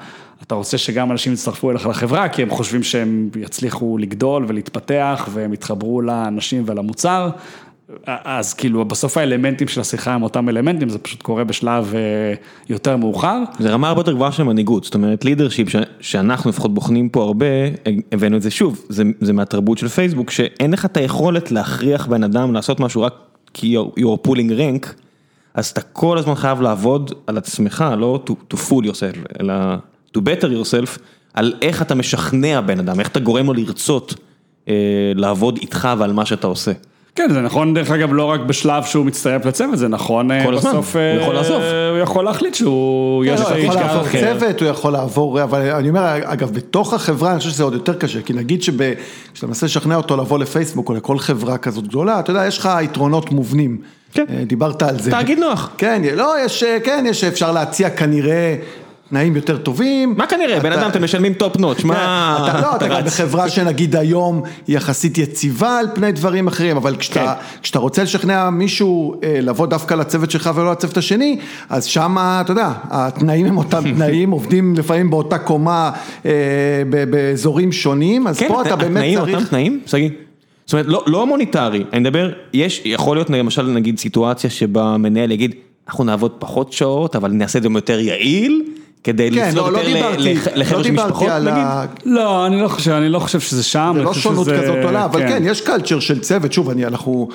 אתה 0.47 0.55
רוצה 0.55 0.77
שגם 0.77 1.11
אנשים 1.11 1.33
יצטרפו 1.33 1.71
אליך 1.71 1.87
לחברה, 1.87 2.29
כי 2.29 2.41
הם 2.41 2.49
חושבים 2.49 2.83
שהם 2.83 3.29
יצליחו 3.35 3.97
לגדול 3.97 4.45
ולהתפתח, 4.47 5.29
והם 5.33 5.53
יתחברו 5.53 6.01
לאנשים 6.01 6.63
ולמוצר, 6.65 7.29
אז 8.05 8.53
כאילו 8.53 8.85
בסוף 8.85 9.17
האלמנטים 9.17 9.67
של 9.67 9.81
השיחה 9.81 10.13
הם 10.13 10.23
אותם 10.23 10.49
אלמנטים, 10.49 10.89
זה 10.89 10.99
פשוט 10.99 11.21
קורה 11.21 11.43
בשלב 11.43 11.93
יותר 12.69 12.97
מאוחר. 12.97 13.43
זה 13.59 13.69
רמה 13.69 13.87
הרבה 13.87 13.99
יותר 13.99 14.13
גבוהה 14.13 14.31
של 14.31 14.43
מנהיגות, 14.43 14.83
זאת 14.83 14.95
אומרת 14.95 15.25
לידרשיפ 15.25 15.67
שאנחנו 15.99 16.49
לפחות 16.49 16.73
בוחנים 16.73 17.09
פה 17.09 17.23
הרבה, 17.23 17.45
הבאנו 18.11 18.37
את 18.37 18.41
זה 18.41 18.51
שוב, 18.51 18.85
זה, 18.89 19.03
זה 19.21 19.33
מהתרבות 19.33 19.77
של 19.77 19.87
פייסבוק, 19.87 20.31
שאין 20.31 20.71
לך 20.71 20.85
את 20.85 20.97
היכולת 20.97 21.51
להכריח 21.51 22.07
בן 22.07 22.23
אדם 22.23 22.53
לעשות 22.53 22.79
משהו 22.79 23.01
רק 23.01 23.13
כי 23.53 23.77
you're 23.77 24.27
pulling 24.27 24.59
rank, 24.59 24.87
אז 25.53 25.67
אתה 25.67 25.81
כל 25.81 26.17
הזמן 26.17 26.35
חייב 26.35 26.61
לעבוד 26.61 27.11
על 27.27 27.37
עצמך, 27.37 27.85
לא 27.97 28.23
to, 28.29 28.31
to 28.53 28.57
fool 28.57 28.85
yourself, 28.85 29.41
אלא... 29.41 29.53
to 30.15 30.19
better 30.19 30.45
yourself, 30.45 30.99
על 31.33 31.53
איך 31.61 31.81
אתה 31.81 31.95
משכנע 31.95 32.61
בן 32.61 32.79
אדם, 32.79 32.99
איך 32.99 33.07
אתה 33.07 33.19
גורם 33.19 33.45
לו 33.45 33.53
לרצות 33.53 34.13
אה, 34.69 34.73
לעבוד 35.15 35.57
איתך 35.61 35.89
ועל 35.97 36.13
מה 36.13 36.25
שאתה 36.25 36.47
עושה. 36.47 36.71
כן, 37.15 37.29
זה 37.33 37.41
נכון 37.41 37.73
דרך 37.73 37.91
אגב 37.91 38.13
לא 38.13 38.25
רק 38.25 38.39
בשלב 38.39 38.83
שהוא 38.83 39.05
מצטרף 39.05 39.45
לצוות, 39.45 39.77
זה 39.77 39.87
נכון 39.87 40.43
כל 40.43 40.55
בסוף, 40.55 40.89
הזמן, 40.89 41.01
הוא 41.01 41.21
יכול 41.21 41.35
לעזוב. 41.35 41.61
הוא 41.91 41.97
יכול 41.97 42.25
להחליט 42.25 42.53
שהוא, 42.55 43.25
כן, 43.25 43.33
יש 43.33 43.39
לא, 43.39 43.49
הוא 43.49 43.57
יכול 43.57 43.75
לעבור 43.75 44.01
אחר. 44.01 44.19
צוות, 44.19 44.61
הוא 44.61 44.69
יכול 44.69 44.93
לעבור, 44.93 45.43
אבל 45.43 45.61
אני 45.61 45.89
אומר, 45.89 46.17
אגב, 46.23 46.51
בתוך 46.53 46.93
החברה 46.93 47.31
אני 47.31 47.39
חושב 47.39 47.49
שזה 47.51 47.63
עוד 47.63 47.73
יותר 47.73 47.93
קשה, 47.93 48.21
כי 48.21 48.33
נגיד 48.33 48.63
שכשאתה 48.63 49.47
מנסה 49.47 49.65
לשכנע 49.65 49.95
אותו 49.95 50.17
לבוא 50.17 50.39
לפייסבוק 50.39 50.89
או 50.89 50.93
לכל 50.93 51.19
חברה 51.19 51.57
כזאת 51.57 51.87
גדולה, 51.87 52.19
אתה 52.19 52.31
יודע, 52.31 52.45
יש 52.47 52.57
לך 52.57 52.69
יתרונות 52.83 53.31
מובנים. 53.31 53.77
כן. 54.13 54.25
דיברת 54.47 54.83
על 54.83 54.99
זה. 54.99 55.11
תאגיד 55.11 55.39
נוח. 55.39 55.69
כן, 55.77 56.01
לא, 56.15 56.35
יש, 56.45 56.63
כן, 56.63 57.05
יש, 57.07 57.23
אפשר 57.23 57.51
להציע 57.51 57.89
כנראה 57.89 58.55
תנאים 59.15 59.35
יותר 59.35 59.57
טובים. 59.57 60.13
מה 60.17 60.27
כנראה? 60.27 60.59
בן 60.59 60.71
אדם, 60.71 60.89
אתם 60.89 61.03
משלמים 61.03 61.33
top 61.33 61.57
notch, 61.57 61.83
מה... 61.83 62.47
אתה 62.49 62.61
לא, 62.61 62.75
אתה 62.75 62.87
גם 62.87 63.05
בחברה 63.05 63.49
שנגיד 63.49 63.95
היום 63.95 64.41
יחסית 64.67 65.17
יציבה 65.17 65.79
על 65.79 65.87
פני 65.93 66.11
דברים 66.11 66.47
אחרים, 66.47 66.77
אבל 66.77 66.95
כשאתה 67.61 67.79
רוצה 67.79 68.03
לשכנע 68.03 68.49
מישהו 68.49 69.15
לבוא 69.41 69.67
דווקא 69.67 69.93
לצוות 69.93 70.31
שלך 70.31 70.49
ולא 70.55 70.71
לצוות 70.71 70.97
השני, 70.97 71.39
אז 71.69 71.85
שמה, 71.85 72.41
אתה 72.41 72.51
יודע, 72.51 72.71
התנאים 72.89 73.45
הם 73.45 73.57
אותם 73.57 73.83
תנאים, 73.95 74.31
עובדים 74.31 74.75
לפעמים 74.77 75.09
באותה 75.09 75.37
קומה 75.37 75.91
באזורים 77.09 77.71
שונים, 77.71 78.27
אז 78.27 78.43
פה 78.43 78.61
אתה 78.61 78.75
באמת 78.75 79.15
צריך... 79.15 79.29
כן, 79.29 79.35
התנאים 79.35 79.35
אותם 79.35 79.49
תנאים, 79.49 79.79
שגיא? 79.85 80.09
זאת 80.65 80.73
אומרת, 80.73 81.03
לא 81.07 81.27
מוניטרי, 81.27 81.83
אני 81.93 81.99
מדבר, 81.99 82.31
יש, 82.53 82.81
יכול 82.85 83.17
להיות 83.17 83.29
למשל 83.29 83.63
נגיד 83.63 83.99
סיטואציה 83.99 84.49
שבה 84.49 84.97
מנהל 84.97 85.31
יגיד, 85.31 85.55
אנחנו 85.87 86.03
נעבוד 86.03 86.31
פחות 86.39 86.73
שעות, 86.73 87.15
אבל 87.15 87.31
נעשה 87.31 87.59
את 87.59 87.63
זה 87.63 87.69
יותר 87.75 87.99
יעיל. 87.99 88.63
כדי 89.05 89.31
כן, 89.31 89.47
לצלול 89.49 89.73
לא, 89.73 89.77
יותר 89.77 89.91
לא 89.99 90.09
לחבר'ה 90.55 90.77
לא 90.77 90.83
של 90.83 90.91
משפחות, 90.91 91.29
נגיד? 91.29 91.63
לא, 92.05 92.45
אני 92.47 92.61
לא 92.61 92.67
חושב, 92.67 92.91
אני 92.91 93.09
לא 93.09 93.19
חושב 93.19 93.39
שזה 93.39 93.63
שם. 93.63 93.93
זה 93.97 94.03
לא 94.03 94.13
שונות 94.13 94.45
שזה- 94.45 94.57
כזאת 94.61 94.75
עולה, 94.83 95.05
אבל 95.05 95.27
כן, 95.27 95.43
יש 95.45 95.61
קלצ'ר 95.61 95.99
של 95.99 96.19
צוות, 96.19 96.53
שוב, 96.53 96.69
אני, 96.69 96.85
אנחנו, 96.85 97.27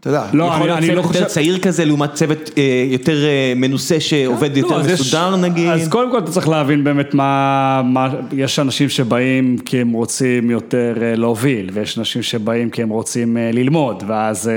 אתה 0.00 0.08
יודע, 0.08 0.24
לא, 0.32 0.44
יכול 0.44 0.56
אני- 0.56 0.66
להיות 0.66 0.78
אני 0.78 0.86
לא 0.88 1.02
צוות 1.02 1.14
יותר 1.14 1.24
חושב... 1.26 1.34
צעיר 1.34 1.58
כזה 1.58 1.84
לעומת 1.84 2.12
צוות 2.14 2.50
אה, 2.58 2.62
יותר 2.90 3.24
אה, 3.24 3.52
מנוסה 3.56 4.00
שעובד 4.00 4.52
לא, 4.52 4.58
יותר 4.58 4.80
אז 4.80 4.86
יש- 4.86 5.00
מסודר 5.00 5.36
נגיד. 5.36 5.68
אז 5.68 5.88
קודם 5.88 6.10
כל 6.10 6.18
אתה 6.18 6.30
צריך 6.30 6.48
להבין 6.48 6.84
באמת 6.84 7.14
מה, 7.14 7.82
מה, 7.84 8.08
יש 8.32 8.58
אנשים 8.58 8.88
שבאים 8.88 9.58
כי 9.64 9.80
הם 9.80 9.92
רוצים 9.92 10.50
יותר 10.50 10.94
אה, 11.02 11.16
להוביל, 11.16 11.70
ויש 11.72 11.98
אנשים 11.98 12.22
שבאים 12.22 12.70
כי 12.70 12.82
הם 12.82 12.88
רוצים 12.88 13.36
אה, 13.36 13.50
ללמוד, 13.52 14.02
ואז 14.06 14.48
אה, 14.48 14.54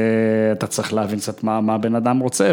אתה 0.52 0.68
צריך 0.68 0.94
להבין 0.94 1.20
קצת 1.20 1.44
מה, 1.44 1.62
מה 1.62 1.74
הבן 1.76 1.96
אדם 1.96 2.20
רוצה, 2.20 2.52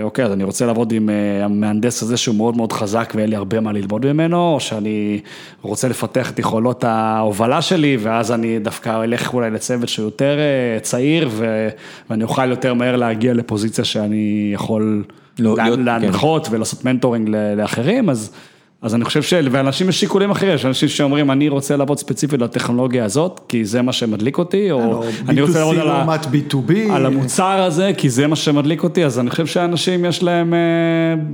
ואוקיי, 0.00 0.24
אז 0.24 0.32
אני 0.32 0.44
רוצה 0.44 0.66
לעבוד 0.66 0.92
עם 0.92 1.10
אה, 1.10 1.44
המהנדס 1.44 2.02
הזה 2.02 2.16
שהוא 2.16 2.34
מאוד 2.36 2.56
מאוד 2.56 2.72
חזק 2.72 3.12
ואין 3.20 3.30
לי 3.30 3.36
הרבה 3.36 3.60
מה 3.60 3.72
ללמוד 3.72 4.12
ממנו, 4.12 4.54
או 4.54 4.60
שאני 4.60 5.20
רוצה 5.62 5.88
לפתח 5.88 6.30
את 6.30 6.38
יכולות 6.38 6.84
ההובלה 6.84 7.62
שלי, 7.62 7.96
ואז 8.00 8.32
אני 8.32 8.58
דווקא 8.58 9.04
אלך 9.04 9.34
אולי 9.34 9.50
לצוות 9.50 9.88
שהוא 9.88 10.04
יותר 10.04 10.38
אה, 10.38 10.80
צעיר, 10.80 11.28
ו, 11.32 11.68
ואני 12.10 12.22
אוכל 12.24 12.50
יותר 12.50 12.74
מהר 12.74 12.96
להגיע 12.96 13.34
לפוזיציה 13.34 13.84
שאני 13.84 14.50
יכול 14.54 15.04
לא, 15.38 15.56
להיות- 15.64 15.78
להנחות 15.78 16.48
ולעשות 16.50 16.84
מנטורינג 16.84 17.28
לאחרים, 17.56 18.10
אז, 18.10 18.32
אז 18.82 18.94
אני 18.94 19.04
חושב 19.04 19.22
ש... 19.22 19.34
ואנשים 19.50 19.88
יש 19.88 20.00
שיקולים 20.00 20.30
אחרים, 20.30 20.54
יש 20.54 20.64
אנשים 20.64 20.88
שאומרים, 20.88 21.30
אני 21.30 21.48
רוצה 21.48 21.76
לעבוד 21.76 21.98
ספציפית 21.98 22.40
לטכנולוגיה 22.40 23.04
הזאת, 23.04 23.40
כי 23.48 23.64
זה 23.64 23.82
מה 23.82 23.92
שמדליק 23.92 24.38
אותי, 24.38 24.70
או 24.70 25.02
אני 25.28 25.40
רוצה 25.40 25.52
B2C 25.52 25.58
לעבוד 25.58 25.78
על, 25.78 25.88
ה... 25.88 25.98
לעומת 25.98 26.24
B2B. 26.24 26.92
על 26.92 27.06
המוצר 27.06 27.62
הזה, 27.62 27.92
כי 27.96 28.10
זה 28.10 28.26
מה 28.26 28.36
שמדליק 28.36 28.82
אותי, 28.82 29.04
אז 29.04 29.18
אני 29.18 29.30
חושב 29.30 29.46
שאנשים 29.46 30.04
יש 30.04 30.22
להם... 30.22 30.54
אה, 30.54 30.58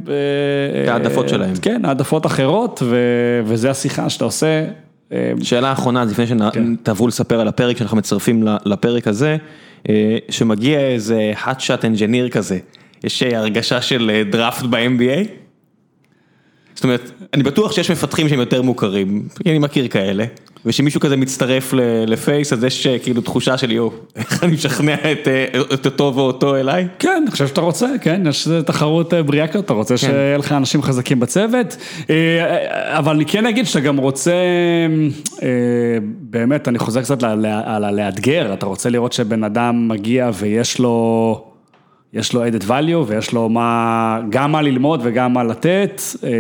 אה, 0.09 0.85
את 0.85 0.89
העדפות 0.89 1.25
אה, 1.25 1.29
שלהם. 1.29 1.55
כן, 1.63 1.85
העדפות 1.85 2.27
אחרות, 2.27 2.83
ו... 2.85 2.97
וזה 3.45 3.71
השיחה 3.71 4.11
שאתה 4.11 4.25
עושה. 4.25 4.65
שאלה 5.43 5.73
אחרונה, 5.73 6.03
אז 6.03 6.11
לפני 6.11 6.27
שתעברו 6.27 7.09
לספר 7.09 7.41
על 7.41 7.49
הפרק 7.49 7.77
שאנחנו 7.77 7.97
מצרפים 7.97 8.43
ל- 8.43 8.57
לפרק 8.65 9.09
הזה, 9.09 9.37
שמגיע 10.31 10.81
איזה 10.81 11.33
hot 11.45 11.59
shot 11.59 11.83
engineer 11.83 12.31
כזה, 12.31 12.59
יש 13.05 13.23
הרגשה 13.23 13.83
של 13.83 14.23
דראפט 14.31 14.65
ב-MBA? 14.65 15.46
זאת 16.77 16.85
אומרת, 16.85 17.11
אני 17.35 17.43
בטוח 17.43 17.73
שיש 17.73 17.91
מפתחים 17.91 18.29
שהם 18.29 18.41
יותר 18.41 18.63
מוכרים, 18.63 19.29
כי 19.43 19.51
אני 19.51 19.59
מכיר 19.59 19.89
כאלה, 19.89 20.25
ושמישהו 20.67 21.01
כזה 21.01 21.17
מצטרף 21.17 21.73
לפייס, 22.07 22.53
אז 22.53 22.65
יש 22.65 22.87
אה, 22.87 22.99
כאילו 22.99 23.21
תחושה 23.21 23.59
של 23.59 23.73
יואו, 23.73 23.91
איך 24.17 24.45
אני 24.45 24.53
משכנע 24.53 24.95
את 24.95 25.29
אה, 25.29 25.61
את 25.75 25.87
אותו 25.87 26.13
ואותו 26.17 26.57
אליי? 26.57 26.89
כן, 26.99 27.19
אני 27.23 27.31
חושב 27.31 27.47
שאתה 27.47 27.61
רוצה, 27.61 27.87
כן, 28.01 28.23
יש 28.29 28.49
תחרות 28.67 29.15
אה, 29.15 29.23
בריאה 29.23 29.47
כזאת, 29.49 29.65
אתה 29.65 29.73
רוצה 29.73 29.97
שיהיה 29.97 30.39
לך 30.39 30.53
אנשים 30.53 30.83
חזקים 30.83 31.21
בצוות, 31.21 31.77
אבל 32.87 33.15
אני 33.15 33.27
כן 33.27 33.47
אגיד 33.47 33.67
שאתה 33.67 33.81
גם 33.81 33.97
רוצה, 33.97 34.35
באמת, 36.21 36.69
אני 36.69 36.79
חוזר 36.79 37.03
קצת 37.03 37.23
על 37.23 37.85
הלאתגר, 37.85 38.55
אתה 38.55 38.67
רוצה 38.67 38.91
לראות 38.91 39.13
שבן 39.13 39.45
אדם 39.45 39.89
מגיע 39.89 40.31
ויש 40.35 40.79
לו... 40.79 41.56
יש 42.17 42.33
לו 42.33 42.47
added 42.47 42.63
value 42.69 43.05
ויש 43.07 43.33
לו 43.33 43.49
מה, 43.49 44.21
גם 44.31 44.53
מה 44.53 44.63
ללמוד 44.63 45.01
וגם 45.03 45.33
מה 45.33 45.45
לתת, 45.45 46.03
אה, 46.25 46.31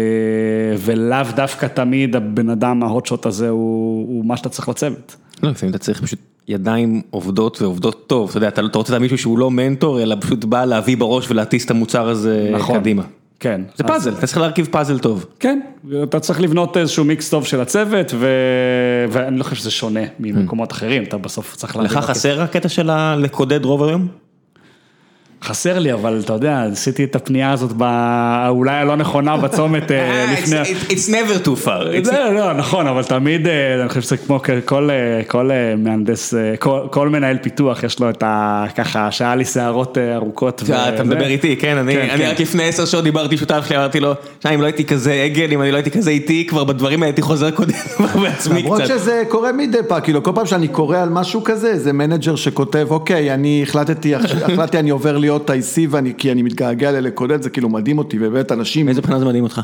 ולאו 0.78 1.26
דווקא 1.36 1.66
תמיד 1.66 2.16
הבן 2.16 2.50
אדם 2.50 2.82
ההוטשוט 2.82 3.26
הזה 3.26 3.48
הוא, 3.48 4.06
הוא 4.08 4.24
מה 4.24 4.36
שאתה 4.36 4.48
צריך 4.48 4.68
לצוות. 4.68 5.16
לא, 5.42 5.50
לפעמים 5.50 5.70
אתה 5.70 5.78
צריך 5.78 6.02
פשוט 6.02 6.18
ידיים 6.48 7.02
עובדות 7.10 7.62
ועובדות 7.62 8.04
טוב, 8.06 8.28
אתה 8.28 8.38
יודע, 8.38 8.48
אתה 8.48 8.60
אתה 8.66 8.78
רוצה 8.78 8.96
את 8.96 9.00
מישהו 9.00 9.18
שהוא 9.18 9.38
לא 9.38 9.50
מנטור, 9.50 10.02
אלא 10.02 10.16
פשוט 10.20 10.44
בא 10.44 10.64
להביא 10.64 10.96
בראש 10.96 11.30
ולהטיס 11.30 11.64
את 11.64 11.70
המוצר 11.70 12.08
הזה 12.08 12.50
נכון. 12.54 12.78
קדימה. 12.80 13.02
כן. 13.40 13.60
זה 13.76 13.84
אז- 13.84 13.90
פאזל, 13.90 14.12
אתה 14.12 14.26
צריך 14.26 14.38
להרכיב 14.38 14.68
פאזל 14.70 14.98
טוב. 14.98 15.26
כן, 15.40 15.60
אתה 16.02 16.20
צריך 16.20 16.40
לבנות 16.40 16.76
איזשהו 16.76 17.04
מיקס 17.04 17.30
טוב 17.30 17.46
של 17.46 17.60
הצוות, 17.60 18.14
ו... 18.14 18.26
ואני 19.10 19.38
לא 19.38 19.44
חושב 19.44 19.56
שזה 19.56 19.70
שונה 19.70 20.00
ממקומות 20.20 20.72
אחרים, 20.72 21.02
אתה 21.02 21.18
בסוף 21.18 21.56
צריך 21.56 21.76
לך 21.76 21.92
חסר 21.96 22.42
הקטע 22.42 22.68
של 22.68 22.90
לקודד 23.16 23.64
רוב 23.64 23.82
היום? 23.82 24.08
חסר 25.46 25.78
לי, 25.78 25.92
אבל 25.92 26.20
אתה 26.24 26.32
יודע, 26.32 26.62
עשיתי 26.72 27.04
את 27.04 27.16
הפנייה 27.16 27.52
הזאת. 27.52 27.70
אולי 28.48 28.74
הלא 28.74 28.96
נכונה 28.96 29.36
בצומת 29.36 29.90
אה, 29.92 30.32
לפני... 30.32 30.62
It's 30.62 31.08
never 31.08 31.46
too 31.46 31.66
far. 31.66 32.02
It's- 32.02 32.04
זה 32.04 32.30
לא, 32.34 32.52
נכון, 32.52 32.86
אבל 32.86 33.02
תמיד, 33.04 33.46
אה, 33.46 33.80
אני 33.80 33.88
חושב 33.88 34.00
שזה 34.00 34.16
כמו 34.16 34.40
כל, 34.64 34.90
אה, 34.90 35.24
כל 35.26 35.50
אה, 35.50 35.74
מהנדס, 35.76 36.34
אה, 36.34 36.56
כל, 36.58 36.80
כל 36.90 37.08
מנהל 37.08 37.36
פיתוח, 37.42 37.84
יש 37.84 38.00
לו 38.00 38.10
את 38.10 38.22
ה... 38.22 38.64
ככה, 38.76 39.10
שהיה 39.10 39.34
לי 39.34 39.44
שערות 39.44 39.98
אה, 39.98 40.14
ארוכות. 40.16 40.62
אתה. 40.94 41.04
מדבר 41.04 41.26
איתי, 41.26 41.56
כן, 41.56 41.76
אני 41.76 41.94
כן, 41.94 42.00
אני 42.00 42.24
כן. 42.24 42.30
רק 42.30 42.40
לפני 42.40 42.68
עשר 42.68 42.84
שעות 42.84 43.04
דיברתי 43.04 43.34
עם 43.34 43.38
שותף 43.38 43.64
שלי, 43.68 43.76
אמרתי 43.76 44.00
לו, 44.00 44.12
שי, 44.42 44.54
אם 44.54 44.60
לא 44.60 44.66
הייתי 44.66 44.84
כזה 44.84 45.12
עגל, 45.12 45.52
אם 45.52 45.62
אני 45.62 45.70
לא 45.70 45.76
הייתי 45.76 45.90
כזה 45.90 46.10
איטי, 46.10 46.46
כבר 46.48 46.64
בדברים 46.64 47.02
האלה 47.02 47.06
הייתי 47.06 47.22
חוזר 47.22 47.50
קודם 47.50 47.72
בעצמי 48.22 48.62
למרות 48.62 48.80
קצת. 48.82 48.88
שזה 48.88 49.22
קורה 49.28 49.52
מדי 49.52 49.78
פעם, 49.88 50.00
כאילו 50.00 50.22
כל 50.22 50.32
פעם 50.34 50.46
שאני 50.46 50.68
קורא 50.68 50.98
על 50.98 51.08
משהו 51.08 51.44
כזה, 51.44 51.78
זה 51.78 51.92
manager 51.92 52.36
שכותב, 52.36 52.86
אוקיי, 52.90 53.34
אני 53.34 53.62
החלטתי, 53.62 54.14
החלטתי 54.14 54.78
אני 54.78 54.90
עובר 54.90 55.18
להיות 55.18 55.35
IC 55.50 55.78
ואני, 55.90 56.12
כי 56.18 56.32
אני 56.32 56.42
מתגעגע 56.42 56.90
לקודד, 56.92 57.42
זה 57.42 57.50
כאילו 57.50 57.68
מדהים 57.68 57.98
אותי, 57.98 58.16
ובאמת 58.20 58.52
אנשים, 58.52 58.86
מאיזה 58.86 59.00
בחינה 59.02 59.18
זה 59.18 59.24
מדהים 59.24 59.44
אותך? 59.44 59.60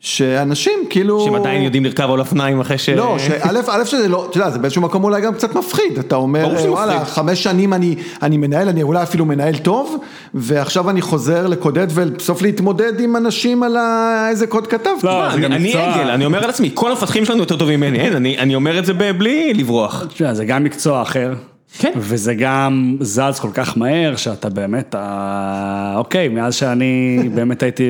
שאנשים 0.00 0.72
כאילו... 0.90 1.24
שהם 1.24 1.34
עדיין 1.34 1.62
יודעים 1.62 1.84
לרכב 1.84 2.10
על 2.10 2.20
אופניים 2.20 2.60
אחרי 2.60 2.78
ש... 2.78 2.88
לא, 2.88 3.16
שא', 3.18 3.46
א' 3.68 3.84
שזה 3.84 4.08
לא, 4.08 4.26
אתה 4.30 4.38
יודע, 4.38 4.50
זה 4.50 4.58
באיזשהו 4.58 4.82
מקום 4.82 5.04
אולי 5.04 5.20
גם 5.20 5.34
קצת 5.34 5.54
מפחיד, 5.54 5.98
אתה 5.98 6.16
אומר, 6.16 6.48
וואלה. 6.68 7.04
חמש 7.04 7.42
שנים 7.42 7.72
אני, 7.72 7.94
אני 8.22 8.36
מנהל, 8.36 8.68
אני 8.68 8.82
אולי 8.82 9.02
אפילו 9.02 9.24
מנהל 9.24 9.56
טוב, 9.56 9.96
ועכשיו 10.34 10.90
אני 10.90 11.00
חוזר 11.02 11.46
לקודד 11.46 11.86
ובסוף 11.90 12.42
להתמודד 12.42 13.00
עם 13.00 13.16
אנשים 13.16 13.62
על 13.62 13.76
ה- 13.76 14.26
איזה 14.30 14.46
קוד 14.46 14.66
כתבתי. 14.66 15.06
לא, 15.06 15.26
אני 15.26 15.46
אני. 15.46 15.74
עגל, 15.74 16.10
אני 16.10 16.24
אומר 16.26 16.44
על 16.44 16.50
עצמי, 16.50 16.70
כל 16.74 16.90
המפתחים 16.90 17.24
שלנו 17.24 17.40
יותר 17.40 17.56
טובים 17.56 17.80
ממני, 17.80 18.00
אין, 18.00 18.16
אני 18.16 18.38
אני 18.38 18.54
אומר 18.54 18.78
את 18.78 18.84
זה 18.86 18.92
בלי 18.94 19.54
לברוח. 19.54 20.04
תשמע, 20.08 20.34
זה 20.34 20.44
גם 20.44 20.64
מקצוע 20.64 21.02
אחר. 21.02 21.34
כן. 21.78 21.92
וזה 21.96 22.34
גם 22.34 22.96
זז 23.00 23.38
כל 23.40 23.48
כך 23.54 23.78
מהר, 23.78 24.16
שאתה 24.16 24.48
באמת, 24.48 24.94
אה, 24.94 25.92
אוקיי, 25.96 26.28
מאז 26.28 26.54
שאני 26.54 27.18
באמת 27.34 27.62
הייתי, 27.62 27.84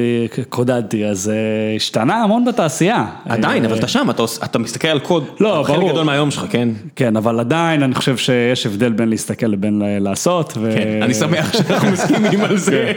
קודדתי, 0.49 1.05
אז 1.07 1.29
אה, 1.35 1.37
השתנה 1.76 2.14
המון 2.22 2.45
בתעשייה. 2.45 3.05
עדיין, 3.29 3.64
אה, 3.64 3.70
אבל 3.70 3.79
אתה 3.79 3.89
שם, 3.89 4.11
אתה 4.11 4.22
עוש- 4.22 4.39
אתה 4.45 4.59
מסתכל 4.59 4.89
על 4.89 4.99
קוד, 4.99 5.24
לא, 5.41 5.62
חלק 5.66 5.76
ברור. 5.76 5.91
גדול 5.91 6.05
מהיום 6.05 6.31
שלך, 6.31 6.45
כן? 6.51 6.68
כן, 6.97 7.16
אבל 7.16 7.41
עדיין 7.41 7.83
אני 7.83 7.95
חושב 7.95 8.16
שיש 8.16 8.66
הבדל 8.66 8.93
בין 8.93 9.09
להסתכל 9.09 9.47
לבין 9.47 9.83
ל- 9.83 9.99
לעשות. 9.99 10.53
ו- 10.61 10.70
כן, 10.74 11.03
אני 11.03 11.14
שמח 11.14 11.53
שאנחנו 11.53 11.91
מסכימים 11.91 12.41
על 12.45 12.57
זה, 12.59 12.93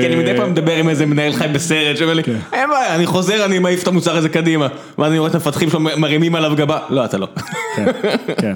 כי 0.00 0.06
אני 0.06 0.16
מדי 0.16 0.36
פעם 0.36 0.50
מדבר 0.50 0.76
עם 0.76 0.88
איזה 0.88 1.06
מנהל 1.06 1.32
חי 1.32 1.48
בסרט 1.52 1.96
שאומר 1.96 2.14
לי, 2.14 2.22
אין 2.52 2.68
בעיה, 2.70 2.94
אני 2.94 3.06
חוזר, 3.06 3.44
אני 3.44 3.58
מעיף 3.58 3.82
את 3.82 3.88
המוצר 3.88 4.16
הזה 4.16 4.28
קדימה, 4.28 4.66
ואז 4.98 5.10
אני 5.10 5.18
רואה 5.18 5.30
את 5.30 5.34
המפתחים 5.34 5.70
שלו 5.70 5.80
מרימים 5.80 6.34
עליו 6.34 6.52
גבה, 6.56 6.78
לא, 6.90 7.04
אתה 7.04 7.18
לא. 7.18 7.28
כן, 7.76 7.86
כן. 8.38 8.54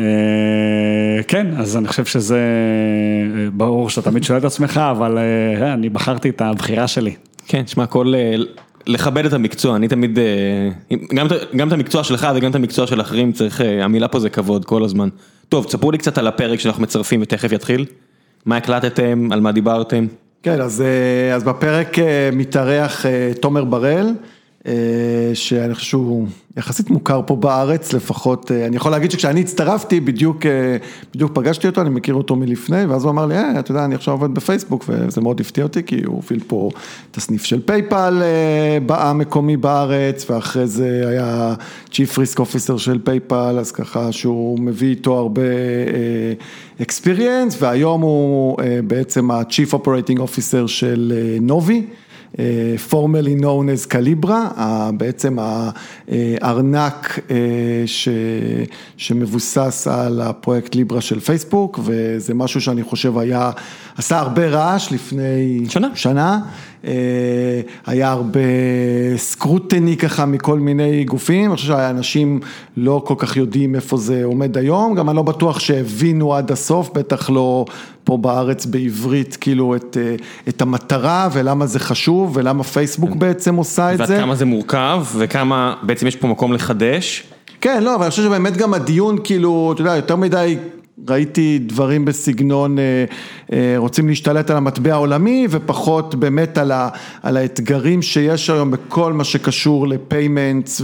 אה, 0.00 1.22
כן, 1.28 1.46
אז 1.56 1.76
אני 1.76 1.88
חושב 1.88 2.04
שזה 2.04 2.38
אה, 2.38 3.50
ברור 3.52 3.90
שאתה 3.90 4.10
תמיד 4.10 4.24
שואל 4.24 4.38
את 4.38 4.44
עצמך, 4.44 4.80
אבל 4.90 5.18
אה, 5.18 5.72
אני 5.72 5.88
בחרתי 5.88 6.28
את 6.28 6.40
הבחירה 6.40 6.88
שלי. 6.88 7.14
כן, 7.46 7.66
שמע, 7.66 7.86
כל... 7.86 8.12
לכבד 8.86 9.24
את 9.24 9.32
המקצוע, 9.32 9.76
אני 9.76 9.88
תמיד, 9.88 10.18
גם, 11.14 11.26
גם 11.56 11.68
את 11.68 11.72
המקצוע 11.72 12.04
שלך 12.04 12.28
וגם 12.36 12.50
את 12.50 12.54
המקצוע 12.54 12.86
של 12.86 13.00
אחרים 13.00 13.32
צריך, 13.32 13.60
המילה 13.82 14.08
פה 14.08 14.20
זה 14.20 14.30
כבוד 14.30 14.64
כל 14.64 14.84
הזמן. 14.84 15.08
טוב, 15.48 15.64
תספרו 15.64 15.90
לי 15.90 15.98
קצת 15.98 16.18
על 16.18 16.26
הפרק 16.26 16.60
שאנחנו 16.60 16.82
מצרפים 16.82 17.22
ותכף 17.22 17.52
יתחיל. 17.52 17.84
מה 18.46 18.56
הקלטתם, 18.56 19.28
על 19.32 19.40
מה 19.40 19.52
דיברתם? 19.52 20.06
כן, 20.42 20.60
אז, 20.60 20.84
אז 21.34 21.44
בפרק 21.44 21.96
מתארח 22.32 23.04
תומר 23.40 23.64
בראל, 23.64 24.06
שאני 25.34 25.74
חושב 25.74 25.86
שהוא 25.86 26.26
יחסית 26.56 26.90
מוכר 26.90 27.20
פה 27.26 27.36
בארץ, 27.36 27.92
לפחות, 27.92 28.50
אה, 28.50 28.66
אני 28.66 28.76
יכול 28.76 28.92
להגיד 28.92 29.10
שכשאני 29.10 29.40
הצטרפתי, 29.40 30.00
בדיוק, 30.00 30.46
אה, 30.46 30.76
בדיוק 31.14 31.32
פגשתי 31.34 31.66
אותו, 31.66 31.80
אני 31.80 31.90
מכיר 31.90 32.14
אותו 32.14 32.36
מלפני, 32.36 32.84
ואז 32.84 33.04
הוא 33.04 33.10
אמר 33.10 33.26
לי, 33.26 33.36
אה, 33.36 33.60
אתה 33.60 33.70
יודע, 33.70 33.84
אני 33.84 33.94
עכשיו 33.94 34.14
עובד 34.14 34.34
בפייסבוק, 34.34 34.84
וזה 34.88 35.20
מאוד 35.20 35.40
הפתיע 35.40 35.64
אותי, 35.64 35.82
כי 35.82 36.02
הוא 36.04 36.16
הוביל 36.16 36.40
פה 36.46 36.70
את 37.10 37.16
הסניף 37.16 37.44
של 37.44 37.60
פייפל 37.62 38.22
אה, 38.22 38.78
המקומי 38.96 39.56
בארץ, 39.56 40.30
ואחרי 40.30 40.66
זה 40.66 41.04
היה 41.08 41.54
Chief 41.90 42.14
Risk 42.14 42.36
Officer 42.36 42.78
של 42.78 42.98
פייפל, 43.04 43.56
אז 43.60 43.72
ככה 43.72 44.12
שהוא 44.12 44.60
מביא 44.60 44.88
איתו 44.88 45.18
הרבה 45.18 45.42
אה, 45.42 46.84
experience, 46.86 47.54
והיום 47.58 48.00
הוא 48.00 48.56
אה, 48.62 48.80
בעצם 48.86 49.30
ה-Chief 49.30 49.74
Operating 49.74 50.18
Officer 50.18 50.66
של 50.66 51.12
אה, 51.16 51.38
נובי. 51.40 51.86
אה, 52.38 52.74
formerly 52.90 53.40
known 53.42 53.84
as 53.84 53.88
קליברה, 53.88 54.90
בעצם 54.96 55.38
הארנק 55.38 57.18
אה, 57.30 57.36
ש, 57.86 58.08
שמבוסס 58.96 59.86
על 59.90 60.20
הפרויקט 60.20 60.74
ליברה 60.74 61.00
של 61.00 61.20
פייסבוק, 61.20 61.80
וזה 61.84 62.34
משהו 62.34 62.60
שאני 62.60 62.82
חושב 62.82 63.18
היה, 63.18 63.50
עשה 64.00 64.18
הרבה 64.18 64.48
רעש 64.48 64.92
לפני 64.92 65.64
שנה. 65.68 65.88
שנה. 65.94 66.38
אה, 66.84 66.92
היה 67.86 68.10
הרבה 68.10 68.40
סקרוטני 69.16 69.96
ככה 69.96 70.26
מכל 70.26 70.58
מיני 70.58 71.04
גופים, 71.04 71.50
אני 71.50 71.56
חושב 71.56 71.68
שהאנשים 71.68 72.40
לא 72.76 73.02
כל 73.06 73.14
כך 73.18 73.36
יודעים 73.36 73.74
איפה 73.74 73.96
זה 73.96 74.24
עומד 74.24 74.56
היום, 74.56 74.94
גם 74.94 75.08
אני 75.08 75.16
לא 75.16 75.22
בטוח 75.22 75.58
שהבינו 75.58 76.34
עד 76.34 76.52
הסוף, 76.52 76.90
בטח 76.94 77.30
לא 77.30 77.64
פה 78.04 78.16
בארץ 78.16 78.66
בעברית, 78.66 79.36
כאילו 79.40 79.76
את, 79.76 79.96
אה, 80.00 80.14
את 80.48 80.62
המטרה 80.62 81.28
ולמה 81.32 81.66
זה 81.66 81.78
חשוב 81.78 82.30
ולמה 82.34 82.64
פייסבוק 82.64 83.10
בעצם 83.16 83.54
עושה 83.54 83.94
את 83.94 83.98
ועד 83.98 84.08
זה. 84.08 84.18
כמה 84.18 84.34
זה 84.34 84.44
מורכב, 84.44 85.04
וכמה 85.16 85.74
בעצם 85.82 86.06
יש 86.06 86.16
פה 86.16 86.28
מקום 86.28 86.52
לחדש. 86.52 87.24
כן, 87.60 87.82
לא, 87.82 87.94
אבל 87.94 88.02
אני 88.02 88.10
חושב 88.10 88.22
שבאמת 88.22 88.56
גם 88.56 88.74
הדיון, 88.74 89.16
כאילו, 89.24 89.72
אתה 89.74 89.80
יודע, 89.80 89.96
יותר 89.96 90.16
מדי 90.16 90.56
ראיתי 91.08 91.58
דברים 91.58 92.04
בסגנון, 92.04 92.78
אה, 92.78 93.04
אה, 93.52 93.74
רוצים 93.76 94.08
להשתלט 94.08 94.50
על 94.50 94.56
המטבע 94.56 94.92
העולמי, 94.92 95.46
ופחות 95.50 96.14
באמת 96.14 96.58
על, 96.58 96.72
האתגרים 97.36 98.02
שיש 98.02 98.50
היום 98.50 98.70
בכל 98.70 99.12
מה 99.12 99.24
שקשור 99.24 99.88
ל 99.88 99.97
payments, 99.97 100.82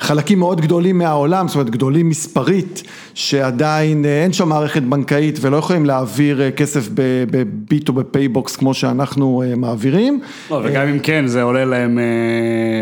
וחלקים 0.00 0.38
מאוד 0.38 0.60
גדולים 0.60 0.98
מהעולם, 0.98 1.48
זאת 1.48 1.54
אומרת, 1.54 1.70
גדולים 1.70 2.08
מספרית, 2.08 2.82
שעדיין 3.14 4.04
אה, 4.04 4.22
אין 4.22 4.32
שם 4.32 4.48
מערכת 4.48 4.82
בנקאית 4.82 5.38
ולא 5.40 5.56
יכולים 5.56 5.86
להעביר 5.86 6.42
אה, 6.42 6.50
כסף 6.50 6.88
בביט 7.30 7.88
או 7.88 7.92
בפייבוקס 7.94 8.56
כמו 8.56 8.74
שאנחנו 8.74 9.42
אה, 9.46 9.56
מעבירים. 9.56 10.20
לא, 10.50 10.60
וגם 10.64 10.88
אם 10.88 10.98
כן, 10.98 11.26
זה 11.26 11.42
עולה 11.42 11.64
להם 11.64 11.98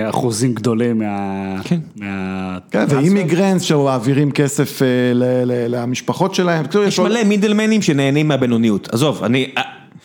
אחוזים 0.08 0.54
גדולים 0.54 0.98
מה... 0.98 1.54
כן. 1.64 1.78
מה... 1.96 2.58
כן, 2.70 2.84
ו 2.88 2.95
immigrants 2.95 3.62
שמעבירים 3.62 4.30
כסף 4.30 4.82
ל- 5.14 5.42
ל- 5.46 5.74
למשפחות 5.82 6.34
שלהם. 6.34 6.64
יש 6.86 6.98
עוד- 6.98 7.08
מלא 7.08 7.24
מידלמנים 7.24 7.82
שנהנים 7.82 8.28
מהבינוניות. 8.28 8.88
עזוב, 8.92 9.24
אני 9.24 9.50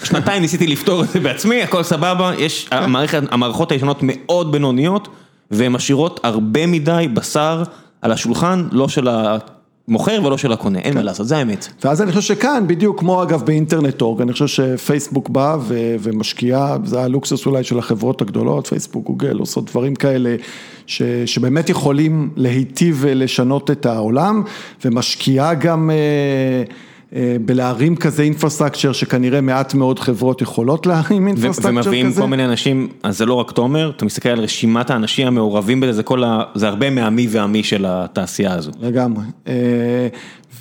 שנתיים 0.04 0.42
ניסיתי 0.42 0.68
לפתור 0.68 1.04
את 1.04 1.10
זה 1.10 1.20
בעצמי, 1.20 1.62
הכל 1.62 1.84
סבבה, 1.84 2.32
יש, 2.40 2.68
המערכת, 2.72 3.22
המערכות 3.32 3.72
הישנות 3.72 4.00
מאוד 4.02 4.52
בינוניות, 4.52 5.08
והן 5.52 5.72
משאירות 5.72 6.20
הרבה 6.24 6.68
מדי 6.68 7.08
בשר 7.14 7.64
על 8.02 8.12
השולחן, 8.12 8.68
לא 8.72 8.88
של 8.88 9.08
המוכר 9.88 10.22
ולא 10.24 10.38
של 10.38 10.52
הקונה, 10.54 10.80
אין 10.80 10.94
מה 10.96 11.04
לעשות, 11.04 11.28
זה 11.28 11.38
האמת. 11.38 11.68
ואז 11.84 12.02
אני 12.02 12.12
חושב 12.12 12.36
שכאן, 12.36 12.64
בדיוק 12.68 13.00
כמו 13.00 13.24
אגב 13.24 13.44
באינטרנט 13.46 14.02
אורג, 14.02 14.22
אני 14.22 14.34
חושב 14.34 14.48
שפייסבוק 14.48 15.30
בא 15.30 15.58
ומשקיעה, 16.00 16.78
זה 16.84 17.02
הלוקסוס 17.02 17.46
אולי 17.46 17.64
של 17.64 17.80
החברות 17.80 18.22
הגדולות, 18.22 18.68
פייסבוק, 18.68 19.06
גוגל, 19.06 19.38
עושות 19.38 19.66
דברים 19.66 19.96
כאלה, 19.96 20.36
ש- 20.88 21.02
שבאמת 21.26 21.70
יכולים 21.70 22.30
להיטיב 22.36 22.98
ולשנות 23.00 23.72
את 23.72 23.86
העולם, 23.86 24.44
ומשקיעה 24.86 25.54
גם... 25.54 25.90
אה, 25.90 26.64
בלהרים 27.46 27.96
כזה 27.96 28.24
infrastructure 28.24 28.92
שכנראה 28.92 29.42
מעט 29.42 29.74
מאוד 29.74 30.00
חברות 30.00 30.42
יכולות 30.42 30.86
להרים 30.86 31.28
infrastructure 31.28 31.80
כזה. 31.80 31.90
ומביאים 31.90 32.14
כל 32.14 32.28
מיני 32.28 32.46
אנשים, 32.46 32.88
אז 33.04 33.18
זה 33.18 33.26
לא 33.26 33.34
רק 33.34 33.52
תומר, 33.52 33.92
אתה 33.96 34.06
מסתכל 34.06 34.30
על 34.30 34.40
רשימת 34.40 34.90
האנשים 34.90 35.28
המעורבים 35.28 35.80
בזה, 35.80 35.94
זה 35.94 36.04
כל 36.04 36.24
ה... 36.24 36.44
זה 36.56 36.68
הרבה 36.68 36.90
מהמי 36.90 37.28
והמי 37.30 37.64
של 37.64 37.86
התעשייה 37.88 38.54
הזו. 38.54 38.72
לגמרי. 38.82 39.24
אה, 39.48 40.08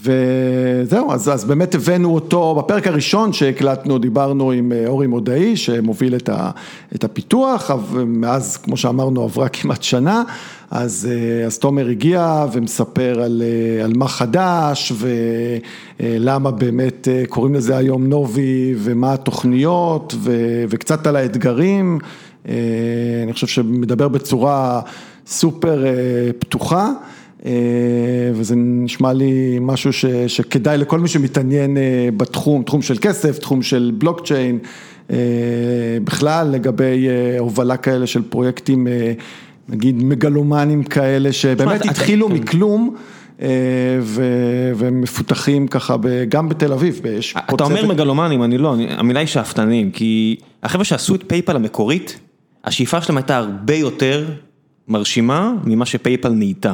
וזהו, 0.03 1.13
אז, 1.13 1.29
אז 1.29 1.45
באמת 1.45 1.75
הבאנו 1.75 2.15
אותו, 2.15 2.55
בפרק 2.55 2.87
הראשון 2.87 3.33
שהקלטנו 3.33 3.99
דיברנו 3.99 4.51
עם 4.51 4.73
אה, 4.73 4.85
אורי 4.87 5.07
מודעי 5.07 5.57
שמוביל 5.57 6.17
את, 6.17 6.29
ה, 6.29 6.51
את 6.95 7.05
הפיתוח, 7.05 7.71
מאז 8.07 8.57
כמו 8.57 8.77
שאמרנו 8.77 9.23
עברה 9.23 9.49
כמעט 9.49 9.83
שנה, 9.83 10.23
אז, 10.71 11.09
אה, 11.11 11.47
אז 11.47 11.59
תומר 11.59 11.89
הגיע 11.89 12.47
ומספר 12.53 13.21
על, 13.23 13.43
אה, 13.43 13.85
על 13.85 13.93
מה 13.97 14.09
חדש 14.09 14.93
ולמה 16.01 16.51
באמת 16.51 17.09
אה, 17.09 17.23
קוראים 17.29 17.55
לזה 17.55 17.77
היום 17.77 18.07
נובי 18.07 18.75
ומה 18.79 19.12
התוכניות 19.12 20.14
ו, 20.19 20.33
וקצת 20.69 21.07
על 21.07 21.17
האתגרים, 21.17 21.99
אני 23.25 23.33
חושב 23.33 23.47
שמדבר 23.47 24.09
בצורה 24.09 24.81
סופר 25.27 25.85
פתוחה. 26.39 26.91
וזה 28.35 28.55
נשמע 28.57 29.12
לי 29.12 29.59
משהו 29.61 29.93
ש, 29.93 30.07
שכדאי 30.07 30.79
לכל 30.79 31.01
מי 31.01 31.09
שמתעניין 31.09 31.77
בתחום, 32.17 32.62
תחום 32.62 32.83
של 32.83 32.97
כסף, 33.01 33.39
תחום 33.39 33.62
של 33.62 33.93
בלוקצ'יין, 33.99 34.59
בכלל 36.05 36.49
לגבי 36.49 37.09
הובלה 37.39 37.77
כאלה 37.77 38.07
של 38.07 38.23
פרויקטים, 38.23 38.87
נגיד 39.69 40.03
מגלומנים 40.03 40.83
כאלה, 40.83 41.33
שבאמת 41.33 41.87
התחילו 41.87 42.29
מכלום. 42.29 42.97
ומפותחים 44.77 45.69
ככה 45.69 45.97
גם 46.29 46.49
בתל 46.49 46.73
אביב. 46.73 47.01
אתה 47.55 47.64
אומר 47.64 47.87
מגלומנים, 47.87 48.43
אני 48.43 48.59
לא, 48.59 48.77
המילה 48.89 49.21
היא 49.21 49.27
שאפתנים, 49.27 49.91
כי 49.91 50.37
החבר'ה 50.62 50.85
שעשו 50.85 51.14
את 51.14 51.25
פייפל 51.27 51.57
המקורית, 51.57 52.19
השאיפה 52.64 53.03
שלהם 53.03 53.17
הייתה 53.17 53.37
הרבה 53.37 53.75
יותר 53.75 54.25
מרשימה 54.89 55.53
ממה 55.64 55.87
שפייפל 55.87 56.29
נהייתה. 56.29 56.73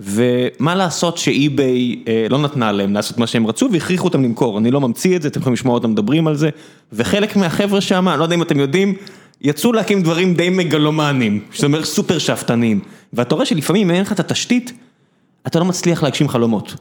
ומה 0.00 0.74
לעשות 0.74 1.18
שאי-ביי 1.18 2.04
לא 2.30 2.38
נתנה 2.38 2.72
להם 2.72 2.92
לעשות 2.92 3.18
מה 3.18 3.26
שהם 3.26 3.46
רצו 3.46 3.68
והכריחו 3.72 4.04
אותם 4.04 4.22
למכור, 4.22 4.58
אני 4.58 4.70
לא 4.70 4.80
ממציא 4.80 5.16
את 5.16 5.22
זה, 5.22 5.28
אתם 5.28 5.40
יכולים 5.40 5.54
לשמוע 5.54 5.74
אותם 5.74 5.90
מדברים 5.90 6.26
על 6.26 6.36
זה, 6.36 6.50
וחלק 6.92 7.36
מהחבר'ה 7.36 7.80
שם, 7.80 8.08
אני 8.08 8.18
לא 8.18 8.24
יודע 8.24 8.34
אם 8.34 8.42
אתם 8.42 8.60
יודעים, 8.60 8.94
יצאו 9.42 9.72
להקים 9.72 10.02
דברים 10.02 10.34
די 10.34 10.50
מגלומנים, 10.50 11.40
זאת 11.52 11.64
אומרת 11.64 11.84
סופר 11.84 12.18
שאפתנים, 12.18 12.80
ואתה 13.12 13.34
רואה 13.34 13.46
שלפעמים 13.46 13.90
אם 13.90 13.94
אין 13.94 14.02
לך 14.02 14.12
את 14.12 14.20
התשתית, 14.20 14.72
אתה 15.46 15.58
לא 15.58 15.64
מצליח 15.64 16.02
להגשים 16.02 16.28
חלומות. 16.28 16.74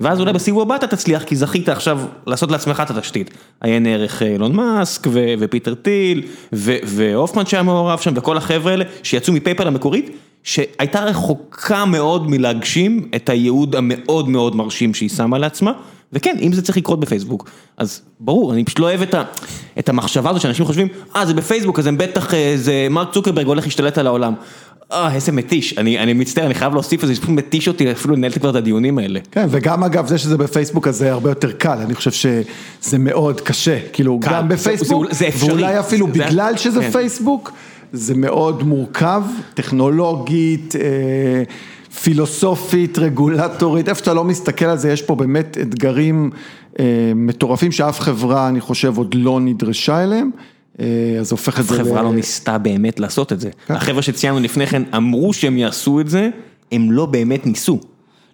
ואז 0.00 0.20
אולי 0.20 0.32
בסיבוב 0.32 0.62
הבא 0.62 0.76
אתה 0.76 0.86
תצליח, 0.86 1.24
כי 1.24 1.36
זכית 1.36 1.68
עכשיו 1.68 2.00
לעשות 2.26 2.50
לעצמך 2.50 2.82
את 2.86 2.90
התשתית. 2.90 3.30
עיין 3.60 3.86
ערך 3.86 4.22
אילון 4.22 4.56
מאסק, 4.56 5.06
ופיטר 5.38 5.74
טיל, 5.74 6.22
והופמן 6.52 7.46
שהיה 7.46 7.62
מעורב 7.62 7.98
שם, 7.98 8.12
וכל 8.14 8.36
החבר'ה 8.36 8.70
האלה, 8.70 8.84
שיצאו 9.02 9.32
מפייפל 9.32 9.66
המקורית, 9.66 10.10
שהייתה 10.42 11.04
רחוקה 11.04 11.84
מאוד 11.84 12.30
מלהגשים 12.30 13.08
את 13.16 13.28
הייעוד 13.28 13.76
המאוד 13.76 14.28
מאוד 14.28 14.56
מרשים 14.56 14.94
שהיא 14.94 15.10
שמה 15.10 15.38
לעצמה, 15.38 15.72
וכן, 16.12 16.36
אם 16.40 16.52
זה 16.52 16.62
צריך 16.62 16.78
לקרות 16.78 17.00
בפייסבוק, 17.00 17.50
אז 17.76 18.00
ברור, 18.20 18.52
אני 18.52 18.64
פשוט 18.64 18.78
לא 18.78 18.84
אוהב 18.84 19.00
את 19.78 19.88
המחשבה 19.88 20.30
הזו 20.30 20.40
שאנשים 20.40 20.64
חושבים, 20.64 20.88
אה, 21.16 21.26
זה 21.26 21.34
בפייסבוק, 21.34 21.78
אז 21.78 21.86
הם 21.86 21.98
בטח, 21.98 22.32
זה 22.56 22.86
מרק 22.90 23.12
צוקרברג 23.12 23.46
הולך 23.46 23.64
להשתלט 23.64 23.98
על 23.98 24.06
העולם. 24.06 24.34
אה, 24.92 25.14
איזה 25.14 25.32
מתיש, 25.32 25.78
אני 25.78 26.12
מצטער, 26.12 26.46
אני 26.46 26.54
חייב 26.54 26.72
להוסיף 26.72 27.02
את 27.02 27.08
זה, 27.08 27.14
זה 27.14 27.20
פשוט 27.20 27.30
מתיש 27.30 27.68
אותי 27.68 27.92
אפילו 27.92 28.14
לנהל 28.14 28.32
כבר 28.32 28.50
את 28.50 28.54
הדיונים 28.54 28.98
האלה. 28.98 29.20
כן, 29.30 29.46
וגם 29.50 29.84
אגב, 29.84 30.06
זה 30.06 30.18
שזה 30.18 30.36
בפייסבוק, 30.36 30.88
אז 30.88 30.96
זה 30.96 31.12
הרבה 31.12 31.30
יותר 31.30 31.52
קל, 31.52 31.78
אני 31.78 31.94
חושב 31.94 32.10
שזה 32.10 32.98
מאוד 32.98 33.40
קשה, 33.40 33.78
כאילו, 33.92 34.18
גם 34.20 34.48
בפייסבוק, 34.48 35.06
ואולי 35.38 35.80
אפילו 35.80 36.06
בגלל 36.06 36.56
שזה 36.56 36.90
פייסבוק, 36.92 37.52
זה 37.92 38.14
מאוד 38.14 38.62
מורכב, 38.62 39.22
טכנולוגית, 39.54 40.74
פילוסופית, 42.02 42.98
רגולטורית, 42.98 43.88
איפה 43.88 43.98
שאתה 43.98 44.14
לא 44.14 44.24
מסתכל 44.24 44.64
על 44.64 44.78
זה, 44.78 44.92
יש 44.92 45.02
פה 45.02 45.14
באמת 45.14 45.58
אתגרים 45.60 46.30
מטורפים 47.14 47.72
שאף 47.72 48.00
חברה, 48.00 48.48
אני 48.48 48.60
חושב, 48.60 48.98
עוד 48.98 49.14
לא 49.14 49.40
נדרשה 49.40 50.02
אליהם. 50.02 50.30
אז 51.20 51.30
הופך 51.30 51.60
את 51.60 51.64
זה... 51.64 51.74
אף 51.74 51.80
חברה 51.80 52.02
לא 52.02 52.12
ניסתה 52.12 52.58
באמת 52.58 53.00
לעשות 53.00 53.32
את 53.32 53.40
זה. 53.40 53.50
החבר'ה 53.68 54.02
שציינו 54.02 54.40
לפני 54.40 54.66
כן 54.66 54.82
אמרו 54.96 55.32
שהם 55.32 55.58
יעשו 55.58 56.00
את 56.00 56.08
זה, 56.08 56.28
הם 56.72 56.92
לא 56.92 57.06
באמת 57.06 57.46
ניסו. 57.46 57.80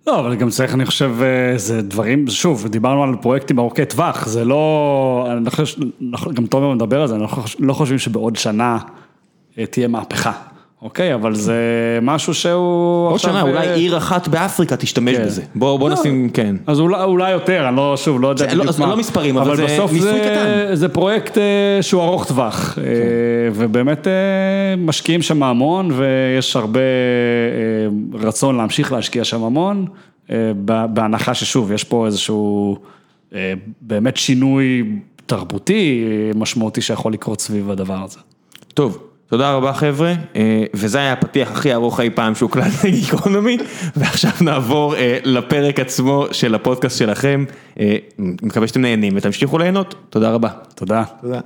לא, 0.07 0.21
אבל 0.21 0.35
גם 0.35 0.51
צריך, 0.51 0.75
אני 0.75 0.87
חושב, 0.87 1.15
זה 1.57 1.83
דברים, 1.83 2.29
שוב, 2.29 2.67
דיברנו 2.69 3.03
על 3.03 3.17
פרויקטים 3.21 3.59
ארוכי 3.59 3.85
טווח, 3.85 4.27
זה 4.27 4.45
לא, 4.45 5.29
אני 5.37 5.51
חושב, 5.51 5.81
גם 6.35 6.47
תומר 6.47 6.75
מדבר 6.75 7.01
על 7.01 7.09
זה, 7.09 7.15
אנחנו 7.15 7.43
לא 7.59 7.73
חושבים 7.73 7.99
שבעוד 7.99 8.37
שנה 8.37 8.79
תהיה 9.71 9.89
מהפכה. 9.89 10.33
אוקיי, 10.83 11.15
אבל 11.15 11.35
זה 11.35 11.59
משהו 12.03 12.35
שהוא... 12.35 13.09
עוד 13.11 13.21
שנה, 13.21 13.43
אולי 13.43 13.69
עיר 13.69 13.97
אחת 13.97 14.29
באפריקה 14.29 14.77
תשתמש 14.77 15.17
בזה. 15.17 15.43
בוא 15.55 15.91
נשים, 15.91 16.31
כן. 16.35 16.57
אז 16.67 16.81
אולי 16.81 17.31
יותר, 17.31 17.69
אני 17.69 17.77
לא, 17.77 17.97
שוב, 17.97 18.21
לא 18.21 18.29
יודע 18.29 18.47
בדיוק 18.47 18.67
מה. 18.67 18.73
זה 18.73 18.87
לא 18.87 18.97
מספרים, 18.97 19.39
אבל 19.39 19.57
זה 19.57 19.67
ניסוי 19.93 20.21
קטן. 20.21 20.75
זה 20.75 20.89
פרויקט 20.89 21.39
שהוא 21.81 22.03
ארוך 22.03 22.25
טווח, 22.25 22.79
ובאמת 23.55 24.07
משקיעים 24.79 25.23
שם 25.23 25.43
המון, 25.43 25.91
ויש 25.91 26.57
הרבה 26.57 26.81
רצון 28.15 28.57
להמשיך 28.57 28.93
להשקיע 28.93 29.25
שם 29.25 29.43
המון, 29.43 29.87
בהנחה 30.65 31.35
ששוב, 31.35 31.73
יש 31.73 31.85
פה 31.85 32.07
איזשהו 32.07 32.77
באמת 33.81 34.17
שינוי 34.17 34.85
תרבותי 35.27 36.05
משמעותי 36.35 36.81
שיכול 36.81 37.13
לקרות 37.13 37.41
סביב 37.41 37.71
הדבר 37.71 37.99
הזה. 38.05 38.19
טוב. 38.75 38.99
תודה 39.33 39.53
רבה 39.53 39.73
חבר'ה, 39.73 40.15
וזה 40.75 40.99
היה 40.99 41.13
הפתיח 41.13 41.51
הכי 41.51 41.75
ארוך 41.75 42.01
אי 42.01 42.11
פעם 42.11 42.35
שהוקלט 42.35 42.85
לגיקונומי, 42.85 43.59
ועכשיו 43.97 44.31
נעבור 44.41 44.95
לפרק 45.25 45.81
עצמו 45.81 46.27
של 46.33 46.55
הפודקאסט 46.55 46.99
שלכם, 46.99 47.45
מקווה 48.19 48.67
שאתם 48.69 48.81
נהנים 48.81 49.13
ותמשיכו 49.17 49.59
ליהנות, 49.59 49.95
תודה 50.11 50.31
רבה. 50.31 50.49
תודה. 50.75 51.05
תודה. 51.21 51.41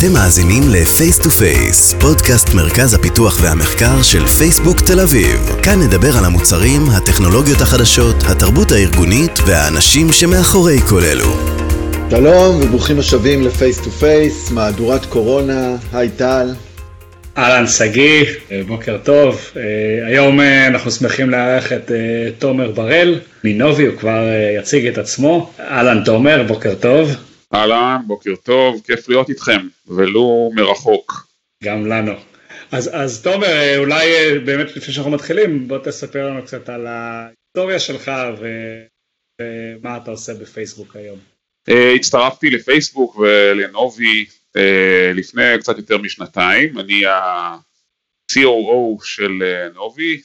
אתם 0.00 0.12
מאזינים 0.12 0.62
ל-Face 0.68 1.22
to 1.22 1.26
Face, 1.26 2.00
פודקאסט 2.00 2.54
מרכז 2.54 2.94
הפיתוח 2.94 3.40
והמחקר 3.42 4.02
של 4.02 4.26
פייסבוק 4.26 4.80
תל 4.80 5.00
אביב. 5.00 5.56
כאן 5.62 5.80
נדבר 5.82 6.16
על 6.18 6.24
המוצרים, 6.24 6.82
הטכנולוגיות 6.90 7.60
החדשות, 7.60 8.16
התרבות 8.28 8.72
הארגונית 8.72 9.38
והאנשים 9.46 10.12
שמאחורי 10.12 10.78
כל 10.88 11.00
אלו. 11.04 11.26
שלום 12.10 12.60
וברוכים 12.62 12.98
השבים 12.98 13.42
ל-Face 13.42 13.80
to 13.84 14.02
Face, 14.02 14.52
מהדורת 14.52 15.04
קורונה, 15.06 15.76
היי 15.92 16.08
טל. 16.08 16.48
אהלן 17.38 17.66
שגיא, 17.66 18.24
בוקר 18.66 18.96
טוב. 19.04 19.40
היום 20.06 20.40
אנחנו 20.40 20.90
שמחים 20.90 21.30
לארח 21.30 21.72
את 21.72 21.90
תומר 22.38 22.70
בראל 22.70 23.20
מנובי, 23.44 23.86
הוא 23.86 23.96
כבר 23.98 24.22
יציג 24.58 24.86
את 24.86 24.98
עצמו. 24.98 25.50
אהלן 25.60 26.02
תומר, 26.04 26.42
בוקר 26.48 26.74
טוב. 26.74 27.10
אהלן, 27.54 28.02
בוקר 28.06 28.36
טוב, 28.36 28.82
כיף 28.86 29.08
להיות 29.08 29.28
איתכם, 29.28 29.68
ולו 29.86 30.50
מרחוק. 30.54 31.26
גם 31.64 31.86
לנו. 31.86 32.12
אז, 32.72 32.90
אז 32.92 33.22
תומר, 33.22 33.78
אולי 33.78 34.38
באמת 34.44 34.76
לפני 34.76 34.94
שאנחנו 34.94 35.10
מתחילים, 35.12 35.68
בוא 35.68 35.78
תספר 35.78 36.26
לנו 36.26 36.44
קצת 36.44 36.68
על 36.68 36.86
ההיסטוריה 36.86 37.78
שלך 37.78 38.10
ו... 38.40 38.46
ומה 39.40 39.96
אתה 39.96 40.10
עושה 40.10 40.34
בפייסבוק 40.34 40.96
היום. 40.96 41.18
הצטרפתי 41.96 42.50
לפייסבוק 42.50 43.16
ולנובי 43.16 44.26
לפני 45.14 45.42
קצת 45.60 45.78
יותר 45.78 45.98
משנתיים, 45.98 46.78
אני 46.78 47.06
ה-COO 47.06 49.04
של 49.04 49.42
נובי, 49.74 50.22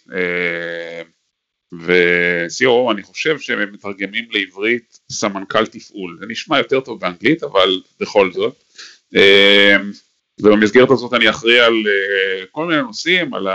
ו-COO 1.73 2.91
אני 2.91 3.03
חושב 3.03 3.39
שהם 3.39 3.73
מתרגמים 3.73 4.25
לעברית 4.31 4.99
סמנכ"ל 5.11 5.65
תפעול, 5.65 6.17
זה 6.19 6.25
נשמע 6.29 6.57
יותר 6.57 6.79
טוב 6.79 6.99
באנגלית 6.99 7.43
אבל 7.43 7.81
בכל 7.99 8.31
זאת, 8.31 8.63
ובמסגרת 10.41 10.91
הזאת 10.91 11.13
אני 11.13 11.29
אחראי 11.29 11.59
על 11.59 11.73
כל 12.51 12.65
מיני 12.65 12.81
נושאים, 12.81 13.33
על 13.33 13.47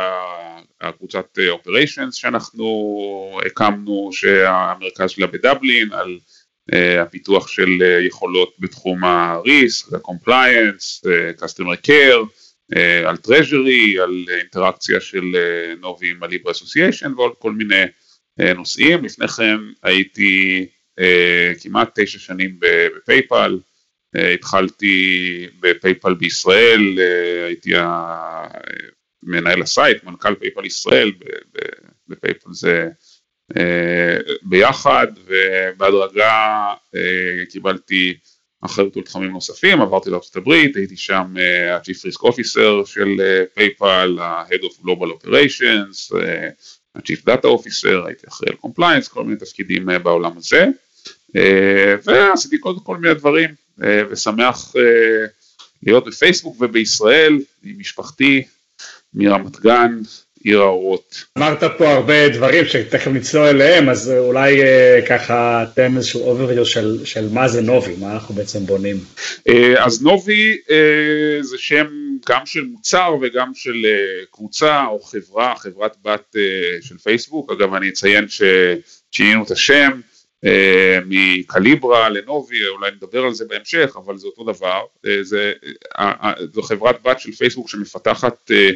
הקבוצת 0.81 1.39
אופריישנס 1.49 2.15
שאנחנו 2.15 3.41
הקמנו, 3.47 4.11
שהמרכז 4.13 5.11
שלה 5.11 5.27
בדבלין, 5.27 5.93
על 5.93 6.19
הפיתוח 7.03 7.49
של 7.49 7.69
יכולות 8.07 8.55
בתחום 8.59 9.05
ה-risk, 9.05 9.97
ה-compliance, 9.97 11.07
customer 11.41 11.87
care, 11.87 12.27
על 13.07 13.17
treasury, 13.27 14.01
על 14.03 14.25
אינטראקציה 14.39 15.01
של 15.01 15.25
נובי 15.81 16.11
עם 16.11 16.23
ה-Libra 16.23 16.51
Association 16.51 17.09
ועוד 17.17 17.33
כל 17.39 17.53
מיני 17.53 17.85
נושאים, 18.57 19.05
לפני 19.05 19.29
כן 19.29 19.57
הייתי 19.83 20.67
כמעט 21.63 21.99
תשע 21.99 22.19
שנים 22.19 22.59
בפייפל, 22.59 23.59
התחלתי 24.15 25.47
בפייפל 25.61 26.15
בישראל, 26.15 26.99
הייתי 27.47 27.73
מנהל 29.23 29.63
ה 29.63 29.70
site, 29.70 30.05
מנכ"ל 30.05 30.35
פייפל 30.35 30.65
ישראל, 30.65 31.13
בפייפל 32.09 32.51
זה 32.53 32.89
ביחד, 34.43 35.07
ובהדרגה 35.27 36.67
קיבלתי 37.51 38.15
אחריות 38.61 38.97
על 38.97 39.03
נוספים, 39.33 39.81
עברתי 39.81 40.11
לארה"ב, 40.11 40.51
הייתי 40.51 40.97
שם 40.97 41.35
ה-Chief 41.71 42.13
Risk 42.13 42.23
Officer 42.29 42.87
של 42.87 43.17
פייפל, 43.55 44.19
ה-Head 44.21 44.65
of 44.65 44.85
Global 44.85 45.09
Operations, 45.23 46.17
ה-Chief 46.95 47.27
Data 47.27 47.45
Officer, 47.47 48.07
הייתי 48.07 48.27
אחראי 48.29 48.53
על 48.53 48.71
Compliance, 48.71 49.09
כל 49.11 49.25
מיני 49.25 49.37
תפקידים 49.37 49.89
בעולם 50.03 50.33
הזה, 50.37 50.67
ועשיתי 52.05 52.57
כל, 52.61 52.75
כל 52.85 52.97
מיני 52.97 53.15
דברים, 53.15 53.51
ושמח 54.11 54.75
להיות 55.83 56.07
בפייסבוק 56.07 56.57
ובישראל 56.61 57.39
עם 57.63 57.79
משפחתי 57.79 58.43
מרמת 59.15 59.61
גן, 59.61 60.01
עיר 60.45 60.61
האורות. 60.61 61.25
אמרת 61.39 61.65
פה 61.79 61.93
הרבה 61.93 62.29
דברים 62.29 62.65
שתכף 62.65 63.11
נצלול 63.11 63.47
אליהם, 63.47 63.89
אז 63.89 64.13
אולי 64.19 64.63
אה, 64.63 65.01
ככה 65.09 65.65
תן 65.75 65.97
איזשהו 65.97 66.37
overview 66.37 66.65
של, 66.65 67.05
של 67.05 67.29
מה 67.33 67.49
זה 67.49 67.61
נובי, 67.61 67.97
מה 67.99 68.13
אנחנו 68.13 68.35
בעצם 68.35 68.67
בונים. 68.67 68.97
אה, 69.49 69.85
אז 69.85 70.03
נובי 70.03 70.57
אה, 70.71 71.43
זה 71.43 71.59
שם 71.59 71.87
גם 72.29 72.47
של 72.47 72.65
מוצר 72.65 73.17
וגם 73.23 73.55
של 73.55 73.87
קבוצה 74.31 74.85
או 74.87 75.01
חברה, 75.01 75.55
חברת 75.57 75.97
בת 76.05 76.37
של 76.81 76.99
פייסבוק, 76.99 77.53
אגב 77.53 77.75
אני 77.75 77.89
אציין 77.89 78.27
ששינינו 78.29 79.45
את 79.45 79.51
השם. 79.51 80.01
מקליברה 81.07 82.09
לנובי, 82.09 82.67
אולי 82.67 82.91
נדבר 82.91 83.25
על 83.25 83.35
זה 83.35 83.45
בהמשך, 83.49 83.97
אבל 83.97 84.17
זה 84.17 84.27
אותו 84.27 84.45
דבר, 84.53 84.81
זה, 85.23 85.53
זו 86.53 86.63
חברת 86.63 87.03
בת 87.03 87.21
של 87.21 87.33
פייסבוק 87.33 87.69
שמפתחת 87.69 88.51
אה, 88.51 88.71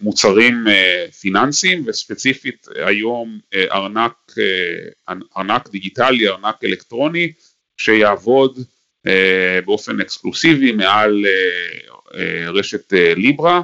מוצרים 0.00 0.68
אה, 0.68 1.06
פיננסיים 1.20 1.84
וספציפית 1.86 2.66
היום 2.74 3.38
אה, 3.54 3.64
ארנק, 3.72 4.34
ארנק 5.36 5.68
דיגיטלי, 5.68 6.28
ארנק 6.28 6.64
אלקטרוני 6.64 7.32
שיעבוד 7.76 8.58
באופן 9.64 10.00
אקסקלוסיבי 10.00 10.72
מעל 10.72 11.26
רשת 12.46 12.92
ליברה. 12.92 13.62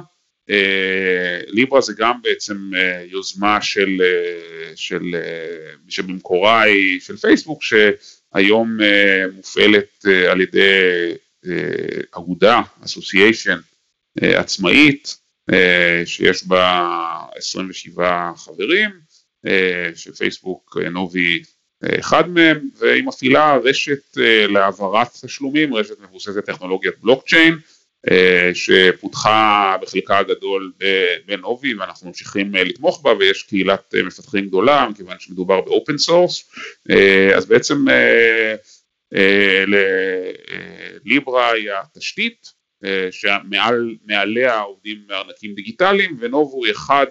ליברה 1.47 1.81
זה 1.81 1.93
גם 1.97 2.21
בעצם 2.23 2.57
יוזמה 3.05 3.61
של, 3.61 4.01
של, 4.75 5.01
שבמקורה 5.89 6.61
היא 6.61 6.99
של 6.99 7.17
פייסבוק 7.17 7.63
שהיום 7.63 8.77
מופעלת 9.35 10.05
על 10.29 10.41
ידי 10.41 11.13
אגודה, 12.11 12.61
אסוסיישן 12.85 13.57
עצמאית 14.21 15.15
אה, 15.17 15.20
שיש 16.05 16.47
בה 16.47 16.87
27 17.35 18.31
חברים, 18.35 18.89
אה, 19.47 19.89
שפייסבוק 19.95 20.77
אה, 20.81 20.89
נובי 20.89 21.41
אחד 21.99 22.29
מהם, 22.29 22.69
והיא 22.79 23.03
מפעילה 23.03 23.57
רשת 23.63 24.17
להעברת 24.49 25.07
תשלומים, 25.25 25.73
רשת 25.73 25.99
מבוססת 25.99 26.45
טכנולוגיית 26.45 26.99
בלוקצ'יין, 26.99 27.57
שפותחה 28.53 29.75
בחלקה 29.81 30.17
הגדול 30.17 30.71
בנובי 31.25 31.73
ואנחנו 31.73 32.07
ממשיכים 32.07 32.55
לתמוך 32.55 33.01
בה 33.03 33.13
ויש 33.13 33.43
קהילת 33.43 33.93
מפתחים 34.05 34.47
גדולה 34.47 34.87
מכיוון 34.89 35.15
שמדובר 35.19 35.61
ב 35.61 35.68
open 35.68 35.97
source, 35.97 36.51
אז 37.35 37.45
בעצם 37.45 37.85
ליברה 41.05 41.51
היא 41.51 41.69
התשתית 41.71 42.45
אה, 42.45 42.60
שמעליה 43.11 44.59
עובדים 44.59 44.97
ארנקים 45.11 45.53
דיגיטליים 45.55 46.17
ונובי 46.19 46.65
היא 46.65 46.73
אחד 46.73 47.05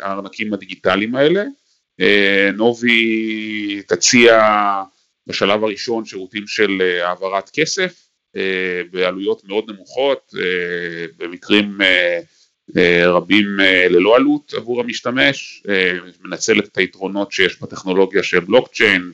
הארנקים 0.00 0.54
הדיגיטליים 0.54 1.14
האלה. 1.14 1.44
אה, 2.00 2.50
נובי 2.54 3.82
תציע 3.86 4.42
בשלב 5.26 5.64
הראשון 5.64 6.04
שירותים 6.04 6.46
של 6.46 6.82
אה, 6.82 7.08
העברת 7.08 7.50
כסף 7.50 8.00
בעלויות 8.90 9.44
מאוד 9.44 9.70
נמוכות, 9.70 10.34
במקרים 11.16 11.78
רבים 13.06 13.46
ללא 13.90 14.16
עלות 14.16 14.54
עבור 14.54 14.80
המשתמש, 14.80 15.62
מנצלת 16.20 16.64
את 16.64 16.78
היתרונות 16.78 17.32
שיש 17.32 17.62
בטכנולוגיה 17.62 18.22
של 18.22 18.40
בלוקצ'יין 18.40 19.12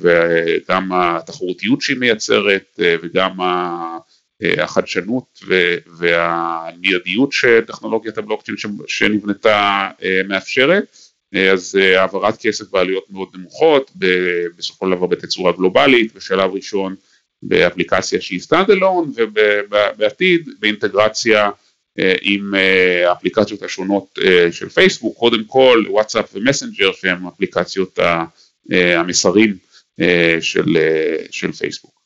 וגם 0.00 0.92
התחרותיות 0.92 1.80
שהיא 1.80 1.96
מייצרת 1.96 2.80
וגם 3.02 3.40
אה, 3.40 3.98
החדשנות 4.42 5.40
והמיידיות 5.98 7.32
שטכנולוגיית 7.32 8.18
הבלוקצ'יין 8.18 8.58
שנבנתה 8.86 9.88
אה, 10.02 10.20
מאפשרת, 10.28 10.96
אה, 11.34 11.52
אז 11.52 11.74
העברת 11.74 12.36
כסף 12.40 12.70
בעלויות 12.70 13.10
מאוד 13.10 13.28
נמוכות, 13.34 13.90
בסופו 14.56 14.86
של 14.86 14.96
דבר 14.96 15.06
בתצורה 15.06 15.52
גלובלית, 15.52 16.14
בשלב 16.14 16.50
ראשון 16.50 16.94
באפליקציה 17.42 18.20
שהיא 18.20 18.40
stand 18.40 18.70
alone 18.70 19.12
ובעתיד 19.16 20.48
באינטגרציה 20.58 21.50
עם 22.22 22.54
האפליקציות 23.06 23.62
השונות 23.62 24.18
של 24.50 24.68
פייסבוק, 24.68 25.16
קודם 25.18 25.44
כל 25.44 25.84
וואטסאפ 25.88 26.30
ומסנג'ר 26.34 26.92
שהם 26.92 27.26
אפליקציות 27.26 27.98
המסרים 28.70 29.56
של, 30.40 30.76
של 31.30 31.52
פייסבוק. 31.52 31.97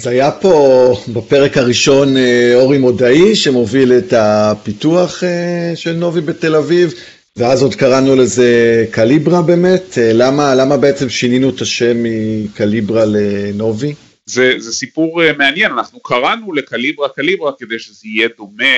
אז 0.00 0.06
היה 0.06 0.30
פה 0.30 0.94
בפרק 1.12 1.56
הראשון 1.56 2.16
אה, 2.16 2.52
אורי 2.54 2.78
מודעי 2.78 3.36
שמוביל 3.36 3.92
את 3.92 4.12
הפיתוח 4.16 5.24
אה, 5.24 5.72
של 5.74 5.92
נובי 5.92 6.20
בתל 6.20 6.56
אביב, 6.56 6.94
ואז 7.36 7.62
עוד 7.62 7.74
קראנו 7.74 8.16
לזה 8.16 8.86
קליברה 8.90 9.42
באמת, 9.42 9.98
אה, 9.98 10.12
למה, 10.12 10.54
למה 10.54 10.76
בעצם 10.76 11.08
שינינו 11.08 11.50
את 11.50 11.60
השם 11.60 11.96
מקליברה 12.44 13.04
לנובי? 13.04 13.94
זה, 14.26 14.54
זה 14.58 14.72
סיפור 14.72 15.20
מעניין, 15.38 15.72
אנחנו 15.72 16.00
קראנו 16.00 16.52
לקליברה 16.52 17.08
קליברה 17.08 17.52
כדי 17.58 17.78
שזה 17.78 18.08
יהיה 18.08 18.28
דומה 18.36 18.76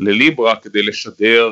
לליברה 0.00 0.56
כדי 0.56 0.82
לשדר 0.82 1.50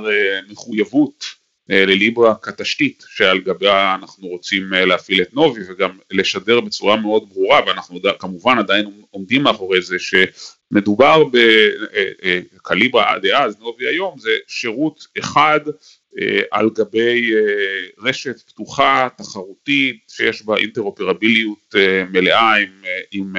מחויבות 0.51 1.25
לליברה 1.69 2.35
כתשתית 2.43 3.05
שעל 3.09 3.39
גביה 3.39 3.95
אנחנו 3.95 4.29
רוצים 4.29 4.75
אה, 4.75 4.85
להפעיל 4.85 5.23
את 5.23 5.35
נובי 5.35 5.61
וגם 5.69 5.99
לשדר 6.11 6.61
בצורה 6.61 6.97
מאוד 6.97 7.29
ברורה 7.29 7.61
ואנחנו 7.67 8.01
כמובן 8.19 8.59
עדיין 8.59 8.87
עומדים 9.11 9.43
מאחורי 9.43 9.83
זה 9.83 9.97
שמדובר 9.99 11.25
בקליברה 12.57 13.05
אה, 13.05 13.15
עד 13.15 13.27
אז, 13.27 13.59
נובי 13.61 13.87
היום, 13.87 14.19
זה 14.19 14.31
שירות 14.47 15.07
אחד 15.19 15.61
על 16.51 16.71
גבי 16.71 17.33
רשת 17.99 18.41
פתוחה, 18.41 19.09
תחרותית, 19.19 20.01
שיש 20.09 20.43
בה 20.43 20.57
אינטרופרביליות 20.57 21.75
מלאה 22.13 22.55
עם, 22.55 22.83
עם 23.13 23.37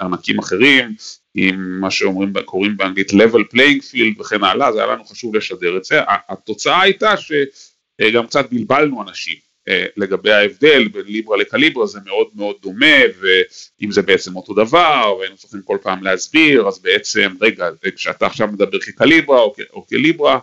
ארנקים 0.00 0.38
אחרים, 0.38 0.94
עם 1.36 1.80
מה 1.80 1.90
שאומרים, 1.90 2.32
קוראים 2.44 2.76
באנגלית 2.76 3.10
level 3.10 3.54
playing 3.54 3.82
field 3.92 4.20
וכן 4.20 4.44
הלאה, 4.44 4.72
זה 4.72 4.84
היה 4.84 4.92
לנו 4.92 5.04
חשוב 5.04 5.36
לשדר 5.36 5.76
את 5.76 5.84
זה. 5.84 6.00
התוצאה 6.28 6.82
הייתה 6.82 7.14
שגם 7.16 8.26
קצת 8.26 8.50
בלבלנו 8.50 9.02
אנשים 9.02 9.36
אה, 9.68 9.86
לגבי 9.96 10.32
ההבדל 10.32 10.88
בין 10.88 11.06
ליברה 11.06 11.36
לקליברה, 11.36 11.86
זה 11.86 11.98
מאוד 12.04 12.26
מאוד 12.34 12.56
דומה, 12.62 12.96
ואם 13.20 13.90
זה 13.92 14.02
בעצם 14.02 14.36
אותו 14.36 14.54
דבר, 14.54 15.16
והיינו 15.18 15.36
צריכים 15.36 15.62
כל 15.62 15.78
פעם 15.82 16.02
להסביר, 16.02 16.68
אז 16.68 16.78
בעצם, 16.78 17.32
רגע, 17.40 17.68
כשאתה 17.96 18.26
עכשיו 18.26 18.48
מדבר 18.48 18.78
כקליברה 18.78 19.40
או, 19.72 19.86
כליברה, 19.86 20.38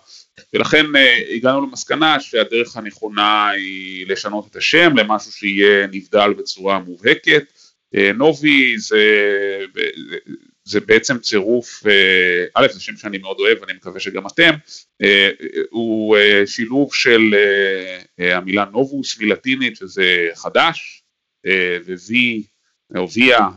ולכן 0.54 0.96
אה, 0.96 1.36
הגענו 1.36 1.62
למסקנה 1.62 2.20
שהדרך 2.20 2.78
הנכונה 2.78 3.50
היא 3.50 4.08
לשנות 4.08 4.48
את 4.52 4.56
השם 4.56 4.98
למשהו 4.98 5.32
שיהיה 5.32 5.88
נבדל 5.88 6.34
בצורה 6.34 6.80
מובהקת. 6.80 7.44
אה, 7.96 8.12
נובי 8.14 8.78
זה, 8.78 9.04
זה 10.66 10.80
בעצם 10.80 11.18
צירוף, 11.18 11.88
אה, 11.88 12.46
א' 12.56 12.68
זה 12.72 12.80
שם 12.80 12.98
שאני 12.98 13.18
מאוד 13.18 13.40
אוהב, 13.40 13.64
אני 13.64 13.74
מקווה 13.74 14.00
שגם 14.00 14.28
אתם, 14.28 14.52
אה, 15.04 15.30
הוא 15.70 16.18
אה, 16.18 16.48
שילוב 16.48 16.94
של 16.94 17.36
המילה 18.18 18.66
נובוס 18.66 19.20
מלטינית 19.20 19.76
שזה 19.76 20.30
חדש, 20.36 21.04
וי 22.08 22.44
או 22.96 23.08
ויה 23.12 23.48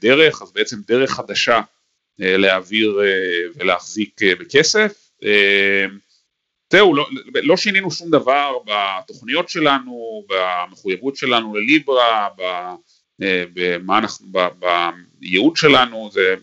דרך, 0.00 0.42
אז 0.42 0.52
בעצם 0.52 0.76
דרך 0.86 1.10
חדשה 1.10 1.60
להעביר 2.18 3.00
ולהחזיק 3.54 4.20
בכסף. 4.22 5.10
זהו, 6.72 6.94
לא, 6.94 7.06
לא 7.34 7.56
שינינו 7.56 7.90
שום 7.90 8.10
דבר 8.10 8.58
בתוכניות 8.66 9.48
שלנו, 9.48 10.24
במחויבות 10.28 11.16
שלנו 11.16 11.54
לליברה, 11.54 12.28
במה 13.54 13.98
אנחנו, 13.98 14.26
בייעוד 15.20 15.56
שלנו, 15.56 16.10
זה 16.12 16.34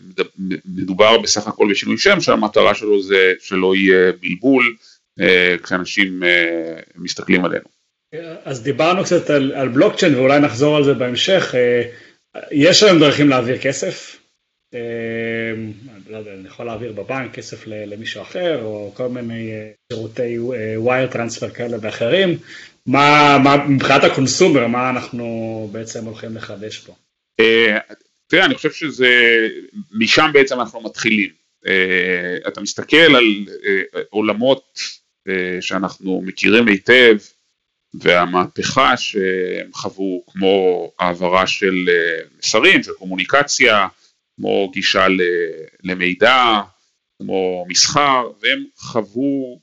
מדובר 0.64 1.18
בסך 1.18 1.46
הכל 1.46 1.66
בשינוי 1.70 1.98
שם 1.98 2.20
שהמטרה 2.20 2.74
שלו 2.74 3.02
זה 3.02 3.32
שלא 3.40 3.76
יהיה 3.76 4.12
בלבול 4.20 4.76
אה, 5.20 5.56
כשאנשים 5.62 6.22
אה, 6.22 6.80
מסתכלים 6.96 7.44
עלינו. 7.44 7.64
אז 8.44 8.62
דיברנו 8.62 9.04
קצת 9.04 9.30
על, 9.30 9.52
על 9.52 9.68
בלוקצ'יין 9.68 10.14
ואולי 10.14 10.40
נחזור 10.40 10.76
על 10.76 10.84
זה 10.84 10.94
בהמשך, 10.94 11.54
אה, 11.54 11.82
יש 12.50 12.82
היום 12.82 12.98
דרכים 12.98 13.28
להעביר 13.28 13.58
כסף, 13.58 14.16
לא 16.10 16.16
יודע, 16.16 16.32
אני 16.32 16.48
יכול 16.48 16.66
להעביר 16.66 16.92
בבנק 16.92 17.34
כסף 17.34 17.66
למישהו 17.66 18.22
אחר 18.22 18.62
או 18.62 18.92
כל 18.94 19.08
מיני 19.08 19.50
שירותי 19.92 20.38
ווייר 20.76 21.06
טרנספר 21.06 21.50
כאלה 21.50 21.76
ואחרים, 21.80 22.36
מה, 22.86 23.38
מה 23.44 23.66
מבחינת 23.68 24.04
הקונסומר, 24.04 24.66
מה 24.66 24.90
אנחנו 24.90 25.68
בעצם 25.72 26.04
הולכים 26.04 26.36
לחדש 26.36 26.78
פה? 26.78 26.94
תראה, 28.26 28.44
אני 28.44 28.54
חושב 28.54 28.72
שזה, 28.72 29.48
משם 29.92 30.30
בעצם 30.32 30.60
אנחנו 30.60 30.80
מתחילים. 30.80 31.30
Uh, 31.66 32.48
אתה 32.48 32.60
מסתכל 32.60 32.96
על 32.96 33.24
uh, 33.46 33.98
עולמות 34.10 34.78
שאנחנו 35.60 36.22
מכירים 36.24 36.68
היטב 36.68 37.16
והמהפכה 37.94 38.96
שהם 38.96 39.72
חוו 39.72 40.24
כמו 40.26 40.90
העברה 40.98 41.46
של 41.46 41.88
מסרים, 42.38 42.82
של 42.82 42.92
קומוניקציה, 42.92 43.86
כמו 44.36 44.70
גישה 44.72 45.06
למידע, 45.82 46.60
כמו 47.18 47.64
מסחר, 47.68 48.30
והם 48.42 48.64
חוו 48.76 49.60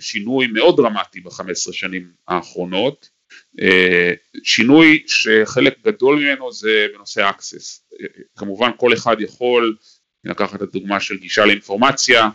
שינוי 0.00 0.46
מאוד 0.46 0.76
דרמטי 0.76 1.20
ב-15 1.20 1.72
שנים 1.72 2.10
האחרונות, 2.28 3.08
שינוי 4.42 5.02
שחלק 5.06 5.74
גדול 5.84 6.18
ממנו 6.18 6.52
זה 6.52 6.86
בנושא 6.94 7.30
access, 7.30 7.96
כמובן 8.36 8.70
כל 8.76 8.92
אחד 8.92 9.16
יכול 9.20 9.76
לקחת 10.24 10.54
את 10.54 10.62
הדוגמה 10.62 11.00
של 11.00 11.16
גישה 11.16 11.44
לאינפורמציה, 11.46 12.28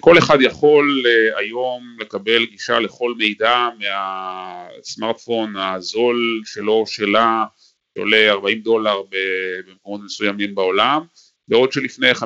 כל 0.00 0.18
אחד 0.18 0.38
יכול 0.40 1.04
היום 1.36 1.96
לקבל 2.00 2.44
גישה 2.44 2.78
לכל 2.78 3.14
מידע 3.18 3.68
מהסמארטפון 3.78 5.56
הזול 5.56 6.42
שלו 6.44 6.72
או 6.72 6.86
שלה 6.86 7.44
שעולה 7.94 8.30
40 8.30 8.60
דולר 8.60 9.02
במקומות 9.66 10.00
מסוימים 10.04 10.54
בעולם 10.54 11.00
בעוד 11.48 11.72
שלפני 11.72 12.12
15-20 12.12 12.24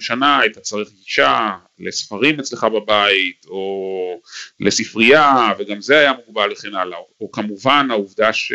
שנה 0.00 0.40
היית 0.40 0.58
צריך 0.58 0.88
גישה 0.90 1.50
לספרים 1.78 2.40
אצלך 2.40 2.64
בבית 2.64 3.46
או 3.46 4.20
לספרייה 4.60 5.52
וגם 5.58 5.80
זה 5.80 5.98
היה 5.98 6.12
מוגבל 6.12 6.52
וכן 6.52 6.74
הלאה. 6.74 6.98
או 7.20 7.32
כמובן 7.32 7.86
העובדה 7.90 8.32
ש... 8.32 8.52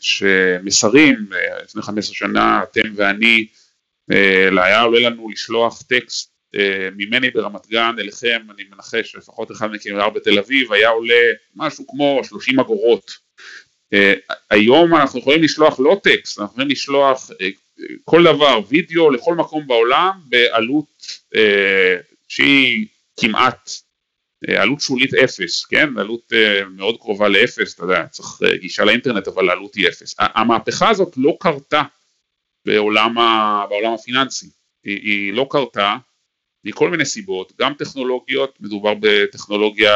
שמסרים 0.00 1.16
לפני 1.64 1.82
15 1.82 2.14
שנה 2.14 2.62
אתם 2.62 2.92
ואני 2.96 3.46
היה 4.56 4.80
עולה 4.80 5.00
לנו 5.00 5.28
לשלוח 5.28 5.82
טקסט 5.82 6.34
ממני 6.96 7.30
ברמת 7.30 7.66
גן 7.66 7.94
אליכם 7.98 8.40
אני 8.54 8.64
מנחש 8.70 9.16
לפחות 9.16 9.52
אחד 9.52 9.70
מכם 9.70 9.90
גר 9.90 10.08
בתל 10.08 10.38
אביב 10.38 10.72
היה 10.72 10.88
עולה 10.88 11.22
משהו 11.56 11.86
כמו 11.86 12.20
30 12.24 12.60
אגורות. 12.60 13.10
היום 14.50 14.94
אנחנו 14.94 15.20
יכולים 15.20 15.42
לשלוח 15.42 15.80
לא 15.80 16.00
טקסט 16.02 16.38
אנחנו 16.38 16.52
יכולים 16.52 16.70
לשלוח 16.70 17.30
כל 18.04 18.22
דבר, 18.22 18.60
וידאו 18.68 19.10
לכל 19.10 19.34
מקום 19.34 19.66
בעולם 19.66 20.10
בעלות 20.24 20.86
אה, 21.34 21.96
שהיא 22.28 22.86
כמעט 23.20 23.70
אה, 24.48 24.62
עלות 24.62 24.80
שולית 24.80 25.14
אפס, 25.14 25.64
כן? 25.64 25.98
עלות 25.98 26.32
אה, 26.32 26.64
מאוד 26.64 26.96
קרובה 27.00 27.28
לאפס, 27.28 27.74
אתה 27.74 27.84
יודע, 27.84 28.06
צריך 28.06 28.42
גישה 28.60 28.84
לאינטרנט 28.84 29.28
אבל 29.28 29.48
העלות 29.48 29.74
היא 29.74 29.88
אפס. 29.88 30.14
המהפכה 30.18 30.90
הזאת 30.90 31.14
לא 31.16 31.36
קרתה 31.40 31.82
בעולם, 32.66 33.18
ה, 33.18 33.64
בעולם 33.68 33.92
הפיננסי, 33.92 34.46
היא, 34.84 35.00
היא 35.02 35.32
לא 35.32 35.46
קרתה 35.50 35.96
מכל 36.64 36.90
מיני 36.90 37.04
סיבות, 37.04 37.52
גם 37.60 37.74
טכנולוגיות, 37.74 38.58
מדובר 38.60 38.94
בטכנולוגיה, 39.00 39.94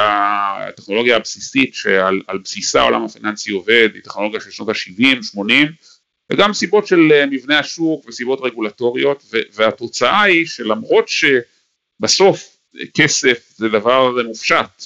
הטכנולוגיה 0.69 1.17
הבסיסית 1.17 1.75
שעל 1.75 2.39
בסיסה 2.45 2.81
העולם 2.81 3.05
הפיננסי 3.05 3.51
עובד, 3.51 3.89
היא 3.95 4.03
טכנולוגיה 4.03 4.41
של 4.41 4.51
שנות 4.51 4.69
ה-70, 4.69 5.23
80, 5.23 5.69
וגם 6.33 6.53
סיבות 6.53 6.87
של 6.87 7.13
אה, 7.13 7.27
מבנה 7.27 7.59
השוק 7.59 8.05
וסיבות 8.09 8.41
רגולטוריות 8.43 9.25
והתוצאה 9.53 10.23
היא 10.23 10.47
שלמרות 10.47 11.09
שבסוף 11.09 12.57
כסף 12.95 13.53
זה 13.57 13.69
דבר 13.69 14.23
מופשט 14.27 14.85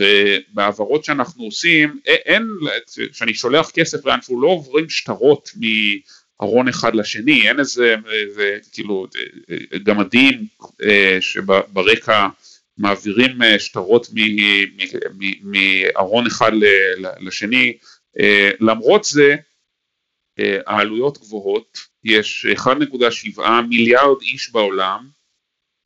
ובהעברות 0.00 1.04
שאנחנו 1.04 1.44
עושים 1.44 2.00
אין, 2.04 2.46
כשאני 3.12 3.34
שולח 3.34 3.70
כסף 3.70 4.06
לאנשהו 4.06 4.40
לא 4.40 4.48
עוברים 4.48 4.88
שטרות 4.88 5.50
מארון 6.40 6.68
אחד 6.68 6.94
לשני, 6.94 7.48
אין 7.48 7.60
איזה, 7.60 7.96
איזה 8.12 8.58
כאילו 8.72 9.06
גמדים 9.82 10.46
אה, 10.82 11.18
שברקע 11.20 12.28
מעבירים 12.78 13.42
אה, 13.42 13.58
שטרות 13.58 14.06
מארון 15.42 16.26
אחד 16.26 16.52
לשני, 17.20 17.76
למרות 18.60 19.04
זה 19.04 19.30
אה, 19.30 19.36
העלויות 20.66 21.18
גבוהות, 21.18 21.78
יש 22.04 22.46
1.7 22.56 23.40
מיליארד 23.68 24.22
איש 24.22 24.50
בעולם 24.50 25.08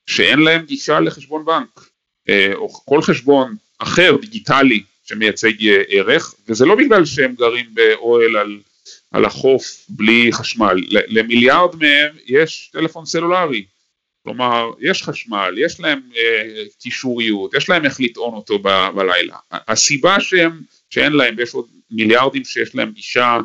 שאין 0.06 0.38
להם 0.38 0.64
גישה 0.64 1.00
לחשבון 1.00 1.44
בנק, 1.44 1.88
אה, 2.28 2.52
או 2.54 2.68
כל 2.68 3.02
חשבון 3.02 3.56
אחר 3.78 4.16
דיגיטלי 4.20 4.82
שמייצג 5.04 5.66
אה, 5.66 5.82
ערך, 5.88 6.34
וזה 6.48 6.66
לא 6.66 6.74
בגלל 6.74 7.04
שהם 7.04 7.34
גרים 7.34 7.66
באוהל 7.74 8.36
על, 8.36 8.58
על 9.12 9.24
החוף 9.24 9.86
בלי 9.88 10.32
חשמל, 10.32 10.76
למיליארד 10.90 11.76
מהם 11.76 12.16
יש 12.26 12.70
טלפון 12.72 13.06
סלולרי, 13.06 13.64
כלומר 14.22 14.70
יש 14.80 15.02
חשמל, 15.02 15.54
יש 15.58 15.80
להם 15.80 16.00
קישוריות, 16.80 17.54
יש 17.54 17.68
להם 17.68 17.84
איך 17.84 18.00
לטעון 18.00 18.34
אותו 18.34 18.58
ב, 18.58 18.68
בלילה, 18.94 19.36
הסיבה 19.50 20.20
שהם, 20.20 20.60
שאין 20.90 21.12
להם, 21.12 21.34
ויש 21.38 21.54
עוד 21.54 21.66
מיליארדים 21.90 22.44
שיש 22.44 22.74
להם 22.74 22.90
גישה 22.90 23.24
אה, 23.24 23.40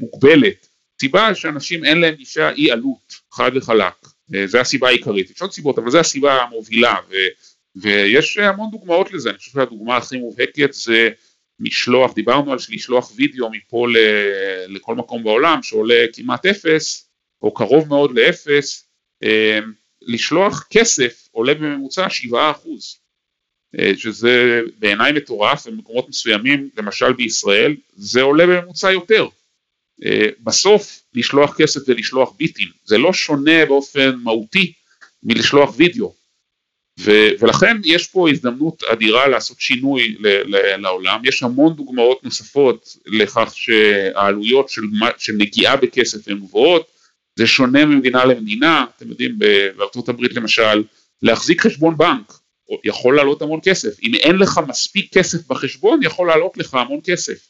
מוגבלת, 0.00 0.68
סיבה 1.00 1.34
שאנשים 1.34 1.84
אין 1.84 2.00
להם 2.00 2.14
גישה 2.14 2.50
אי 2.50 2.70
עלות, 2.70 3.14
חד 3.32 3.50
וחלק, 3.54 3.94
אה, 4.34 4.46
זה 4.46 4.60
הסיבה 4.60 4.88
העיקרית, 4.88 5.30
יש 5.30 5.42
עוד 5.42 5.52
סיבות 5.52 5.78
אבל 5.78 5.90
זו 5.90 5.98
הסיבה 5.98 6.42
המובילה 6.42 6.96
ו, 7.10 7.14
ויש 7.76 8.38
המון 8.38 8.70
דוגמאות 8.70 9.12
לזה, 9.12 9.30
אני 9.30 9.38
חושב 9.38 9.50
שהדוגמה 9.50 9.96
הכי 9.96 10.16
מובהקת 10.16 10.72
זה 10.72 11.08
משלוח, 11.60 12.14
דיברנו 12.14 12.52
על 12.52 12.58
לשלוח 12.68 13.12
וידאו 13.16 13.50
מפה 13.50 13.86
ל, 13.88 13.96
לכל 14.68 14.94
מקום 14.94 15.24
בעולם 15.24 15.62
שעולה 15.62 16.04
כמעט 16.12 16.46
אפס 16.46 17.10
או 17.42 17.54
קרוב 17.54 17.88
מאוד 17.88 18.18
לאפס, 18.18 18.88
אה, 19.22 19.58
לשלוח 20.02 20.66
כסף 20.70 21.28
עולה 21.30 21.54
בממוצע 21.54 22.10
7 22.10 22.50
אחוז, 22.50 22.96
שזה 23.96 24.60
בעיניי 24.78 25.12
מטורף 25.12 25.66
במקומות 25.66 26.08
מסוימים, 26.08 26.68
למשל 26.76 27.12
בישראל, 27.12 27.76
זה 27.96 28.22
עולה 28.22 28.46
בממוצע 28.46 28.92
יותר. 28.92 29.28
אה, 30.04 30.26
בסוף 30.40 31.02
לשלוח 31.14 31.56
כסף 31.56 31.80
ולשלוח 31.88 32.32
ביטים, 32.36 32.68
זה 32.84 32.98
לא 32.98 33.12
שונה 33.12 33.66
באופן 33.66 34.14
מהותי 34.14 34.72
מלשלוח 35.22 35.74
וידאו, 35.76 36.14
ו- 37.00 37.28
ולכן 37.40 37.76
יש 37.84 38.06
פה 38.06 38.30
הזדמנות 38.30 38.82
אדירה 38.84 39.28
לעשות 39.28 39.60
שינוי 39.60 40.16
ל- 40.18 40.56
ל- 40.56 40.76
לעולם, 40.80 41.20
יש 41.24 41.42
המון 41.42 41.74
דוגמאות 41.74 42.24
נוספות 42.24 42.96
לכך 43.06 43.52
שהעלויות 43.54 44.68
של, 44.68 44.82
של 45.18 45.32
נגיעה 45.32 45.76
בכסף 45.76 46.28
הן 46.28 46.38
גבוהות, 46.38 46.86
זה 47.38 47.46
שונה 47.46 47.84
ממדינה 47.84 48.24
למדינה, 48.24 48.84
אתם 48.96 49.08
יודעים 49.08 49.38
בארצות 49.76 50.08
הברית 50.08 50.34
למשל, 50.34 50.84
להחזיק 51.22 51.60
חשבון 51.60 51.96
בנק 51.96 52.32
יכול 52.84 53.16
לעלות 53.16 53.42
המון 53.42 53.60
כסף, 53.62 54.02
אם 54.02 54.14
אין 54.14 54.36
לך 54.36 54.60
מספיק 54.68 55.18
כסף 55.18 55.46
בחשבון 55.46 56.00
יכול 56.02 56.28
לעלות 56.28 56.56
לך 56.56 56.74
המון 56.74 57.00
כסף, 57.04 57.48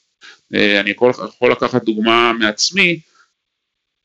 אני 0.55 0.90
יכול, 0.90 1.11
יכול 1.11 1.53
לקחת 1.53 1.84
דוגמה 1.84 2.32
מעצמי, 2.32 3.01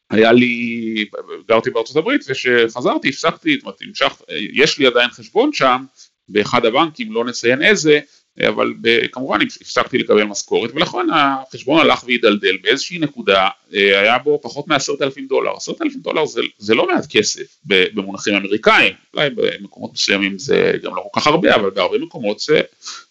היה 0.10 0.32
לי, 0.32 1.06
גרתי 1.48 1.70
בארצות 1.70 1.96
הברית 1.96 2.22
וכשחזרתי 2.28 3.10
הפסקתי, 3.10 3.54
זאת 3.54 3.64
אומרת, 3.64 3.82
המשך, 3.82 4.22
יש 4.30 4.80
לי 4.80 4.88
עדיין 4.88 5.10
חשבון 5.10 5.54
שם 5.54 5.86
באחד 6.28 6.66
הבנקים, 6.66 7.12
לא 7.12 7.26
נציין 7.26 7.62
איזה, 7.62 8.00
אבל 8.42 8.74
כמובן 9.12 9.40
הפסקתי 9.42 9.98
לקבל 9.98 10.24
משכורת 10.24 10.72
ולכן 10.74 11.08
החשבון 11.14 11.80
הלך 11.80 12.04
והידלדל 12.04 12.58
באיזושהי 12.58 13.00
נקודה 13.00 13.50
אה, 13.74 14.00
היה 14.00 14.18
בו 14.18 14.40
פחות 14.44 14.68
מעשרת 14.68 15.02
אלפים 15.02 15.28
דולר, 15.28 15.52
עשרת 15.56 15.82
אלפים 15.82 16.00
דולר 16.00 16.26
זה, 16.26 16.42
זה 16.58 16.76
לא 16.76 16.88
מעט 16.88 17.06
כסף 17.10 17.58
במונחים 17.66 18.36
אמריקאים, 18.36 18.94
אולי 19.14 19.30
במקומות 19.30 19.94
מסוימים 19.94 20.40
זה 20.40 20.74
גם 20.84 20.96
לא 20.96 21.04
כל 21.12 21.20
כך 21.20 21.28
הרבה 21.28 21.56
אבל 21.56 21.70
בהרבה 21.70 21.98
מקומות 21.98 22.40
זה, 22.40 22.62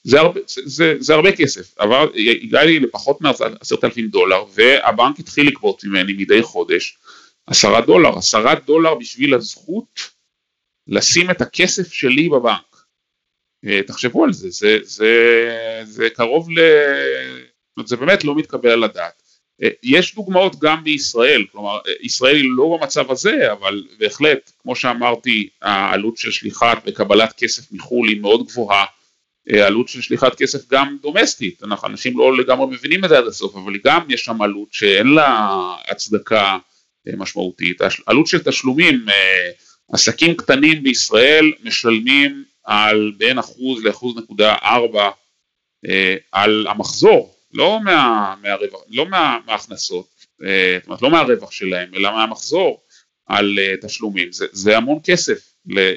זה, 0.05 0.21
הרבה, 0.21 0.41
זה, 0.47 0.61
זה, 0.65 0.95
זה 0.99 1.15
הרבה 1.15 1.33
כסף, 1.33 1.79
אבל 1.81 2.07
הגע 2.43 2.65
לי 2.65 2.81
לפחות 2.81 3.21
מעשרת 3.21 3.85
אלפים 3.85 4.09
דולר 4.09 4.45
והבנק 4.55 5.19
התחיל 5.19 5.47
לגבות 5.47 5.85
ממני 5.85 6.13
מדי 6.13 6.43
חודש 6.43 6.99
עשרה 7.47 7.81
דולר, 7.81 8.19
עשרה 8.19 8.55
דולר 8.55 8.95
בשביל 8.95 9.35
הזכות 9.35 10.01
לשים 10.89 11.31
את 11.31 11.41
הכסף 11.41 11.93
שלי 11.93 12.29
בבנק 12.29 12.72
תחשבו 13.87 14.25
על 14.25 14.33
זה, 14.33 14.51
זה, 14.51 14.79
זה, 14.83 15.83
זה 15.85 16.11
קרוב 16.11 16.51
ל... 16.51 16.61
זה 17.87 17.97
באמת 17.97 18.25
לא 18.25 18.35
מתקבל 18.35 18.71
על 18.71 18.85
הדעת. 18.85 19.23
אה, 19.63 19.69
יש 19.83 20.15
דוגמאות 20.15 20.59
גם 20.59 20.85
בישראל, 20.85 21.45
כלומר 21.53 21.79
ישראל 22.01 22.37
היא 22.37 22.51
לא 22.57 22.79
במצב 22.81 23.11
הזה, 23.11 23.53
אבל 23.53 23.85
בהחלט, 23.99 24.53
כמו 24.63 24.77
שאמרתי, 24.77 25.49
העלות 25.63 26.17
של 26.17 26.31
שליחת 26.31 26.83
וקבלת 26.87 27.33
כסף 27.37 27.73
מחו"ל 27.73 28.09
היא 28.09 28.21
מאוד 28.21 28.47
גבוהה, 28.47 28.85
אה, 29.53 29.67
עלות 29.67 29.89
של 29.89 30.01
שליחת 30.01 30.35
כסף 30.35 30.69
גם 30.69 30.97
דומסטית, 31.03 31.63
אנחנו 31.65 31.89
אנשים 31.89 32.19
לא 32.19 32.37
לגמרי 32.37 32.67
מבינים 32.67 33.05
את 33.05 33.09
זה 33.09 33.19
עד 33.19 33.27
הסוף, 33.27 33.57
אבל 33.57 33.75
גם 33.85 34.01
יש 34.09 34.25
שם 34.25 34.43
עלות 34.43 34.69
שאין 34.73 35.07
לה 35.07 35.59
הצדקה 35.89 36.59
משמעותית, 37.17 37.81
עלות 38.07 38.27
של 38.27 38.43
תשלומים, 38.43 39.07
עסקים 39.93 40.35
קטנים 40.35 40.83
בישראל 40.83 41.53
משלמים 41.65 42.45
על 42.65 43.13
בין 43.19 43.39
אחוז 43.39 43.85
לאחוז 43.85 44.17
נקודה 44.17 44.55
ארבע 44.63 45.11
אה, 45.89 46.17
על 46.33 46.67
המחזור, 46.71 47.37
לא, 47.53 47.81
מה, 47.85 48.35
מהרווח, 48.43 48.81
לא 48.89 49.07
מה, 49.07 49.39
מההכנסות, 49.47 50.09
אה, 50.45 50.79
זאת 50.79 50.87
אומרת 50.87 51.03
לא 51.03 51.11
מהרווח 51.11 51.51
שלהם, 51.51 51.95
אלא 51.95 52.11
מהמחזור 52.11 52.81
על 53.27 53.59
אה, 53.59 53.75
תשלומים, 53.83 54.33
זה, 54.33 54.47
זה 54.53 54.77
המון 54.77 54.99
כסף 55.05 55.53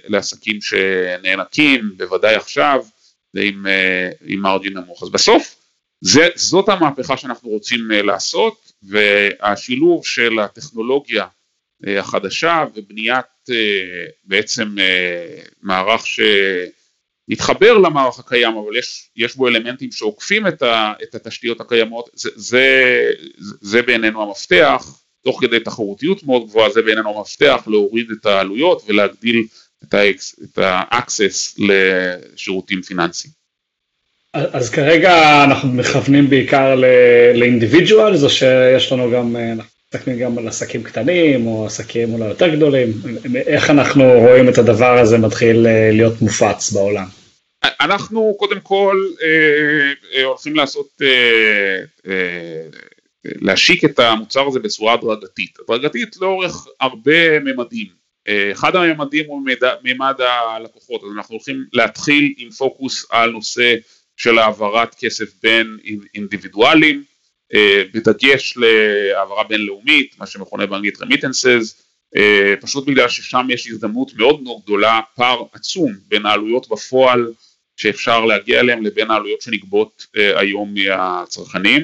לעסקים 0.08 0.62
שנאנקים, 0.62 1.92
בוודאי 1.98 2.36
עכשיו, 2.36 2.86
ועם 3.34 3.66
עם 4.26 4.40
מרג'ין 4.40 4.78
נמוך. 4.78 5.04
אז 5.04 5.10
בסוף 5.10 5.56
זה, 6.02 6.28
זאת 6.36 6.70
המהפכה 6.70 7.18
שאנחנו 7.18 7.50
רוצים 7.50 7.92
לעשות, 7.92 8.72
והשילוב 8.84 10.06
של 10.06 10.40
הטכנולוגיה 10.40 11.26
החדשה 11.88 12.66
ובניית 12.76 13.26
בעצם 14.24 14.76
מערך 15.62 16.06
ש... 16.06 16.20
מתחבר 17.28 17.78
למערך 17.78 18.20
הקיים, 18.20 18.58
אבל 18.58 18.78
יש, 18.78 19.10
יש 19.16 19.36
בו 19.36 19.48
אלמנטים 19.48 19.92
שעוקפים 19.92 20.48
את, 20.48 20.62
ה, 20.62 20.94
את 21.04 21.16
התשתיות 21.16 21.62
הקיימות, 21.62 22.10
זה, 22.14 22.30
זה, 22.36 22.64
זה 23.38 23.82
בעינינו 23.82 24.24
המפתח, 24.24 25.02
תוך 25.24 25.42
כדי 25.42 25.60
תחרותיות 25.60 26.24
מאוד 26.24 26.48
גבוהה, 26.48 26.70
זה 26.70 26.82
בעינינו 26.82 27.18
המפתח 27.18 27.64
להוריד 27.68 28.12
את 28.12 28.26
העלויות 28.26 28.84
ולהגדיל 28.88 29.44
את 29.84 30.58
ה-access 30.58 31.58
לשירותים 31.58 32.82
פיננסיים. 32.82 33.34
אז 34.34 34.70
כרגע 34.70 35.44
אנחנו 35.44 35.70
מכוונים 35.70 36.30
בעיקר 36.30 36.76
לאינדיבידואלס, 37.36 38.24
או 38.24 38.30
שיש 38.30 38.92
לנו 38.92 39.12
גם, 39.12 39.36
אנחנו 39.36 39.75
מסתכלים 39.96 40.20
גם 40.20 40.38
על 40.38 40.48
עסקים 40.48 40.84
קטנים, 40.84 41.48
או 41.48 41.66
עסקים 41.66 42.14
אולי 42.14 42.28
יותר 42.28 42.56
גדולים, 42.56 42.90
איך 43.36 43.70
אנחנו 43.70 44.04
רואים 44.04 44.50
את 44.50 44.58
הדבר 44.58 44.98
הזה 45.00 45.18
מתחיל 45.18 45.68
אה, 45.68 45.90
להיות 45.92 46.22
מופץ 46.22 46.72
בעולם? 46.72 47.06
אנחנו 47.64 48.36
קודם 48.40 48.60
כל 48.60 49.06
אה, 49.22 50.18
אה, 50.18 50.24
הולכים 50.24 50.56
לעשות, 50.56 50.88
אה, 51.02 51.84
אה, 52.08 52.68
להשיק 53.26 53.86
את 53.86 54.00
המוצר 54.00 54.48
הזה 54.48 54.60
בצורה 54.60 54.94
הדרגתית, 54.94 55.58
הדרגתית 55.60 56.18
לאורך 56.22 56.68
הרבה 56.80 57.40
ממדים, 57.40 57.88
אה, 58.28 58.52
אחד 58.52 58.76
הממדים 58.76 59.26
הוא 59.28 59.42
מימד 59.84 60.16
הלקוחות, 60.20 61.04
אז 61.04 61.10
אנחנו 61.18 61.34
הולכים 61.36 61.66
להתחיל 61.74 62.34
עם 62.38 62.50
פוקוס 62.50 63.06
על 63.10 63.32
נושא 63.32 63.76
של 64.18 64.40
העברת 64.40 64.96
כסף 64.96 65.30
בין 65.44 65.78
אינדיבידואלים, 66.16 66.98
אה, 66.98 67.15
בדגש 67.94 68.58
להעברה 68.58 69.44
בינלאומית, 69.44 70.16
מה 70.20 70.26
שמכונה 70.26 70.66
באנגלית 70.66 71.02
רמיטנסס, 71.02 71.86
אה, 72.16 72.54
פשוט 72.62 72.86
בגלל 72.86 73.10
ששם 73.10 73.48
יש 73.50 73.68
הזדמנות 73.68 74.14
מאוד 74.14 74.44
מאוד 74.44 74.62
גדולה, 74.64 75.00
פער 75.16 75.44
עצום 75.54 75.94
בין 76.08 76.26
העלויות 76.26 76.70
בפועל 76.70 77.28
שאפשר 77.78 78.26
להגיע 78.26 78.60
אליהם 78.60 78.84
לבין 78.84 79.12
העלויות 79.12 79.42
שנגבות 79.42 80.08
אה, 80.18 80.40
היום 80.40 80.74
מהצרכנים, 80.74 81.82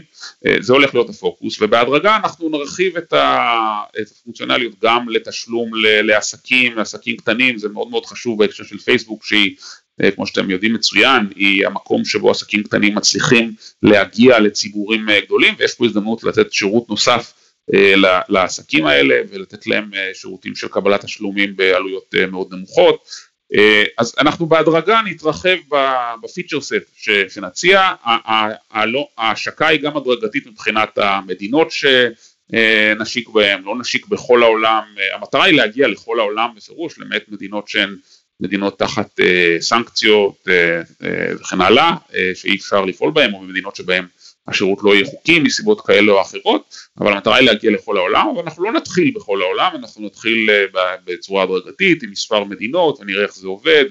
זה 0.59 0.73
הולך 0.73 0.93
להיות 0.93 1.09
הפוקוס 1.09 1.61
ובהדרגה 1.61 2.15
אנחנו 2.15 2.49
נרחיב 2.49 2.97
את 2.97 3.13
הפונקציונליות 3.13 4.73
גם 4.83 5.09
לתשלום 5.09 5.71
לעסקים, 6.03 6.77
לעסקים 6.77 7.17
קטנים, 7.17 7.57
זה 7.57 7.69
מאוד 7.69 7.89
מאוד 7.89 8.05
חשוב 8.05 8.39
בהקשר 8.39 8.63
של 8.63 8.77
פייסבוק 8.77 9.25
שהיא 9.25 9.55
אה, 10.03 10.11
כמו 10.11 10.27
שאתם 10.27 10.49
יודעים 10.49 10.73
מצוין, 10.73 11.27
היא 11.35 11.67
המקום 11.67 12.05
שבו 12.05 12.31
עסקים 12.31 12.63
קטנים 12.63 12.95
מצליחים 12.95 13.53
להגיע 13.83 14.39
לציבורים 14.39 15.09
אה, 15.09 15.21
גדולים 15.21 15.53
ויש 15.57 15.75
פה 15.75 15.85
הזדמנות 15.85 16.23
לתת 16.23 16.53
שירות 16.53 16.89
נוסף 16.89 17.33
אה, 17.73 17.93
לעסקים 18.29 18.85
האלה 18.85 19.15
ולתת 19.29 19.67
להם 19.67 19.91
שירותים 20.13 20.55
של 20.55 20.67
קבלת 20.67 21.05
תשלומים 21.05 21.55
בעלויות 21.55 22.15
מאוד 22.31 22.53
נמוכות. 22.53 23.30
אז 23.97 24.15
אנחנו 24.19 24.45
בהדרגה 24.45 25.01
נתרחב 25.05 25.57
בפיצ'ר 26.23 26.61
סט 26.61 26.73
שנציע, 27.29 27.93
ההשקה 29.17 29.67
היא 29.67 29.81
גם 29.81 29.97
הדרגתית 29.97 30.47
מבחינת 30.47 30.97
המדינות 30.97 31.67
שנשיק 31.71 33.29
בהן, 33.29 33.63
לא 33.63 33.75
נשיק 33.79 34.07
בכל 34.07 34.43
העולם, 34.43 34.83
המטרה 35.13 35.43
היא 35.43 35.55
להגיע 35.55 35.87
לכל 35.87 36.19
העולם 36.19 36.49
בפירוש, 36.55 36.99
למעט 36.99 37.23
מדינות 37.27 37.67
שהן 37.67 37.95
מדינות 38.41 38.79
תחת 38.79 39.19
אה, 39.19 39.57
סנקציות 39.59 40.47
אה, 40.49 40.81
אה, 41.03 41.35
וכן 41.39 41.61
הלאה, 41.61 41.95
אה, 42.15 42.31
שאי 42.35 42.55
אפשר 42.55 42.85
לפעול 42.85 43.11
בהן, 43.11 43.33
או 43.33 43.39
במדינות 43.39 43.75
שבהן 43.75 44.05
השירות 44.47 44.79
לא 44.83 44.95
יהיה 44.95 45.05
חוקי 45.05 45.39
מסיבות 45.39 45.81
כאלה 45.81 46.11
או 46.11 46.21
אחרות, 46.21 46.75
אבל 46.99 47.13
המטרה 47.13 47.35
היא 47.35 47.45
להגיע 47.45 47.71
לכל 47.71 47.97
העולם, 47.97 48.27
אבל 48.33 48.41
אנחנו 48.43 48.63
לא 48.63 48.71
נתחיל 48.71 49.11
בכל 49.15 49.41
העולם, 49.41 49.71
אנחנו 49.75 50.05
נתחיל 50.05 50.49
אה, 50.49 50.95
בצורה 51.05 51.43
הדרגתית 51.43 52.03
עם 52.03 52.11
מספר 52.11 52.43
מדינות 52.43 52.99
ונראה 52.99 53.23
איך 53.23 53.35
זה 53.35 53.47
עובד 53.47 53.85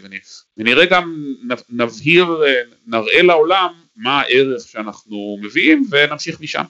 ונראה 0.57 0.87
גם, 0.87 1.35
נבהיר, 1.71 2.25
אה, 2.47 2.53
נראה 2.87 3.23
לעולם 3.23 3.69
מה 3.97 4.21
הערך 4.21 4.69
שאנחנו 4.69 5.39
מביאים 5.43 5.85
ונמשיך 5.91 6.41
משם. 6.41 6.63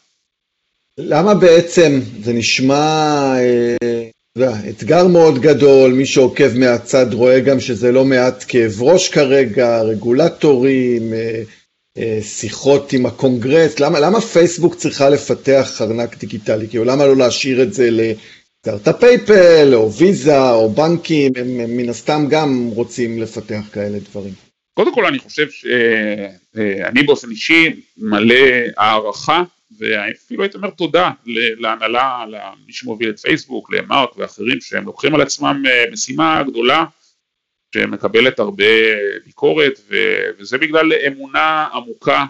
למה 0.98 1.34
בעצם 1.34 2.00
זה 2.20 2.32
נשמע 2.32 2.84
אה, 3.38 4.68
אתגר 4.68 5.06
מאוד 5.06 5.38
גדול, 5.38 5.92
מי 5.92 6.06
שעוקב 6.06 6.58
מהצד 6.58 7.14
רואה 7.14 7.40
גם 7.40 7.60
שזה 7.60 7.92
לא 7.92 8.04
מעט 8.04 8.44
כאב 8.48 8.82
ראש 8.82 9.08
כרגע, 9.08 9.82
רגולטורים, 9.82 11.12
שיחות 12.22 12.92
עם 12.92 13.06
הקונגרס, 13.06 13.80
למה, 13.80 14.00
למה 14.00 14.20
פייסבוק 14.20 14.74
צריכה 14.74 15.08
לפתח 15.08 15.82
ארנק 15.82 16.18
דיגיטלי? 16.18 16.68
כאילו 16.68 16.84
למה 16.84 17.06
לא 17.06 17.16
להשאיר 17.16 17.62
את 17.62 17.72
זה 17.72 17.88
לסטארט-אפ 17.90 19.00
פייפל 19.00 19.70
או 19.74 19.92
ויזה 19.92 20.50
או 20.50 20.70
בנקים, 20.70 21.32
הם, 21.36 21.60
הם 21.60 21.76
מן 21.76 21.88
הסתם 21.88 22.26
גם 22.30 22.70
רוצים 22.74 23.22
לפתח 23.22 23.62
כאלה 23.72 23.98
דברים. 23.98 24.34
קודם 24.74 24.94
כל 24.94 25.06
אני 25.06 25.18
חושב 25.18 25.50
שאני 25.50 27.02
באופן 27.02 27.30
אישי 27.30 27.82
מלא 27.98 28.34
הערכה 28.76 29.42
ואפילו 29.78 30.42
הייתי 30.42 30.56
אומר 30.56 30.70
תודה 30.70 31.10
להנהלה, 31.58 32.24
למי 32.28 32.72
שמוביל 32.72 33.10
את 33.10 33.18
פייסבוק, 33.18 33.72
למרק 33.72 34.16
ואחרים 34.16 34.60
שהם 34.60 34.84
לוקחים 34.84 35.14
על 35.14 35.20
עצמם 35.20 35.62
אה, 35.66 35.84
משימה 35.92 36.42
גדולה 36.42 36.84
שמקבלת 37.74 38.38
הרבה 38.38 38.64
ביקורת 39.24 39.80
וזה 40.38 40.58
בגלל 40.58 40.92
אמונה 40.92 41.68
עמוקה 41.72 42.24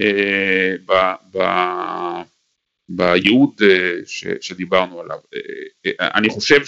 אה, 0.00 0.74
ב, 0.86 0.92
ב, 1.32 1.42
בייעוד 2.88 3.60
אה, 3.62 3.92
ש, 4.06 4.26
שדיברנו 4.40 5.00
עליו. 5.00 5.18
אני 6.00 6.28
חושב 6.28 6.60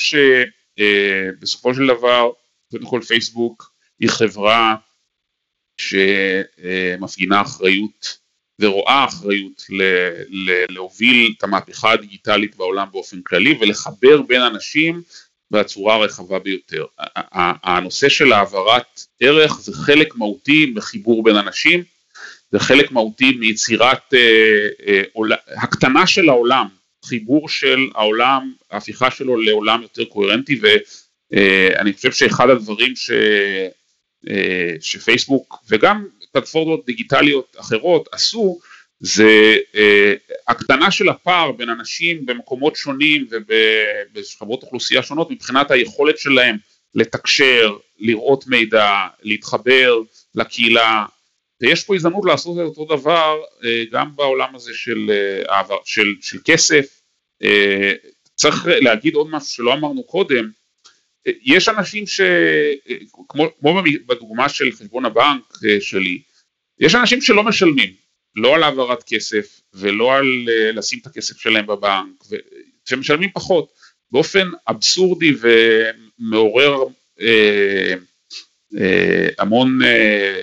שבסופו 1.38 1.74
של 1.74 1.86
דבר 1.86 2.30
קודם 2.70 2.86
כל 2.86 3.00
פייסבוק 3.08 3.72
היא 4.00 4.08
חברה 4.10 4.76
שמפגינה 5.80 7.40
אחריות 7.40 8.18
ורואה 8.60 9.04
אחריות 9.04 9.64
ל- 9.70 10.22
ל- 10.28 10.72
להוביל 10.72 11.34
את 11.38 11.44
המהפכה 11.44 11.92
הדיגיטלית 11.92 12.56
בעולם 12.56 12.88
באופן 12.92 13.22
כללי 13.22 13.58
ולחבר 13.60 14.22
בין 14.22 14.42
אנשים 14.42 15.02
בצורה 15.50 15.94
הרחבה 15.94 16.38
ביותר. 16.38 16.84
הנושא 17.62 18.08
של 18.08 18.32
העברת 18.32 19.00
ערך 19.20 19.60
זה 19.60 19.72
חלק 19.72 20.16
מהותי 20.16 20.66
בחיבור 20.66 21.22
בין 21.22 21.36
אנשים, 21.36 21.84
זה 22.52 22.58
חלק 22.58 22.92
מהותי 22.92 23.30
מיצירת 23.32 24.14
אה, 24.14 24.68
אה, 24.86 25.02
הקטנה 25.56 26.06
של 26.06 26.28
העולם, 26.28 26.66
חיבור 27.04 27.48
של 27.48 27.88
העולם, 27.94 28.52
ההפיכה 28.70 29.10
שלו 29.10 29.36
לעולם 29.36 29.82
יותר 29.82 30.04
קוהרנטי 30.04 30.60
ואני 30.62 31.90
אה, 31.90 31.96
חושב 31.96 32.12
שאחד 32.12 32.50
הדברים 32.50 32.96
ש, 32.96 33.10
שפייסבוק 34.80 35.64
וגם 35.68 36.06
פלטפורמות 36.32 36.86
דיגיטליות 36.86 37.56
אחרות 37.60 38.08
עשו 38.12 38.58
זה 39.00 39.56
אה, 39.74 40.14
הקטנה 40.48 40.90
של 40.90 41.08
הפער 41.08 41.52
בין 41.52 41.68
אנשים 41.68 42.26
במקומות 42.26 42.76
שונים 42.76 43.26
ובשכבות 43.30 44.62
אוכלוסייה 44.62 45.02
שונות 45.02 45.30
מבחינת 45.30 45.70
היכולת 45.70 46.18
שלהם 46.18 46.56
לתקשר, 46.94 47.76
לראות 47.98 48.46
מידע, 48.46 49.06
להתחבר 49.22 49.98
לקהילה. 50.34 51.04
ויש 51.60 51.84
פה 51.84 51.94
הזדמנות 51.94 52.24
לעשות 52.24 52.58
את 52.58 52.78
אותו 52.78 52.96
דבר 52.96 53.40
אה, 53.64 53.82
גם 53.90 54.16
בעולם 54.16 54.54
הזה 54.54 54.74
של, 54.74 55.10
אה, 55.50 55.62
של, 55.84 56.14
של 56.20 56.38
כסף. 56.44 57.00
אה, 57.42 57.92
צריך 58.34 58.66
להגיד 58.66 59.14
עוד 59.14 59.26
משהו 59.30 59.48
שלא 59.48 59.72
אמרנו 59.72 60.02
קודם, 60.02 60.50
יש 61.26 61.68
אנשים 61.68 62.06
ש... 62.06 62.20
כמו, 63.28 63.48
כמו 63.60 63.82
בדוגמה 64.06 64.48
של 64.48 64.72
חשבון 64.72 65.04
הבנק 65.04 65.42
אה, 65.64 65.80
שלי, 65.80 66.22
יש 66.80 66.94
אנשים 66.94 67.20
שלא 67.20 67.42
משלמים, 67.42 67.92
לא 68.36 68.54
על 68.54 68.62
העברת 68.62 69.02
כסף 69.06 69.60
ולא 69.74 70.14
על 70.16 70.48
אה, 70.48 70.72
לשים 70.72 70.98
את 71.02 71.06
הכסף 71.06 71.38
שלהם 71.38 71.66
בבנק, 71.66 72.24
שמשלמים 72.84 73.30
פחות, 73.34 73.72
באופן 74.12 74.48
אבסורדי 74.68 75.32
ומעורר 75.40 76.84
אה, 77.20 77.94
אה, 78.80 79.28
המון, 79.38 79.82
אה, 79.82 80.40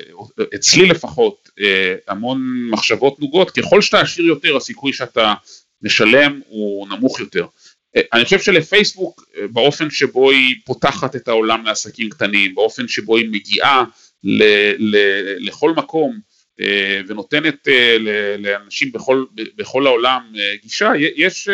אצלי 0.56 0.86
לפחות, 0.86 1.50
אה, 1.60 1.96
המון 2.08 2.68
מחשבות 2.70 3.20
נוגות, 3.20 3.52
ככל 3.52 3.82
שאתה 3.82 4.02
עשיר 4.02 4.26
יותר 4.26 4.58
הסיכוי 4.58 4.94
שאתה 4.94 5.34
משלם 5.82 6.42
הוא 6.48 6.88
נמוך 6.88 7.20
יותר. 7.20 7.46
אני 8.14 8.24
חושב 8.24 8.40
שלפייסבוק 8.40 9.30
באופן 9.52 9.90
שבו 9.90 10.32
היא 10.32 10.56
פותחת 10.66 11.16
את 11.16 11.28
העולם 11.28 11.66
לעסקים 11.66 12.10
קטנים, 12.10 12.56
באופן 12.56 12.88
שבו 12.88 13.18
היא 13.18 13.30
מגיעה 13.30 13.84
ל, 14.24 14.44
ל, 14.78 14.98
לכל 15.38 15.74
מקום 15.74 16.12
אה, 16.14 16.20
ונותנת 17.08 17.68
אה, 17.68 17.98
לאנשים 18.38 18.92
בכל, 18.92 19.26
בכל 19.56 19.88
העולם 19.88 20.22
אה, 20.38 20.54
גישה, 20.62 20.92
יש, 21.16 21.50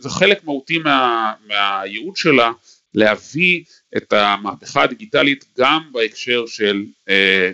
זה 0.00 0.10
חלק 0.10 0.44
מהותי 0.44 0.78
מה, 0.78 1.32
מהייעוד 1.46 2.16
שלה 2.16 2.50
להביא 2.94 3.64
את 3.96 4.12
המהפכה 4.12 4.82
הדיגיטלית 4.82 5.44
גם 5.58 5.80
בהקשר 5.92 6.46
של, 6.46 6.84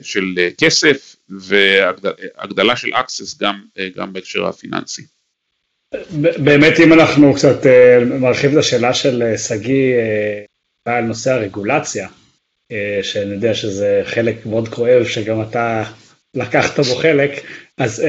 של 0.03 0.35
כסף 0.59 1.17
והגדלה 1.29 2.77
של 2.77 2.89
access 2.89 3.39
גם, 3.41 3.61
גם 3.97 4.13
בהקשר 4.13 4.47
הפיננסי. 4.47 5.03
באמת 6.19 6.81
אם 6.85 6.93
אנחנו 6.93 7.35
קצת 7.35 7.67
מרחיבים 8.21 8.59
את 8.59 8.65
השאלה 8.65 8.95
של 8.95 9.23
שגיא 9.37 9.95
על 10.85 11.05
נושא 11.05 11.33
הרגולציה, 11.33 12.09
שאני 13.03 13.35
יודע 13.35 13.55
שזה 13.55 14.03
חלק 14.05 14.47
מאוד 14.47 14.69
כואב 14.69 15.05
שגם 15.05 15.43
אתה 15.43 15.85
לקחת 16.35 16.81
בו 16.81 16.95
חלק, 16.95 17.31
אז 17.79 18.03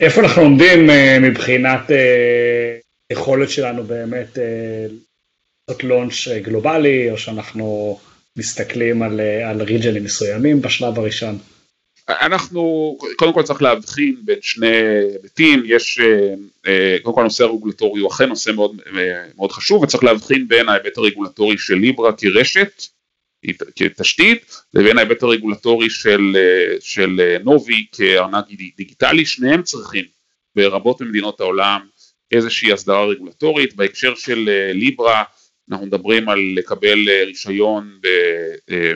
איפה 0.00 0.20
אנחנו 0.20 0.42
עומדים 0.42 0.90
מבחינת 1.22 1.90
יכולת 3.12 3.50
שלנו 3.50 3.84
באמת 3.84 4.38
לעשות 5.68 5.84
לונץ' 5.84 6.28
גלובלי, 6.42 7.10
או 7.10 7.18
שאנחנו 7.18 7.98
מסתכלים 8.38 9.02
על, 9.02 9.20
על 9.20 9.62
ריג'נים 9.62 10.04
מסוימים 10.04 10.62
בשלב 10.62 10.98
הראשון? 10.98 11.38
אנחנו, 12.08 12.96
קודם 13.16 13.32
כל 13.32 13.42
צריך 13.42 13.62
להבחין 13.62 14.16
בין 14.24 14.38
שני 14.42 14.76
היבטים, 15.12 15.62
יש, 15.66 16.00
אה, 16.00 16.34
אה, 16.66 16.96
קודם 17.02 17.14
כל 17.14 17.20
הנושא 17.20 17.44
הרגולטורי 17.44 18.00
הוא 18.00 18.10
אכן 18.10 18.28
נושא 18.28 18.50
מאוד, 18.50 18.80
אה, 18.96 19.26
מאוד 19.36 19.52
חשוב, 19.52 19.82
וצריך 19.82 20.04
להבחין 20.04 20.48
בין 20.48 20.68
ההיבט 20.68 20.98
הרגולטורי 20.98 21.58
של 21.58 21.74
ליברה 21.74 22.12
כרשת, 22.12 22.82
כתשתית, 23.76 24.56
לבין 24.74 24.98
ההיבט 24.98 25.22
הרגולטורי 25.22 25.90
של, 25.90 26.36
של 26.80 27.36
נובי 27.44 27.86
כארנק 27.92 28.44
דיגיטלי, 28.76 29.26
שניהם 29.26 29.62
צריכים 29.62 30.04
ברבות 30.56 31.00
ממדינות 31.00 31.40
העולם 31.40 31.80
איזושהי 32.30 32.72
הסדרה 32.72 33.06
רגולטורית, 33.06 33.76
בהקשר 33.76 34.14
של 34.14 34.50
ליברה 34.74 35.22
אנחנו 35.70 35.86
מדברים 35.86 36.28
על 36.28 36.38
לקבל 36.56 37.08
אה, 37.08 37.24
רישיון 37.24 38.00
אה, 38.70 38.92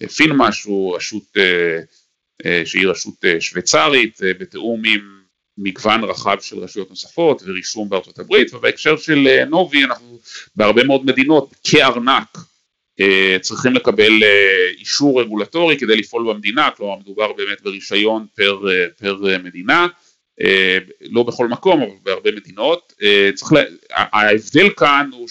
מפינמה 0.00 0.52
שהוא 0.52 0.96
רשות 0.96 1.36
אה, 1.36 2.62
שהיא 2.64 2.86
רשות 2.86 3.24
שוויצרית 3.40 4.20
בתיאום 4.22 4.82
עם 4.84 5.18
מגוון 5.58 6.04
רחב 6.04 6.36
של 6.40 6.58
רשויות 6.58 6.90
נוספות 6.90 7.42
ורישום 7.46 7.88
בארצות 7.88 8.18
הברית. 8.18 8.54
ובהקשר 8.54 8.96
של 8.96 9.44
נובי 9.50 9.84
אנחנו 9.84 10.18
בהרבה 10.56 10.84
מאוד 10.84 11.06
מדינות 11.06 11.54
כארנק 11.64 12.38
צריכים 13.40 13.74
לקבל 13.74 14.12
אישור 14.78 15.22
רגולטורי 15.22 15.76
כדי 15.76 15.96
לפעול 15.96 16.32
במדינה, 16.32 16.70
כלומר 16.76 16.96
מדובר 16.98 17.32
באמת 17.32 17.62
ברישיון 17.62 18.26
פר, 18.36 18.60
פר 18.98 19.38
מדינה 19.42 19.86
אה, 20.40 20.78
לא 21.00 21.22
בכל 21.22 21.48
מקום 21.48 21.82
אבל 21.82 21.92
בהרבה 22.02 22.32
מדינות, 22.32 22.92
אה, 23.02 23.30
לה, 23.52 23.62
ההבדל 23.90 24.70
כאן 24.76 25.10
הוא 25.12 25.28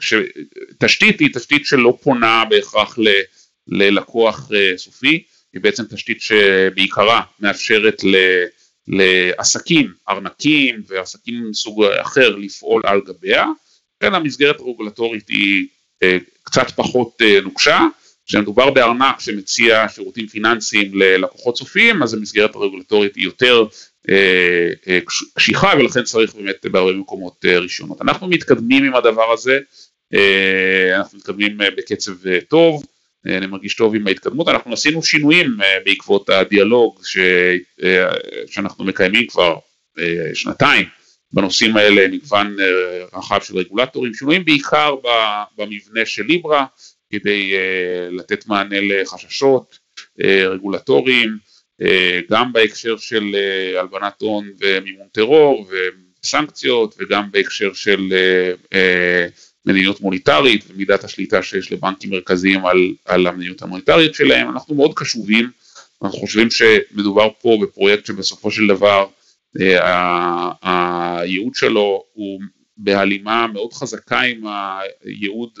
שתשתית 0.00 1.20
היא 1.20 1.28
תשתית 1.34 1.66
שלא 1.66 1.98
פונה 2.02 2.44
בהכרח 2.50 2.98
ל, 2.98 3.08
ללקוח 3.68 4.50
אה, 4.54 4.72
סופי, 4.76 5.22
היא 5.52 5.62
בעצם 5.62 5.84
תשתית 5.84 6.20
שבעיקרה 6.20 7.22
מאפשרת 7.40 8.04
ל, 8.04 8.16
לעסקים, 8.88 9.92
ארנקים 10.08 10.82
ועסקים 10.86 11.50
מסוג 11.50 11.84
אחר 11.84 12.36
לפעול 12.36 12.82
על 12.84 13.00
גביה, 13.00 13.46
כן 14.00 14.14
המסגרת 14.14 14.60
הרגולטורית 14.60 15.28
היא 15.28 15.66
קצת 16.50 16.70
פחות 16.76 17.22
נוקשה, 17.42 17.86
כשמדובר 18.26 18.70
בארנק 18.70 19.20
שמציע 19.20 19.88
שירותים 19.88 20.26
פיננסיים 20.26 20.90
ללקוחות 20.94 21.56
סופיים 21.56 22.02
אז 22.02 22.14
המסגרת 22.14 22.54
הרגולטורית 22.54 23.16
היא 23.16 23.24
יותר 23.24 23.64
אה, 24.08 24.70
אה, 24.88 24.98
קשיחה 25.34 25.72
ולכן 25.78 26.02
צריך 26.02 26.34
באמת 26.34 26.66
בהרבה 26.66 26.92
מקומות 26.92 27.44
אה, 27.44 27.58
רישיונות. 27.58 28.02
אנחנו 28.02 28.28
מתקדמים 28.28 28.84
עם 28.84 28.94
הדבר 28.94 29.32
הזה, 29.32 29.58
אנחנו 30.96 31.18
מתקדמים 31.18 31.58
בקצב 31.76 32.12
טוב, 32.48 32.82
אני 33.26 33.46
מרגיש 33.46 33.74
טוב 33.74 33.94
עם 33.94 34.06
ההתקדמות, 34.06 34.48
אנחנו 34.48 34.72
עשינו 34.72 35.02
שינויים 35.02 35.56
בעקבות 35.84 36.30
הדיאלוג 36.30 37.00
ש... 37.04 37.18
שאנחנו 38.46 38.84
מקיימים 38.84 39.26
כבר 39.26 39.56
שנתיים 40.34 40.86
בנושאים 41.32 41.76
האלה, 41.76 42.08
מגוון 42.08 42.56
רחב 43.12 43.40
של 43.42 43.58
רגולטורים, 43.58 44.14
שינויים 44.14 44.44
בעיקר 44.44 44.94
במבנה 45.56 46.06
של 46.06 46.22
ליברה 46.22 46.66
כדי 47.12 47.52
לתת 48.10 48.46
מענה 48.46 48.76
לחששות 48.80 49.78
רגולטוריים, 50.50 51.38
אה, 51.82 52.20
גם 52.30 52.52
בהקשר 52.52 52.96
של 52.96 53.34
אה, 53.34 53.80
הלבנת 53.80 54.20
הון 54.20 54.50
ומימון 54.60 55.06
טרור 55.12 55.70
וסנקציות 56.22 56.94
וגם 56.98 57.30
בהקשר 57.30 57.72
של 57.74 58.12
אה, 58.72 59.26
מדיניות 59.66 60.00
מוניטרית 60.00 60.64
ומידת 60.68 61.04
השליטה 61.04 61.42
שיש 61.42 61.72
לבנקים 61.72 62.10
מרכזיים 62.10 62.66
על, 62.66 62.94
על 63.04 63.26
המדיניות 63.26 63.62
המוניטרית 63.62 64.14
שלהם, 64.14 64.50
אנחנו 64.50 64.74
מאוד 64.74 64.94
קשובים, 64.94 65.50
אנחנו 66.02 66.18
חושבים 66.18 66.48
שמדובר 66.50 67.28
פה 67.40 67.58
בפרויקט 67.62 68.06
שבסופו 68.06 68.50
של 68.50 68.66
דבר 68.66 69.06
הייעוד 70.62 71.54
שלו 71.54 72.04
הוא 72.12 72.40
בהלימה 72.76 73.46
מאוד 73.46 73.72
חזקה 73.72 74.20
עם 74.20 74.44
הייעוד, 75.04 75.58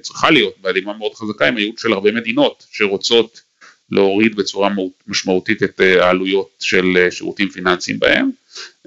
צריכה 0.00 0.30
להיות 0.30 0.54
בהלימה 0.60 0.92
מאוד 0.92 1.14
חזקה 1.14 1.48
עם 1.48 1.56
הייעוד 1.56 1.78
של 1.78 1.92
הרבה 1.92 2.12
מדינות 2.12 2.66
שרוצות 2.70 3.40
להוריד 3.90 4.36
בצורה 4.36 4.70
משמעותית 5.06 5.62
את 5.62 5.80
אה, 5.80 6.04
העלויות 6.04 6.50
של 6.60 6.96
אה, 6.96 7.10
שירותים 7.10 7.48
פיננסיים 7.48 7.98
בהם. 7.98 8.30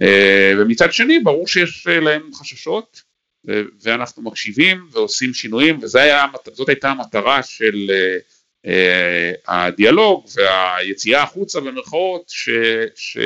אה, 0.02 0.54
ומצד 0.58 0.94
שני 0.94 1.20
ברור 1.20 1.48
שיש 1.48 1.88
להם 1.88 2.34
חששות 2.34 3.02
ואנחנו 3.84 4.24
מקשיבים 4.24 4.88
ועושים 4.92 5.34
שינויים 5.34 5.80
וזאת 5.82 6.70
הייתה 6.70 6.90
המטרה 6.90 7.44
של 7.44 7.92
הדיאלוג 9.48 10.28
והיציאה 10.36 11.24
החוצה 11.24 11.60
במרכאות 11.60 12.24
ש, 12.28 12.50
ש, 12.96 13.18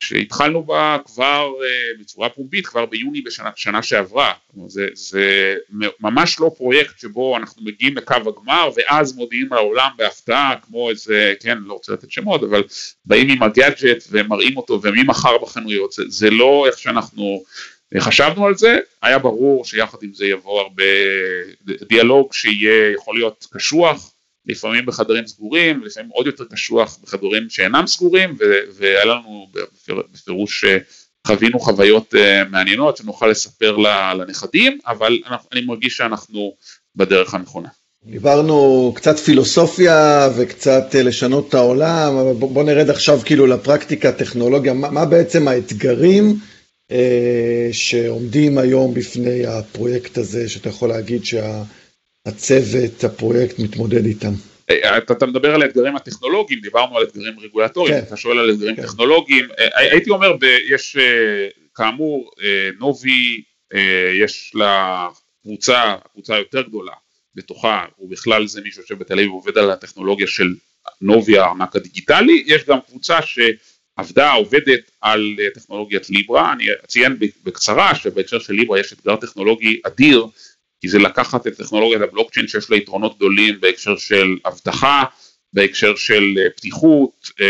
שהתחלנו 0.00 0.62
בה 0.62 0.96
כבר 1.04 1.52
אה, 1.62 2.00
בצורה 2.00 2.28
פומבית 2.28 2.66
כבר 2.66 2.86
ביוני 2.86 3.20
בשנה 3.20 3.50
שנה 3.56 3.82
שעברה, 3.82 4.32
זה, 4.66 4.88
זה 4.92 5.56
ממש 6.00 6.40
לא 6.40 6.50
פרויקט 6.56 6.98
שבו 6.98 7.36
אנחנו 7.36 7.62
מגיעים 7.64 7.96
לקו 7.96 8.14
הגמר 8.14 8.70
ואז 8.76 9.16
מודיעים 9.16 9.48
לעולם 9.50 9.90
בהפתעה 9.96 10.54
כמו 10.62 10.90
איזה, 10.90 11.34
כן, 11.40 11.58
לא 11.58 11.72
רוצה 11.72 11.92
לתת 11.92 12.10
שמות, 12.10 12.42
אבל 12.42 12.62
באים 13.04 13.30
עם 13.30 13.42
הגאדג'ט 13.42 14.04
ומראים 14.10 14.56
אותו 14.56 14.82
ומי 14.82 15.00
וממחר 15.00 15.38
בחנויות, 15.38 15.92
זה, 15.92 16.02
זה 16.08 16.30
לא 16.30 16.64
איך 16.66 16.78
שאנחנו 16.78 17.42
חשבנו 17.98 18.46
על 18.46 18.54
זה, 18.54 18.78
היה 19.02 19.18
ברור 19.18 19.64
שיחד 19.64 19.98
עם 20.02 20.14
זה 20.14 20.26
יבוא 20.26 20.60
הרבה 20.60 20.84
דיאלוג 21.88 22.32
שיהיה 22.32 22.92
יכול 22.92 23.14
להיות 23.14 23.46
קשוח 23.52 24.12
לפעמים 24.50 24.86
בחדרים 24.86 25.26
סגורים, 25.26 25.82
לפעמים 25.84 26.10
עוד 26.10 26.26
יותר 26.26 26.44
קשוח 26.44 26.98
בחדרים 27.02 27.50
שאינם 27.50 27.86
סגורים, 27.86 28.36
והיה 28.74 29.04
לנו 29.04 29.46
בפירוש 30.12 30.64
אה, 30.64 30.78
חווינו 31.26 31.60
חוויות 31.60 32.14
אה, 32.14 32.44
מעניינות 32.44 32.96
שנוכל 32.96 33.26
לספר 33.26 33.76
לנכדים, 34.18 34.78
אבל 34.86 35.18
אני 35.52 35.60
מרגיש 35.60 35.96
שאנחנו 35.96 36.54
בדרך 36.96 37.34
הנכונה. 37.34 37.68
דיברנו 38.04 38.92
קצת 38.96 39.18
פילוסופיה 39.18 40.28
וקצת 40.36 40.94
אה, 40.94 41.02
לשנות 41.02 41.48
את 41.48 41.54
העולם, 41.54 42.16
אבל 42.16 42.32
בוא 42.32 42.64
נרד 42.64 42.90
עכשיו 42.90 43.20
כאילו 43.24 43.46
לפרקטיקה, 43.46 44.12
טכנולוגיה, 44.12 44.72
מה, 44.72 44.90
מה 44.90 45.04
בעצם 45.04 45.48
האתגרים 45.48 46.36
שעומדים 47.72 48.58
היום 48.58 48.94
בפני 48.94 49.46
הפרויקט 49.46 50.18
הזה, 50.18 50.48
שאתה 50.48 50.68
יכול 50.68 50.88
להגיד 50.88 51.24
שה... 51.24 51.62
הצוות, 52.26 53.04
הפרויקט 53.04 53.58
מתמודד 53.58 54.04
איתם. 54.04 54.32
אה, 54.70 54.98
אתה, 54.98 55.12
אתה 55.12 55.26
מדבר 55.26 55.54
על 55.54 55.62
האתגרים 55.62 55.96
הטכנולוגיים, 55.96 56.60
דיברנו 56.60 56.96
על 56.96 57.02
אתגרים 57.02 57.40
רגולטוריים, 57.40 57.94
כן. 57.94 58.02
אתה 58.06 58.16
שואל 58.16 58.38
על 58.38 58.50
אתגרים 58.50 58.76
כן. 58.76 58.82
טכנולוגיים, 58.82 59.48
אה, 59.58 59.68
הייתי 59.90 60.10
אומר, 60.10 60.32
ב, 60.32 60.44
יש 60.68 60.96
אה, 60.96 61.48
כאמור 61.74 62.30
נובי, 62.78 63.42
יש 64.20 64.52
לה 64.54 65.08
קבוצה, 65.42 65.94
קבוצה 66.12 66.38
יותר 66.38 66.62
גדולה 66.62 66.92
בתוכה, 67.34 67.84
ובכלל 67.98 68.46
זה 68.46 68.60
מי 68.60 68.70
שיושב 68.70 68.98
בתל 68.98 69.14
אביב 69.14 69.30
ועובד 69.30 69.58
על 69.58 69.70
הטכנולוגיה 69.70 70.26
של 70.26 70.54
נובי 71.00 71.38
הארנק 71.38 71.76
הדיגיטלי, 71.76 72.44
יש 72.46 72.64
גם 72.64 72.78
קבוצה 72.80 73.18
שעבדה, 73.22 74.32
עובדת 74.32 74.90
על 75.00 75.36
טכנולוגיית 75.54 76.10
ליברה, 76.10 76.52
אני 76.52 76.66
אציין 76.84 77.16
בקצרה 77.44 77.94
שבהקשר 77.94 78.38
של 78.38 78.52
ליברה 78.52 78.80
יש 78.80 78.92
אתגר 78.92 79.16
טכנולוגי 79.16 79.80
אדיר 79.86 80.26
כי 80.80 80.88
זה 80.88 80.98
לקחת 80.98 81.46
את 81.46 81.56
טכנולוגיית 81.56 82.02
הבלוקצ'יין 82.02 82.48
שיש 82.48 82.70
לה 82.70 82.76
יתרונות 82.76 83.16
גדולים 83.16 83.60
בהקשר 83.60 83.96
של 83.96 84.36
אבטחה, 84.46 85.04
בהקשר 85.52 85.96
של 85.96 86.38
אה, 86.38 86.50
פתיחות, 86.56 87.30
אה, 87.40 87.46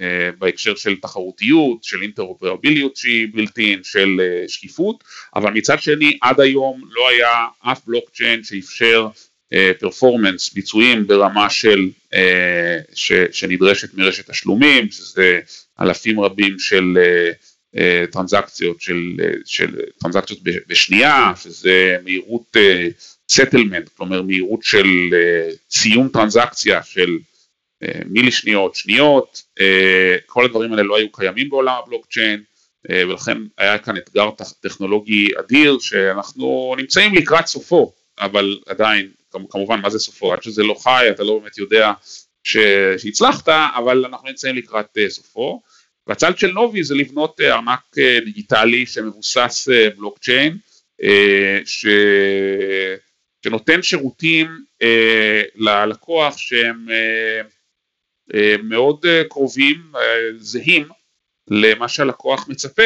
אה, 0.00 0.30
בהקשר 0.38 0.74
של 0.74 0.96
תחרותיות, 0.96 1.84
של 1.84 2.02
אינטרופרביליות 2.02 2.96
שהיא 2.96 3.28
בלתי 3.32 3.76
של 3.82 4.20
שקיפות, 4.48 5.04
אבל 5.36 5.52
מצד 5.52 5.82
שני 5.82 6.18
עד 6.22 6.40
היום 6.40 6.82
לא 6.90 7.08
היה 7.08 7.46
אף 7.72 7.80
בלוקצ'יין 7.86 8.44
שאפשר 8.44 9.08
פרפורמנס, 9.80 10.52
ביצועים 10.52 11.06
ברמה 11.06 11.50
של, 11.50 11.88
ש, 12.94 13.12
שנדרשת 13.32 13.94
מרשת 13.94 14.30
תשלומים, 14.30 14.90
שזה 14.90 15.40
אלפים 15.80 16.20
רבים 16.20 16.58
של 16.58 16.98
טרנזקציות 18.12 18.80
של, 18.80 19.12
של 19.44 19.80
טרנזקציות 19.98 20.40
בשנייה, 20.42 21.32
שזה 21.42 21.96
מהירות 22.04 22.56
סטלמנט, 23.30 23.88
כלומר 23.96 24.22
מהירות 24.22 24.62
של 24.62 24.86
סיום 25.70 26.08
טרנזקציה 26.08 26.82
של 26.82 27.18
מילי 28.06 28.30
שניות, 28.30 28.74
שניות, 28.74 29.42
כל 30.26 30.44
הדברים 30.44 30.72
האלה 30.72 30.82
לא 30.82 30.96
היו 30.96 31.12
קיימים 31.12 31.48
בעולם 31.48 31.74
הבלוקצ'יין, 31.84 32.42
ולכן 32.90 33.38
היה 33.58 33.78
כאן 33.78 33.96
אתגר 33.96 34.30
טכנולוגי 34.60 35.28
אדיר 35.40 35.78
שאנחנו 35.80 36.74
נמצאים 36.78 37.14
לקראת 37.14 37.46
סופו, 37.46 37.92
אבל 38.18 38.58
עדיין 38.66 39.08
כמובן 39.50 39.80
מה 39.80 39.90
זה 39.90 39.98
סופו, 39.98 40.32
עד 40.32 40.42
שזה 40.42 40.62
לא 40.62 40.74
חי 40.74 41.06
אתה 41.10 41.24
לא 41.24 41.38
באמת 41.38 41.58
יודע 41.58 41.92
שהצלחת, 42.44 43.48
אבל 43.48 44.04
אנחנו 44.04 44.28
נמצאים 44.28 44.56
לקראת 44.56 44.98
סופו. 45.08 45.62
והצד 46.06 46.38
של 46.38 46.50
נובי 46.50 46.84
זה 46.84 46.94
לבנות 46.94 47.40
ארנק 47.40 47.96
דיגיטלי 48.24 48.86
שמבוסס 48.86 49.68
בלוקצ'יין, 49.96 50.56
ש... 51.64 51.86
שנותן 53.44 53.82
שירותים 53.82 54.64
ללקוח 55.54 56.38
שהם 56.38 56.86
מאוד 58.62 59.06
קרובים, 59.28 59.92
זהים 60.38 60.88
למה 61.50 61.88
שהלקוח 61.88 62.48
מצפה, 62.48 62.82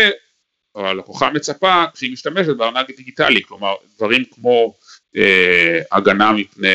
או 0.75 0.87
הלקוחה 0.87 1.31
מצפה 1.31 1.85
כשהיא 1.95 2.13
משתמשת 2.13 2.57
בארנק 2.57 2.91
דיגיטלי, 2.97 3.43
כלומר 3.43 3.75
דברים 3.97 4.25
כמו 4.25 4.75
אה, 5.17 5.81
הגנה 5.93 6.33
מפני, 6.33 6.69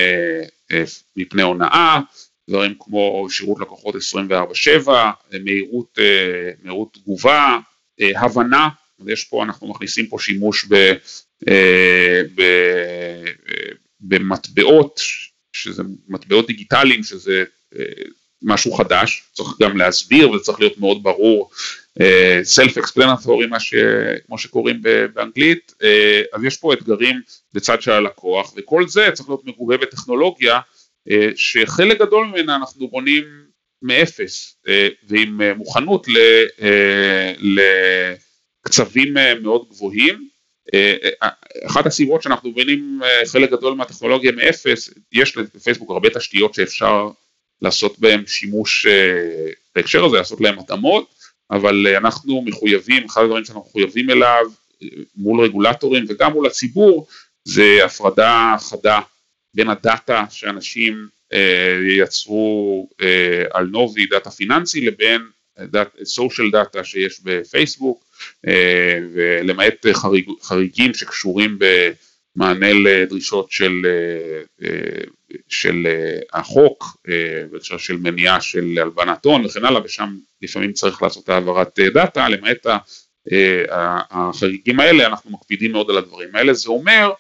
אה, 0.71 0.83
מפני 1.15 1.41
הונאה, 1.41 1.99
דברים 2.49 2.75
כמו 2.79 3.27
שירות 3.29 3.59
לקוחות 3.59 3.95
24/7, 3.95 5.11
מהירות, 5.43 5.99
אה, 5.99 6.51
מהירות 6.63 6.93
תגובה, 6.93 7.57
אה, 8.01 8.21
הבנה, 8.21 8.69
יש 9.07 9.23
פה, 9.23 9.43
אנחנו 9.43 9.67
מכניסים 9.67 10.07
פה 10.07 10.17
שימוש 10.19 10.65
ב, 10.69 10.73
אה, 11.49 12.21
ב, 12.35 12.41
אה, 12.41 13.71
במטבעות, 13.99 14.99
שזה 15.53 15.83
מטבעות 16.07 16.47
דיגיטליים, 16.47 17.03
שזה 17.03 17.43
אה, 17.79 17.85
משהו 18.41 18.73
חדש, 18.73 19.23
צריך 19.33 19.49
גם 19.61 19.77
להסביר 19.77 20.31
וזה 20.31 20.43
צריך 20.43 20.59
להיות 20.59 20.77
מאוד 20.77 21.03
ברור, 21.03 21.49
אקספלנטורי 22.77 23.47
כמו 24.27 24.37
שקוראים 24.37 24.81
באנגלית, 25.13 25.73
אז 26.33 26.43
יש 26.43 26.57
פה 26.57 26.73
אתגרים 26.73 27.21
בצד 27.53 27.81
של 27.81 27.91
הלקוח 27.91 28.53
וכל 28.57 28.87
זה 28.87 29.09
צריך 29.13 29.29
להיות 29.29 29.45
מגובה 29.45 29.77
בטכנולוגיה 29.77 30.59
שחלק 31.35 31.99
גדול 31.99 32.27
ממנה 32.27 32.55
אנחנו 32.55 32.87
בונים 32.87 33.23
מאפס 33.81 34.55
uh, 34.65 34.69
ועם 35.07 35.41
uh, 35.41 35.57
מוכנות 35.57 36.07
לקצבים 38.65 39.13
מאוד 39.41 39.69
גבוהים. 39.69 40.29
אחת 41.65 41.85
הסיבות 41.85 42.21
שאנחנו 42.21 42.53
uh, 42.55 43.27
חלק 43.27 43.51
גדול 43.51 43.73
מהטכנולוגיה 43.73 44.31
מאפס, 44.31 44.89
יש 45.11 45.37
לפייסבוק 45.37 45.89
הרבה 45.91 46.09
תשתיות 46.09 46.53
שאפשר 46.53 47.09
לעשות 47.61 47.99
בהם 47.99 48.23
שימוש 48.27 48.87
בהקשר 49.75 50.05
הזה, 50.05 50.17
לעשות 50.17 50.41
להם 50.41 50.59
התאמות, 50.59 51.13
אבל 51.51 51.87
אנחנו 51.97 52.41
מחויבים, 52.41 53.05
אחד 53.05 53.21
הדברים 53.21 53.45
שאנחנו 53.45 53.61
מחויבים 53.61 54.09
אליו 54.09 54.45
מול 55.15 55.41
רגולטורים 55.41 56.05
וגם 56.07 56.31
מול 56.31 56.45
הציבור, 56.45 57.07
זה 57.43 57.77
הפרדה 57.85 58.55
חדה 58.59 58.99
בין 59.55 59.69
הדאטה 59.69 60.25
שאנשים 60.29 61.07
אה, 61.33 61.37
ייצרו 61.97 62.89
אה, 62.91 63.03
על 63.51 63.65
נובי, 63.65 64.05
דאטה 64.05 64.29
פיננסי, 64.29 64.81
לבין 64.81 65.21
social 66.03 66.51
data 66.51 66.83
שיש 66.83 67.21
בפייסבוק, 67.23 68.03
אה, 68.45 68.49
ולמעט 69.13 69.85
חריג, 69.93 70.29
חריגים 70.41 70.93
שקשורים 70.93 71.59
במענה 72.35 72.73
לדרישות 72.73 73.51
של 73.51 73.85
של 75.47 75.87
אה, 75.87 76.39
החוק, 76.39 76.97
אה, 77.09 77.43
בהקשר 77.51 77.77
של 77.77 77.97
מניעה 77.97 78.41
של 78.41 78.77
הלבנת 78.81 79.25
הון 79.25 79.45
וכן 79.45 79.65
הלאה, 79.65 79.81
ושם 79.83 80.17
לפעמים 80.41 80.73
צריך 80.73 81.01
לעשות 81.01 81.29
העברת 81.29 81.79
אה, 81.79 81.89
דאטה, 81.89 82.29
למעט 82.29 82.67
החריגים 84.09 84.79
האלה, 84.79 85.05
אנחנו 85.05 85.31
מקפידים 85.31 85.71
מאוד 85.71 85.89
על 85.89 85.97
הדברים 85.97 86.35
האלה, 86.35 86.53
זה 86.53 86.69
אומר 86.69 87.11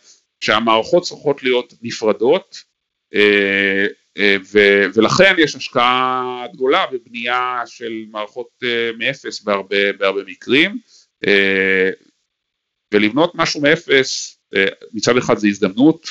שהמערכות 0.45 1.03
צריכות 1.03 1.43
להיות 1.43 1.73
נפרדות, 1.81 2.63
ולכן 4.93 5.35
יש 5.37 5.55
השקעה 5.55 6.45
גדולה 6.53 6.85
בבנייה 6.91 7.61
של 7.65 8.05
מערכות 8.11 8.63
מאפס 8.97 9.41
בהרבה, 9.41 9.93
בהרבה 9.93 10.21
מקרים, 10.27 10.77
ולבנות 12.93 13.31
משהו 13.35 13.61
מאפס 13.61 14.39
מצד 14.93 15.17
אחד 15.17 15.37
זה 15.37 15.47
הזדמנות, 15.47 16.09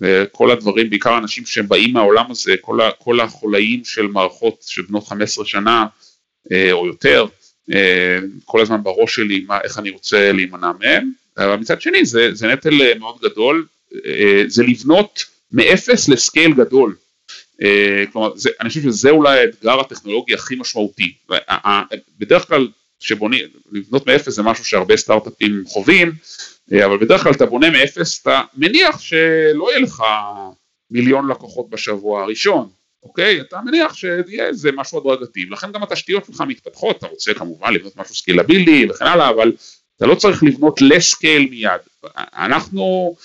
וכל 0.00 0.50
הדברים, 0.50 0.90
בעיקר 0.90 1.18
אנשים 1.18 1.46
שהם 1.46 1.68
באים 1.68 1.92
מהעולם 1.92 2.30
הזה, 2.30 2.54
כל, 2.60 2.78
כל 2.98 3.20
החולאים 3.20 3.84
של 3.84 4.06
מערכות 4.06 4.62
של 4.66 4.82
בנות 4.82 5.08
15 5.08 5.44
שנה 5.44 5.86
אה, 6.52 6.72
או 6.72 6.86
יותר, 6.86 7.26
אה, 7.72 8.18
כל 8.44 8.60
הזמן 8.60 8.82
בראש 8.82 9.14
שלי 9.14 9.44
מה, 9.46 9.60
איך 9.60 9.78
אני 9.78 9.90
רוצה 9.90 10.32
להימנע 10.32 10.72
מהם, 10.80 11.12
אבל 11.38 11.56
מצד 11.56 11.80
שני 11.80 12.04
זה, 12.04 12.28
זה 12.32 12.46
נטל 12.46 12.82
אה, 12.82 12.98
מאוד 12.98 13.16
גדול, 13.22 13.66
זה 14.46 14.62
לבנות 14.62 15.24
מאפס 15.52 16.08
ל 16.08 16.16
scale 16.16 16.54
גדול, 16.54 16.96
כלומר 18.12 18.36
זה, 18.36 18.50
אני 18.60 18.68
חושב 18.68 18.82
שזה 18.82 19.10
אולי 19.10 19.40
האתגר 19.40 19.80
הטכנולוגי 19.80 20.34
הכי 20.34 20.54
משמעותי, 20.56 21.14
בדרך 22.18 22.48
כלל 22.48 22.68
שבונים, 23.00 23.44
לבנות 23.72 24.06
מאפס 24.06 24.28
זה 24.28 24.42
משהו 24.42 24.64
שהרבה 24.64 24.96
סטארט-אפים 24.96 25.62
חווים, 25.66 26.12
אה, 26.72 26.86
אבל 26.86 26.96
בדרך 26.96 27.22
כלל 27.22 27.32
אתה 27.32 27.46
בונה 27.46 27.70
מאפס, 27.70 28.22
אתה 28.22 28.42
מניח 28.56 29.00
שלא 29.00 29.70
יהיה 29.70 29.80
לך 29.80 30.02
מיליון 30.90 31.30
לקוחות 31.30 31.70
בשבוע 31.70 32.22
הראשון, 32.22 32.68
אוקיי? 33.02 33.40
אתה 33.40 33.60
מניח 33.64 33.94
שיהיה 33.94 34.46
איזה 34.46 34.72
משהו 34.72 34.98
הדרגתי, 34.98 35.46
ולכן 35.50 35.72
גם 35.72 35.82
התשתיות 35.82 36.24
שלך 36.24 36.40
מתפתחות, 36.40 36.98
אתה 36.98 37.06
רוצה 37.06 37.34
כמובן 37.34 37.72
לבנות 37.74 37.96
משהו 37.96 38.14
סקיילבילי 38.14 38.86
וכן 38.90 39.06
הלאה, 39.06 39.30
אבל 39.30 39.52
אתה 39.96 40.06
לא 40.06 40.14
צריך 40.14 40.42
לבנות 40.42 40.82
לסקייל 40.82 41.48
מיד. 41.50 41.80
אנחנו 42.16 43.16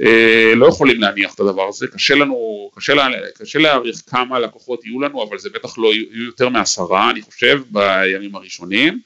אה, 0.00 0.52
לא 0.56 0.66
יכולים 0.66 1.00
להניח 1.00 1.34
את 1.34 1.40
הדבר 1.40 1.68
הזה, 1.68 1.86
קשה 1.86 2.14
לנו, 2.14 2.70
קשה, 2.74 2.94
לה, 2.94 3.08
קשה 3.38 3.58
להעריך 3.58 4.02
כמה 4.06 4.38
לקוחות 4.38 4.84
יהיו 4.84 5.00
לנו, 5.00 5.22
אבל 5.22 5.38
זה 5.38 5.50
בטח 5.50 5.78
לא 5.78 5.94
יהיו 5.94 6.22
יותר 6.22 6.48
מעשרה, 6.48 7.10
אני 7.10 7.22
חושב, 7.22 7.62
בימים 7.70 8.34
הראשונים. 8.34 9.00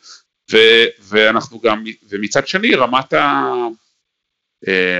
ו, 0.53 0.57
ואנחנו 1.01 1.61
גם, 1.61 1.85
ומצד 2.09 2.47
שני 2.47 2.75
רמת 2.75 3.15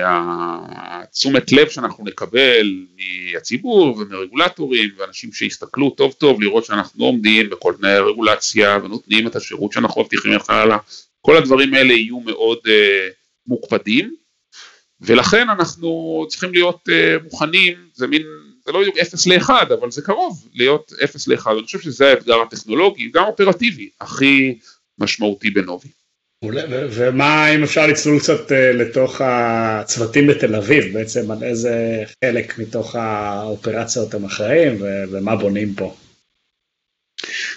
התשומת 0.03 1.53
לב 1.53 1.69
שאנחנו 1.69 2.05
נקבל 2.05 2.87
מהציבור 3.33 3.99
ומרגולטורים 3.99 4.91
ואנשים 4.97 5.33
שיסתכלו 5.33 5.91
טוב 5.91 6.13
טוב 6.13 6.43
לראות 6.43 6.65
שאנחנו 6.65 7.05
עומדים 7.05 7.51
בכל 7.51 7.75
תנאי 7.79 7.93
הרגולציה 7.93 8.79
ונותנים 8.85 9.27
את 9.27 9.37
השירות 9.37 9.73
שאנחנו 9.73 10.01
מבטיחים 10.01 10.33
לך 10.33 10.53
כל 11.21 11.37
הדברים 11.37 11.75
האלה 11.75 11.93
יהיו 11.93 12.21
מאוד 12.21 12.59
uh, 12.67 12.71
מוקפדים 13.47 14.15
ולכן 15.01 15.49
אנחנו 15.49 16.25
צריכים 16.29 16.53
להיות 16.53 16.89
uh, 16.89 17.23
מוכנים, 17.25 17.75
זה 17.95 18.07
מין, 18.07 18.23
זה 18.65 18.73
לא 18.73 18.81
בדיוק 18.81 18.99
0 18.99 19.27
ל-1 19.27 19.51
אבל 19.81 19.91
זה 19.91 20.03
קרוב 20.03 20.49
להיות 20.55 20.93
0 21.05 21.29
ל-1, 21.29 21.51
אני 21.51 21.63
חושב 21.63 21.81
שזה 21.81 22.11
האתגר 22.11 22.41
הטכנולוגי, 22.41 23.11
גם 23.15 23.25
אופרטיבי, 23.25 23.91
הכי 24.01 24.59
משמעותי 24.99 25.51
בנובי. 25.51 25.89
ומה 26.91 27.55
אם 27.55 27.63
אפשר 27.63 27.87
לצלול 27.87 28.19
קצת 28.19 28.53
אה, 28.53 28.73
לתוך 28.73 29.21
הצוותים 29.25 30.27
בתל 30.27 30.55
אביב, 30.55 30.85
בעצם 30.93 31.31
על 31.31 31.43
איזה 31.43 32.03
חלק 32.25 32.59
מתוך 32.59 32.97
האופרציות 32.97 34.15
הם 34.15 34.25
אחראים 34.25 34.77
ומה 35.11 35.37
בונים 35.37 35.75
פה? 35.75 35.95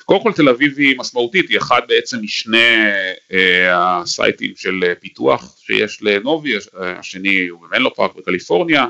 קודם 0.05 0.23
כל 0.23 0.33
תל 0.33 0.49
אביב 0.49 0.77
היא 0.77 0.97
משמעותית, 0.97 1.49
היא 1.49 1.57
אחד 1.57 1.81
בעצם 1.87 2.17
משני 2.21 2.57
אה, 3.31 3.99
הסייטים 4.01 4.53
של 4.55 4.93
פיתוח 4.99 5.57
שיש 5.65 5.99
לנובי, 6.01 6.53
השני 6.73 7.47
הוא 7.47 7.61
במנלו 7.61 7.95
פארק 7.95 8.15
בקליפורניה, 8.15 8.85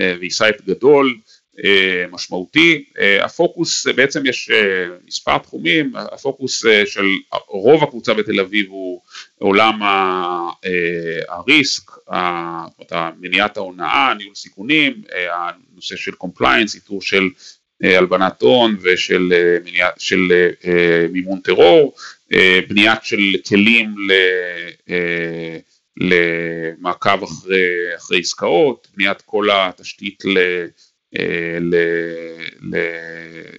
אה, 0.00 0.14
והיא 0.18 0.30
site 0.30 0.60
גדול, 0.60 1.16
אה, 1.64 2.04
משמעותי, 2.10 2.84
אה, 2.98 3.24
הפוקוס 3.24 3.86
אה, 3.86 3.92
בעצם 3.92 4.26
יש 4.26 4.50
מספר 5.06 5.38
תחומים, 5.38 5.92
הפוקוס 5.96 6.64
של 6.86 7.06
רוב 7.48 7.82
הקבוצה 7.82 8.14
בתל 8.14 8.40
אביב 8.40 8.70
הוא 8.70 9.00
עולם 9.38 9.80
ה 11.28 11.38
risk, 11.38 11.90
מניעת 13.20 13.56
ההונאה, 13.56 14.14
ניהול 14.14 14.34
סיכונים, 14.34 15.02
הנושא 15.32 15.96
של 15.96 16.12
compliance, 16.12 16.74
איתור 16.74 17.02
של 17.02 17.28
הלבנת 17.82 18.42
הון 18.42 18.76
ושל 18.82 19.32
מניע, 19.64 19.88
של 19.98 20.32
מימון 21.12 21.40
טרור, 21.40 21.94
בניית 22.68 22.98
של 23.02 23.34
כלים 23.48 23.94
ל... 24.08 24.12
למעקב 25.96 27.22
אחרי, 27.22 27.96
אחרי 27.96 28.20
עסקאות, 28.20 28.88
בניית 28.96 29.22
כל 29.22 29.48
התשתית 29.50 30.24
ל... 30.24 30.38
אה, 31.18 31.58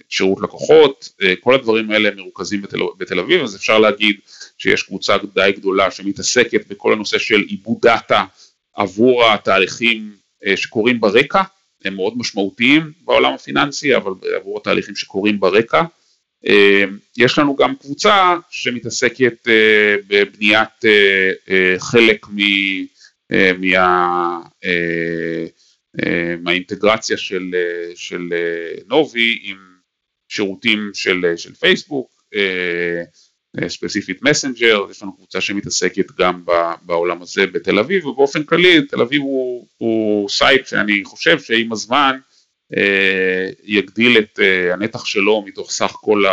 לשירות 0.08 0.40
לקוחות, 0.42 1.08
אה, 1.22 1.34
כל 1.40 1.54
הדברים 1.54 1.90
האלה 1.90 2.10
מרוכזים 2.16 2.62
בתל, 2.62 2.78
בתל 2.98 3.18
אביב, 3.18 3.42
אז 3.42 3.56
אפשר 3.56 3.78
להגיד 3.78 4.16
שיש 4.58 4.82
קבוצה 4.82 5.16
די 5.34 5.52
גדולה 5.56 5.90
שמתעסקת 5.90 6.66
בכל 6.68 6.92
הנושא 6.92 7.18
של 7.18 7.40
עיבוד 7.40 7.78
דאטה 7.82 8.24
עבור 8.74 9.24
התהליכים 9.26 10.12
אה, 10.46 10.56
שקורים 10.56 11.00
ברקע, 11.00 11.42
הם 11.84 11.94
מאוד 11.94 12.18
משמעותיים 12.18 12.92
בעולם 13.00 13.34
הפיננסי, 13.34 13.96
אבל 13.96 14.12
עבור 14.36 14.58
התהליכים 14.58 14.96
שקורים 14.96 15.40
ברקע. 15.40 15.82
יש 17.16 17.38
לנו 17.38 17.56
גם 17.56 17.76
קבוצה 17.76 18.36
שמתעסקת 18.50 19.48
בבניית 20.08 20.84
חלק 21.78 22.26
מה... 23.58 24.40
מהאינטגרציה 26.42 27.16
של, 27.16 27.54
של 27.94 28.32
נובי 28.86 29.38
עם 29.42 29.56
שירותים 30.28 30.90
של, 30.94 31.32
של 31.36 31.54
פייסבוק, 31.54 32.24
ספציפית 33.68 34.22
מסנג'ר, 34.22 34.86
יש 34.90 35.02
לנו 35.02 35.16
קבוצה 35.16 35.40
שמתעסקת 35.40 36.12
גם 36.18 36.44
בעולם 36.82 37.22
הזה 37.22 37.46
בתל 37.46 37.78
אביב, 37.78 38.06
ובאופן 38.06 38.42
כללי 38.42 38.82
תל 38.82 39.00
אביב 39.00 39.22
הוא, 39.22 39.66
הוא 39.76 40.28
site 40.28 40.66
שאני 40.66 41.04
חושב 41.04 41.38
שעם 41.38 41.72
הזמן 41.72 42.18
אה, 42.76 43.50
יגדיל 43.64 44.18
את 44.18 44.40
אה, 44.42 44.72
הנתח 44.72 45.04
שלו 45.04 45.42
מתוך 45.46 45.70
סך 45.70 45.92
כל 46.00 46.24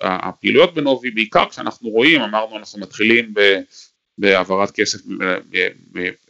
הפעילויות 0.00 0.74
בנובי, 0.74 1.10
בעיקר 1.10 1.48
כשאנחנו 1.50 1.88
רואים, 1.88 2.20
אמרנו 2.20 2.56
אנחנו 2.56 2.80
מתחילים 2.80 3.34
בהעברת 4.18 4.70
כסף 4.70 4.98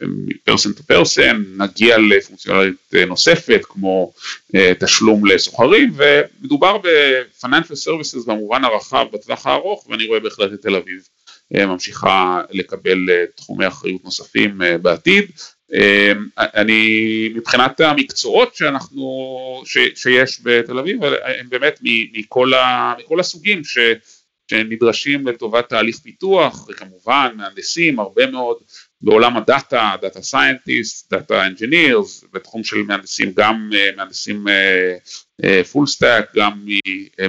מ 0.01 0.11
person 0.11 0.71
to 0.73 0.83
person, 0.83 1.43
נגיע 1.57 1.97
לפונקציונליות 1.97 2.75
נוספת 3.07 3.61
כמו 3.63 4.13
אה, 4.55 4.71
תשלום 4.79 5.25
לסוחרים 5.25 5.93
ומדובר 5.95 6.77
ב-financial 6.77 8.27
במובן 8.27 8.63
הרחב 8.63 9.05
בטווח 9.13 9.47
הארוך 9.47 9.87
ואני 9.89 10.05
רואה 10.05 10.19
בהחלט 10.19 10.53
את 10.53 10.61
תל 10.61 10.75
אביב 10.75 11.07
ממשיכה 11.51 12.41
לקבל 12.51 13.09
תחומי 13.35 13.67
אחריות 13.67 14.03
נוספים 14.03 14.61
בעתיד. 14.81 15.25
אני 16.37 17.29
מבחינת 17.35 17.79
המקצועות 17.79 18.55
שאנחנו, 18.55 19.63
ש, 19.65 19.77
שיש 19.95 20.39
בתל 20.43 20.79
אביב 20.79 21.03
הם 21.03 21.49
באמת 21.49 21.79
מכל, 22.13 22.53
ה, 22.53 22.93
מכל 22.99 23.19
הסוגים 23.19 23.63
ש, 23.63 23.77
שנדרשים 24.53 25.27
לטובת 25.27 25.69
תהליך 25.69 25.97
פיתוח 25.97 26.67
וכמובן 26.69 27.33
מהנדסים 27.37 27.99
הרבה 27.99 28.27
מאוד 28.27 28.57
בעולם 29.01 29.37
ה 29.37 29.47
data, 29.47 29.95
data 30.01 30.21
scientist, 30.21 31.13
data 31.13 31.45
engineers, 31.45 32.23
בתחום 32.33 32.63
של 32.63 32.77
מהנדסים 32.77 33.31
גם 33.35 33.69
אה, 33.75 33.89
מהנדסים 33.95 34.45
full 35.71 35.85
אה, 35.85 35.89
stack, 35.89 36.29
אה, 36.29 36.33
גם 36.35 36.65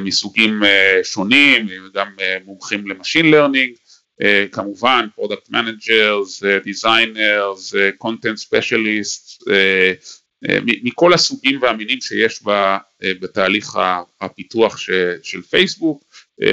מסוגים 0.00 0.62
שונים, 1.02 1.66
גם 1.94 2.08
מומחים 2.44 2.86
ל 2.86 2.92
machine 2.92 3.30
learning 3.30 3.74
כמובן 4.52 5.06
product 5.14 5.50
managers, 5.50 6.42
designers, 6.64 7.74
content 7.98 8.36
specialist, 8.36 9.42
מכל 10.64 11.14
הסוגים 11.14 11.62
והמינים 11.62 12.00
שיש 12.00 12.42
בה, 12.42 12.78
אה, 12.78 13.06
בתהליך 13.20 13.78
הפיתוח 14.20 14.78
ש, 14.78 14.90
של 15.22 15.42
פייסבוק, 15.42 16.04
אה, 16.40 16.44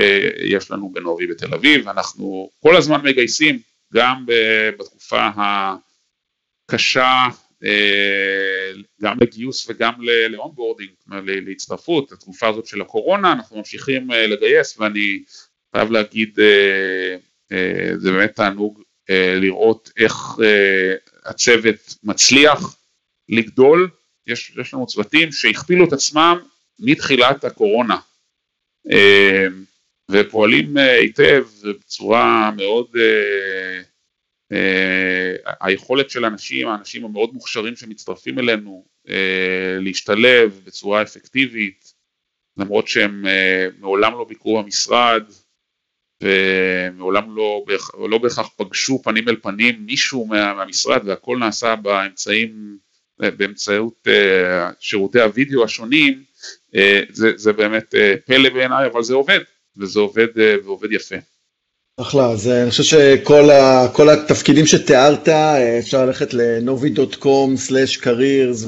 יש 0.43 0.71
לנו 0.71 0.89
בנובי 0.89 1.27
בתל 1.27 1.53
אביב, 1.53 1.89
אנחנו 1.89 2.49
כל 2.59 2.75
הזמן 2.75 3.01
מגייסים 3.03 3.59
גם 3.93 4.25
בתקופה 4.77 5.29
הקשה 6.67 7.27
גם 9.01 9.17
לגיוס 9.21 9.69
וגם 9.69 9.93
ל 10.29 10.34
onboarding, 10.34 10.89
להצטרפות, 11.25 12.11
התקופה 12.11 12.47
הזאת 12.47 12.65
של 12.65 12.81
הקורונה, 12.81 13.31
אנחנו 13.31 13.57
ממשיכים 13.57 14.09
לגייס 14.11 14.79
ואני 14.79 15.23
חייב 15.75 15.91
להגיד 15.91 16.39
אה, 17.51 17.91
זה 17.97 18.11
באמת 18.11 18.35
תענוג 18.35 18.81
אה, 19.09 19.35
לראות 19.39 19.91
איך 19.97 20.15
אה, 20.43 20.93
הצוות 21.25 21.95
מצליח 22.03 22.77
לגדול, 23.31 23.89
יש, 24.27 24.51
יש 24.61 24.73
לנו 24.73 24.87
צוותים 24.87 25.31
שהכפילו 25.31 25.85
את 25.87 25.93
עצמם 25.93 26.37
מתחילת 26.79 27.43
הקורונה. 27.43 27.97
ופועלים 30.11 30.77
היטב 30.77 31.45
בצורה 31.79 32.51
מאוד, 32.57 32.87
היכולת 35.61 36.09
של 36.09 36.25
אנשים, 36.25 36.67
האנשים 36.67 37.05
המאוד 37.05 37.33
מוכשרים 37.33 37.75
שמצטרפים 37.75 38.39
אלינו 38.39 38.85
להשתלב 39.79 40.61
בצורה 40.65 41.01
אפקטיבית 41.01 41.93
למרות 42.57 42.87
שהם 42.87 43.25
מעולם 43.79 44.13
לא 44.13 44.23
ביקרו 44.23 44.63
במשרד 44.63 45.23
ומעולם 46.23 47.35
לא, 47.35 47.65
לא 48.09 48.17
בהכרח 48.17 48.49
פגשו 48.57 49.01
פנים 49.03 49.29
אל 49.29 49.35
פנים 49.35 49.85
מישהו 49.85 50.25
מה, 50.25 50.53
מהמשרד 50.53 51.07
והכל 51.07 51.37
נעשה 51.37 51.75
באמצעים, 51.75 52.77
באמצעות 53.37 54.07
uh, 54.07 54.11
שירותי 54.79 55.21
הוידאו 55.21 55.63
השונים, 55.63 56.23
uh, 56.73 56.77
זה, 57.09 57.31
זה 57.35 57.53
באמת 57.53 57.93
uh, 57.93 57.97
פלא 58.25 58.49
בעיניי 58.49 58.87
אבל 58.87 59.03
זה 59.03 59.13
עובד 59.13 59.39
וזה 59.77 59.99
עובד 59.99 60.27
ועובד 60.65 60.91
יפה. 60.91 61.15
אחלה, 62.01 62.31
אז 62.31 62.47
אני 62.47 62.69
חושב 62.69 62.83
שכל 62.83 64.09
התפקידים 64.09 64.65
שתיארת, 64.65 65.29
אפשר 65.79 66.05
ללכת 66.05 66.33
ל-novi.com/careers 66.33 68.65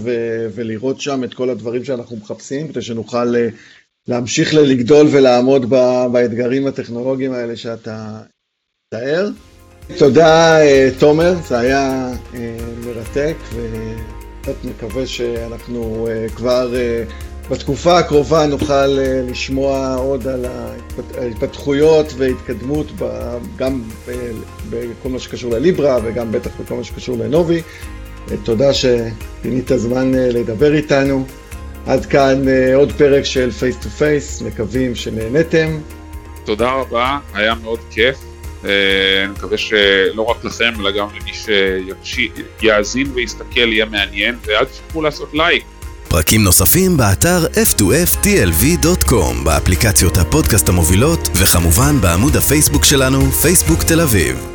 ולראות 0.56 1.02
שם 1.02 1.24
את 1.24 1.34
כל 1.34 1.50
הדברים 1.50 1.84
שאנחנו 1.84 2.18
מחפשים, 2.18 2.68
כדי 2.68 2.82
שנוכל 2.82 3.36
להמשיך 4.08 4.54
לגדול 4.54 5.08
ולעמוד 5.12 5.70
באתגרים 6.12 6.68
הטכנולוגיים 6.68 7.34
האלה 7.34 7.56
שאתה 7.56 8.20
מתאר. 8.88 9.30
תודה 9.98 10.62
אה, 10.62 10.90
תומר, 11.00 11.34
זה 11.48 11.60
היה 11.60 12.12
אה, 12.34 12.58
מרתק 12.86 13.36
ובאמת 13.54 14.23
מקווה 14.64 15.07
שאנחנו 15.07 16.07
אה, 16.11 16.30
כבר 16.36 16.74
בתקופה 17.52 17.98
הקרובה 17.99 18.45
נוכל 18.45 18.88
לשמוע 19.30 19.95
עוד 19.95 20.28
על 20.28 20.45
ההתפתחויות 21.18 22.14
והתקדמות 22.18 22.88
גם 23.57 23.82
בכל 24.70 25.10
מה 25.10 25.20
שקשור 25.20 25.52
לליברה 25.52 25.98
וגם 26.03 26.32
בטח 26.32 26.52
בכל 26.60 26.76
מה 26.76 26.84
שקשור 26.84 27.18
לנובי. 27.18 27.61
תודה 28.44 28.70
שפינית 28.74 29.72
זמן 29.76 30.11
לדבר 30.14 30.74
איתנו. 30.74 31.26
עד 31.86 32.06
כאן 32.06 32.48
אה, 32.48 32.76
עוד 32.76 32.91
פרק 32.91 33.24
של 33.24 33.52
Face 33.52 33.78
to 33.78 33.90
Face, 33.90 34.41
מקווים 34.41 34.95
שנהנתם. 34.95 35.80
תודה 36.45 36.72
רבה, 36.72 37.18
היה 37.34 37.56
מאוד 37.56 37.80
כיף. 37.91 38.33
אה, 38.65 39.23
אני 39.23 39.31
מקווה 39.31 39.57
שלא 39.57 40.22
רק 40.22 40.45
לכם, 40.45 40.73
אלא 40.80 40.91
גם 40.91 41.07
למי 41.22 41.31
שיאזין 42.03 43.11
ויסתכל 43.14 43.73
יהיה 43.73 43.85
מעניין, 43.85 44.35
ואל 44.45 44.65
תשכחו 44.65 45.02
לעשות 45.02 45.30
לייק. 45.34 45.64
פרקים 46.10 46.44
נוספים 46.44 46.98
באתר 46.98 47.45
f2ftlv.com, 47.45 49.45
באפליקציות 49.45 50.18
הפודקאסט 50.18 50.69
המובילות, 50.69 51.30
וכמובן 51.35 52.02
בעמוד 52.02 52.35
הפייסבוק 52.35 52.85
שלנו, 52.85 53.31
פייסבוק 53.31 53.84
תל 53.84 54.02
אביב. 54.02 54.53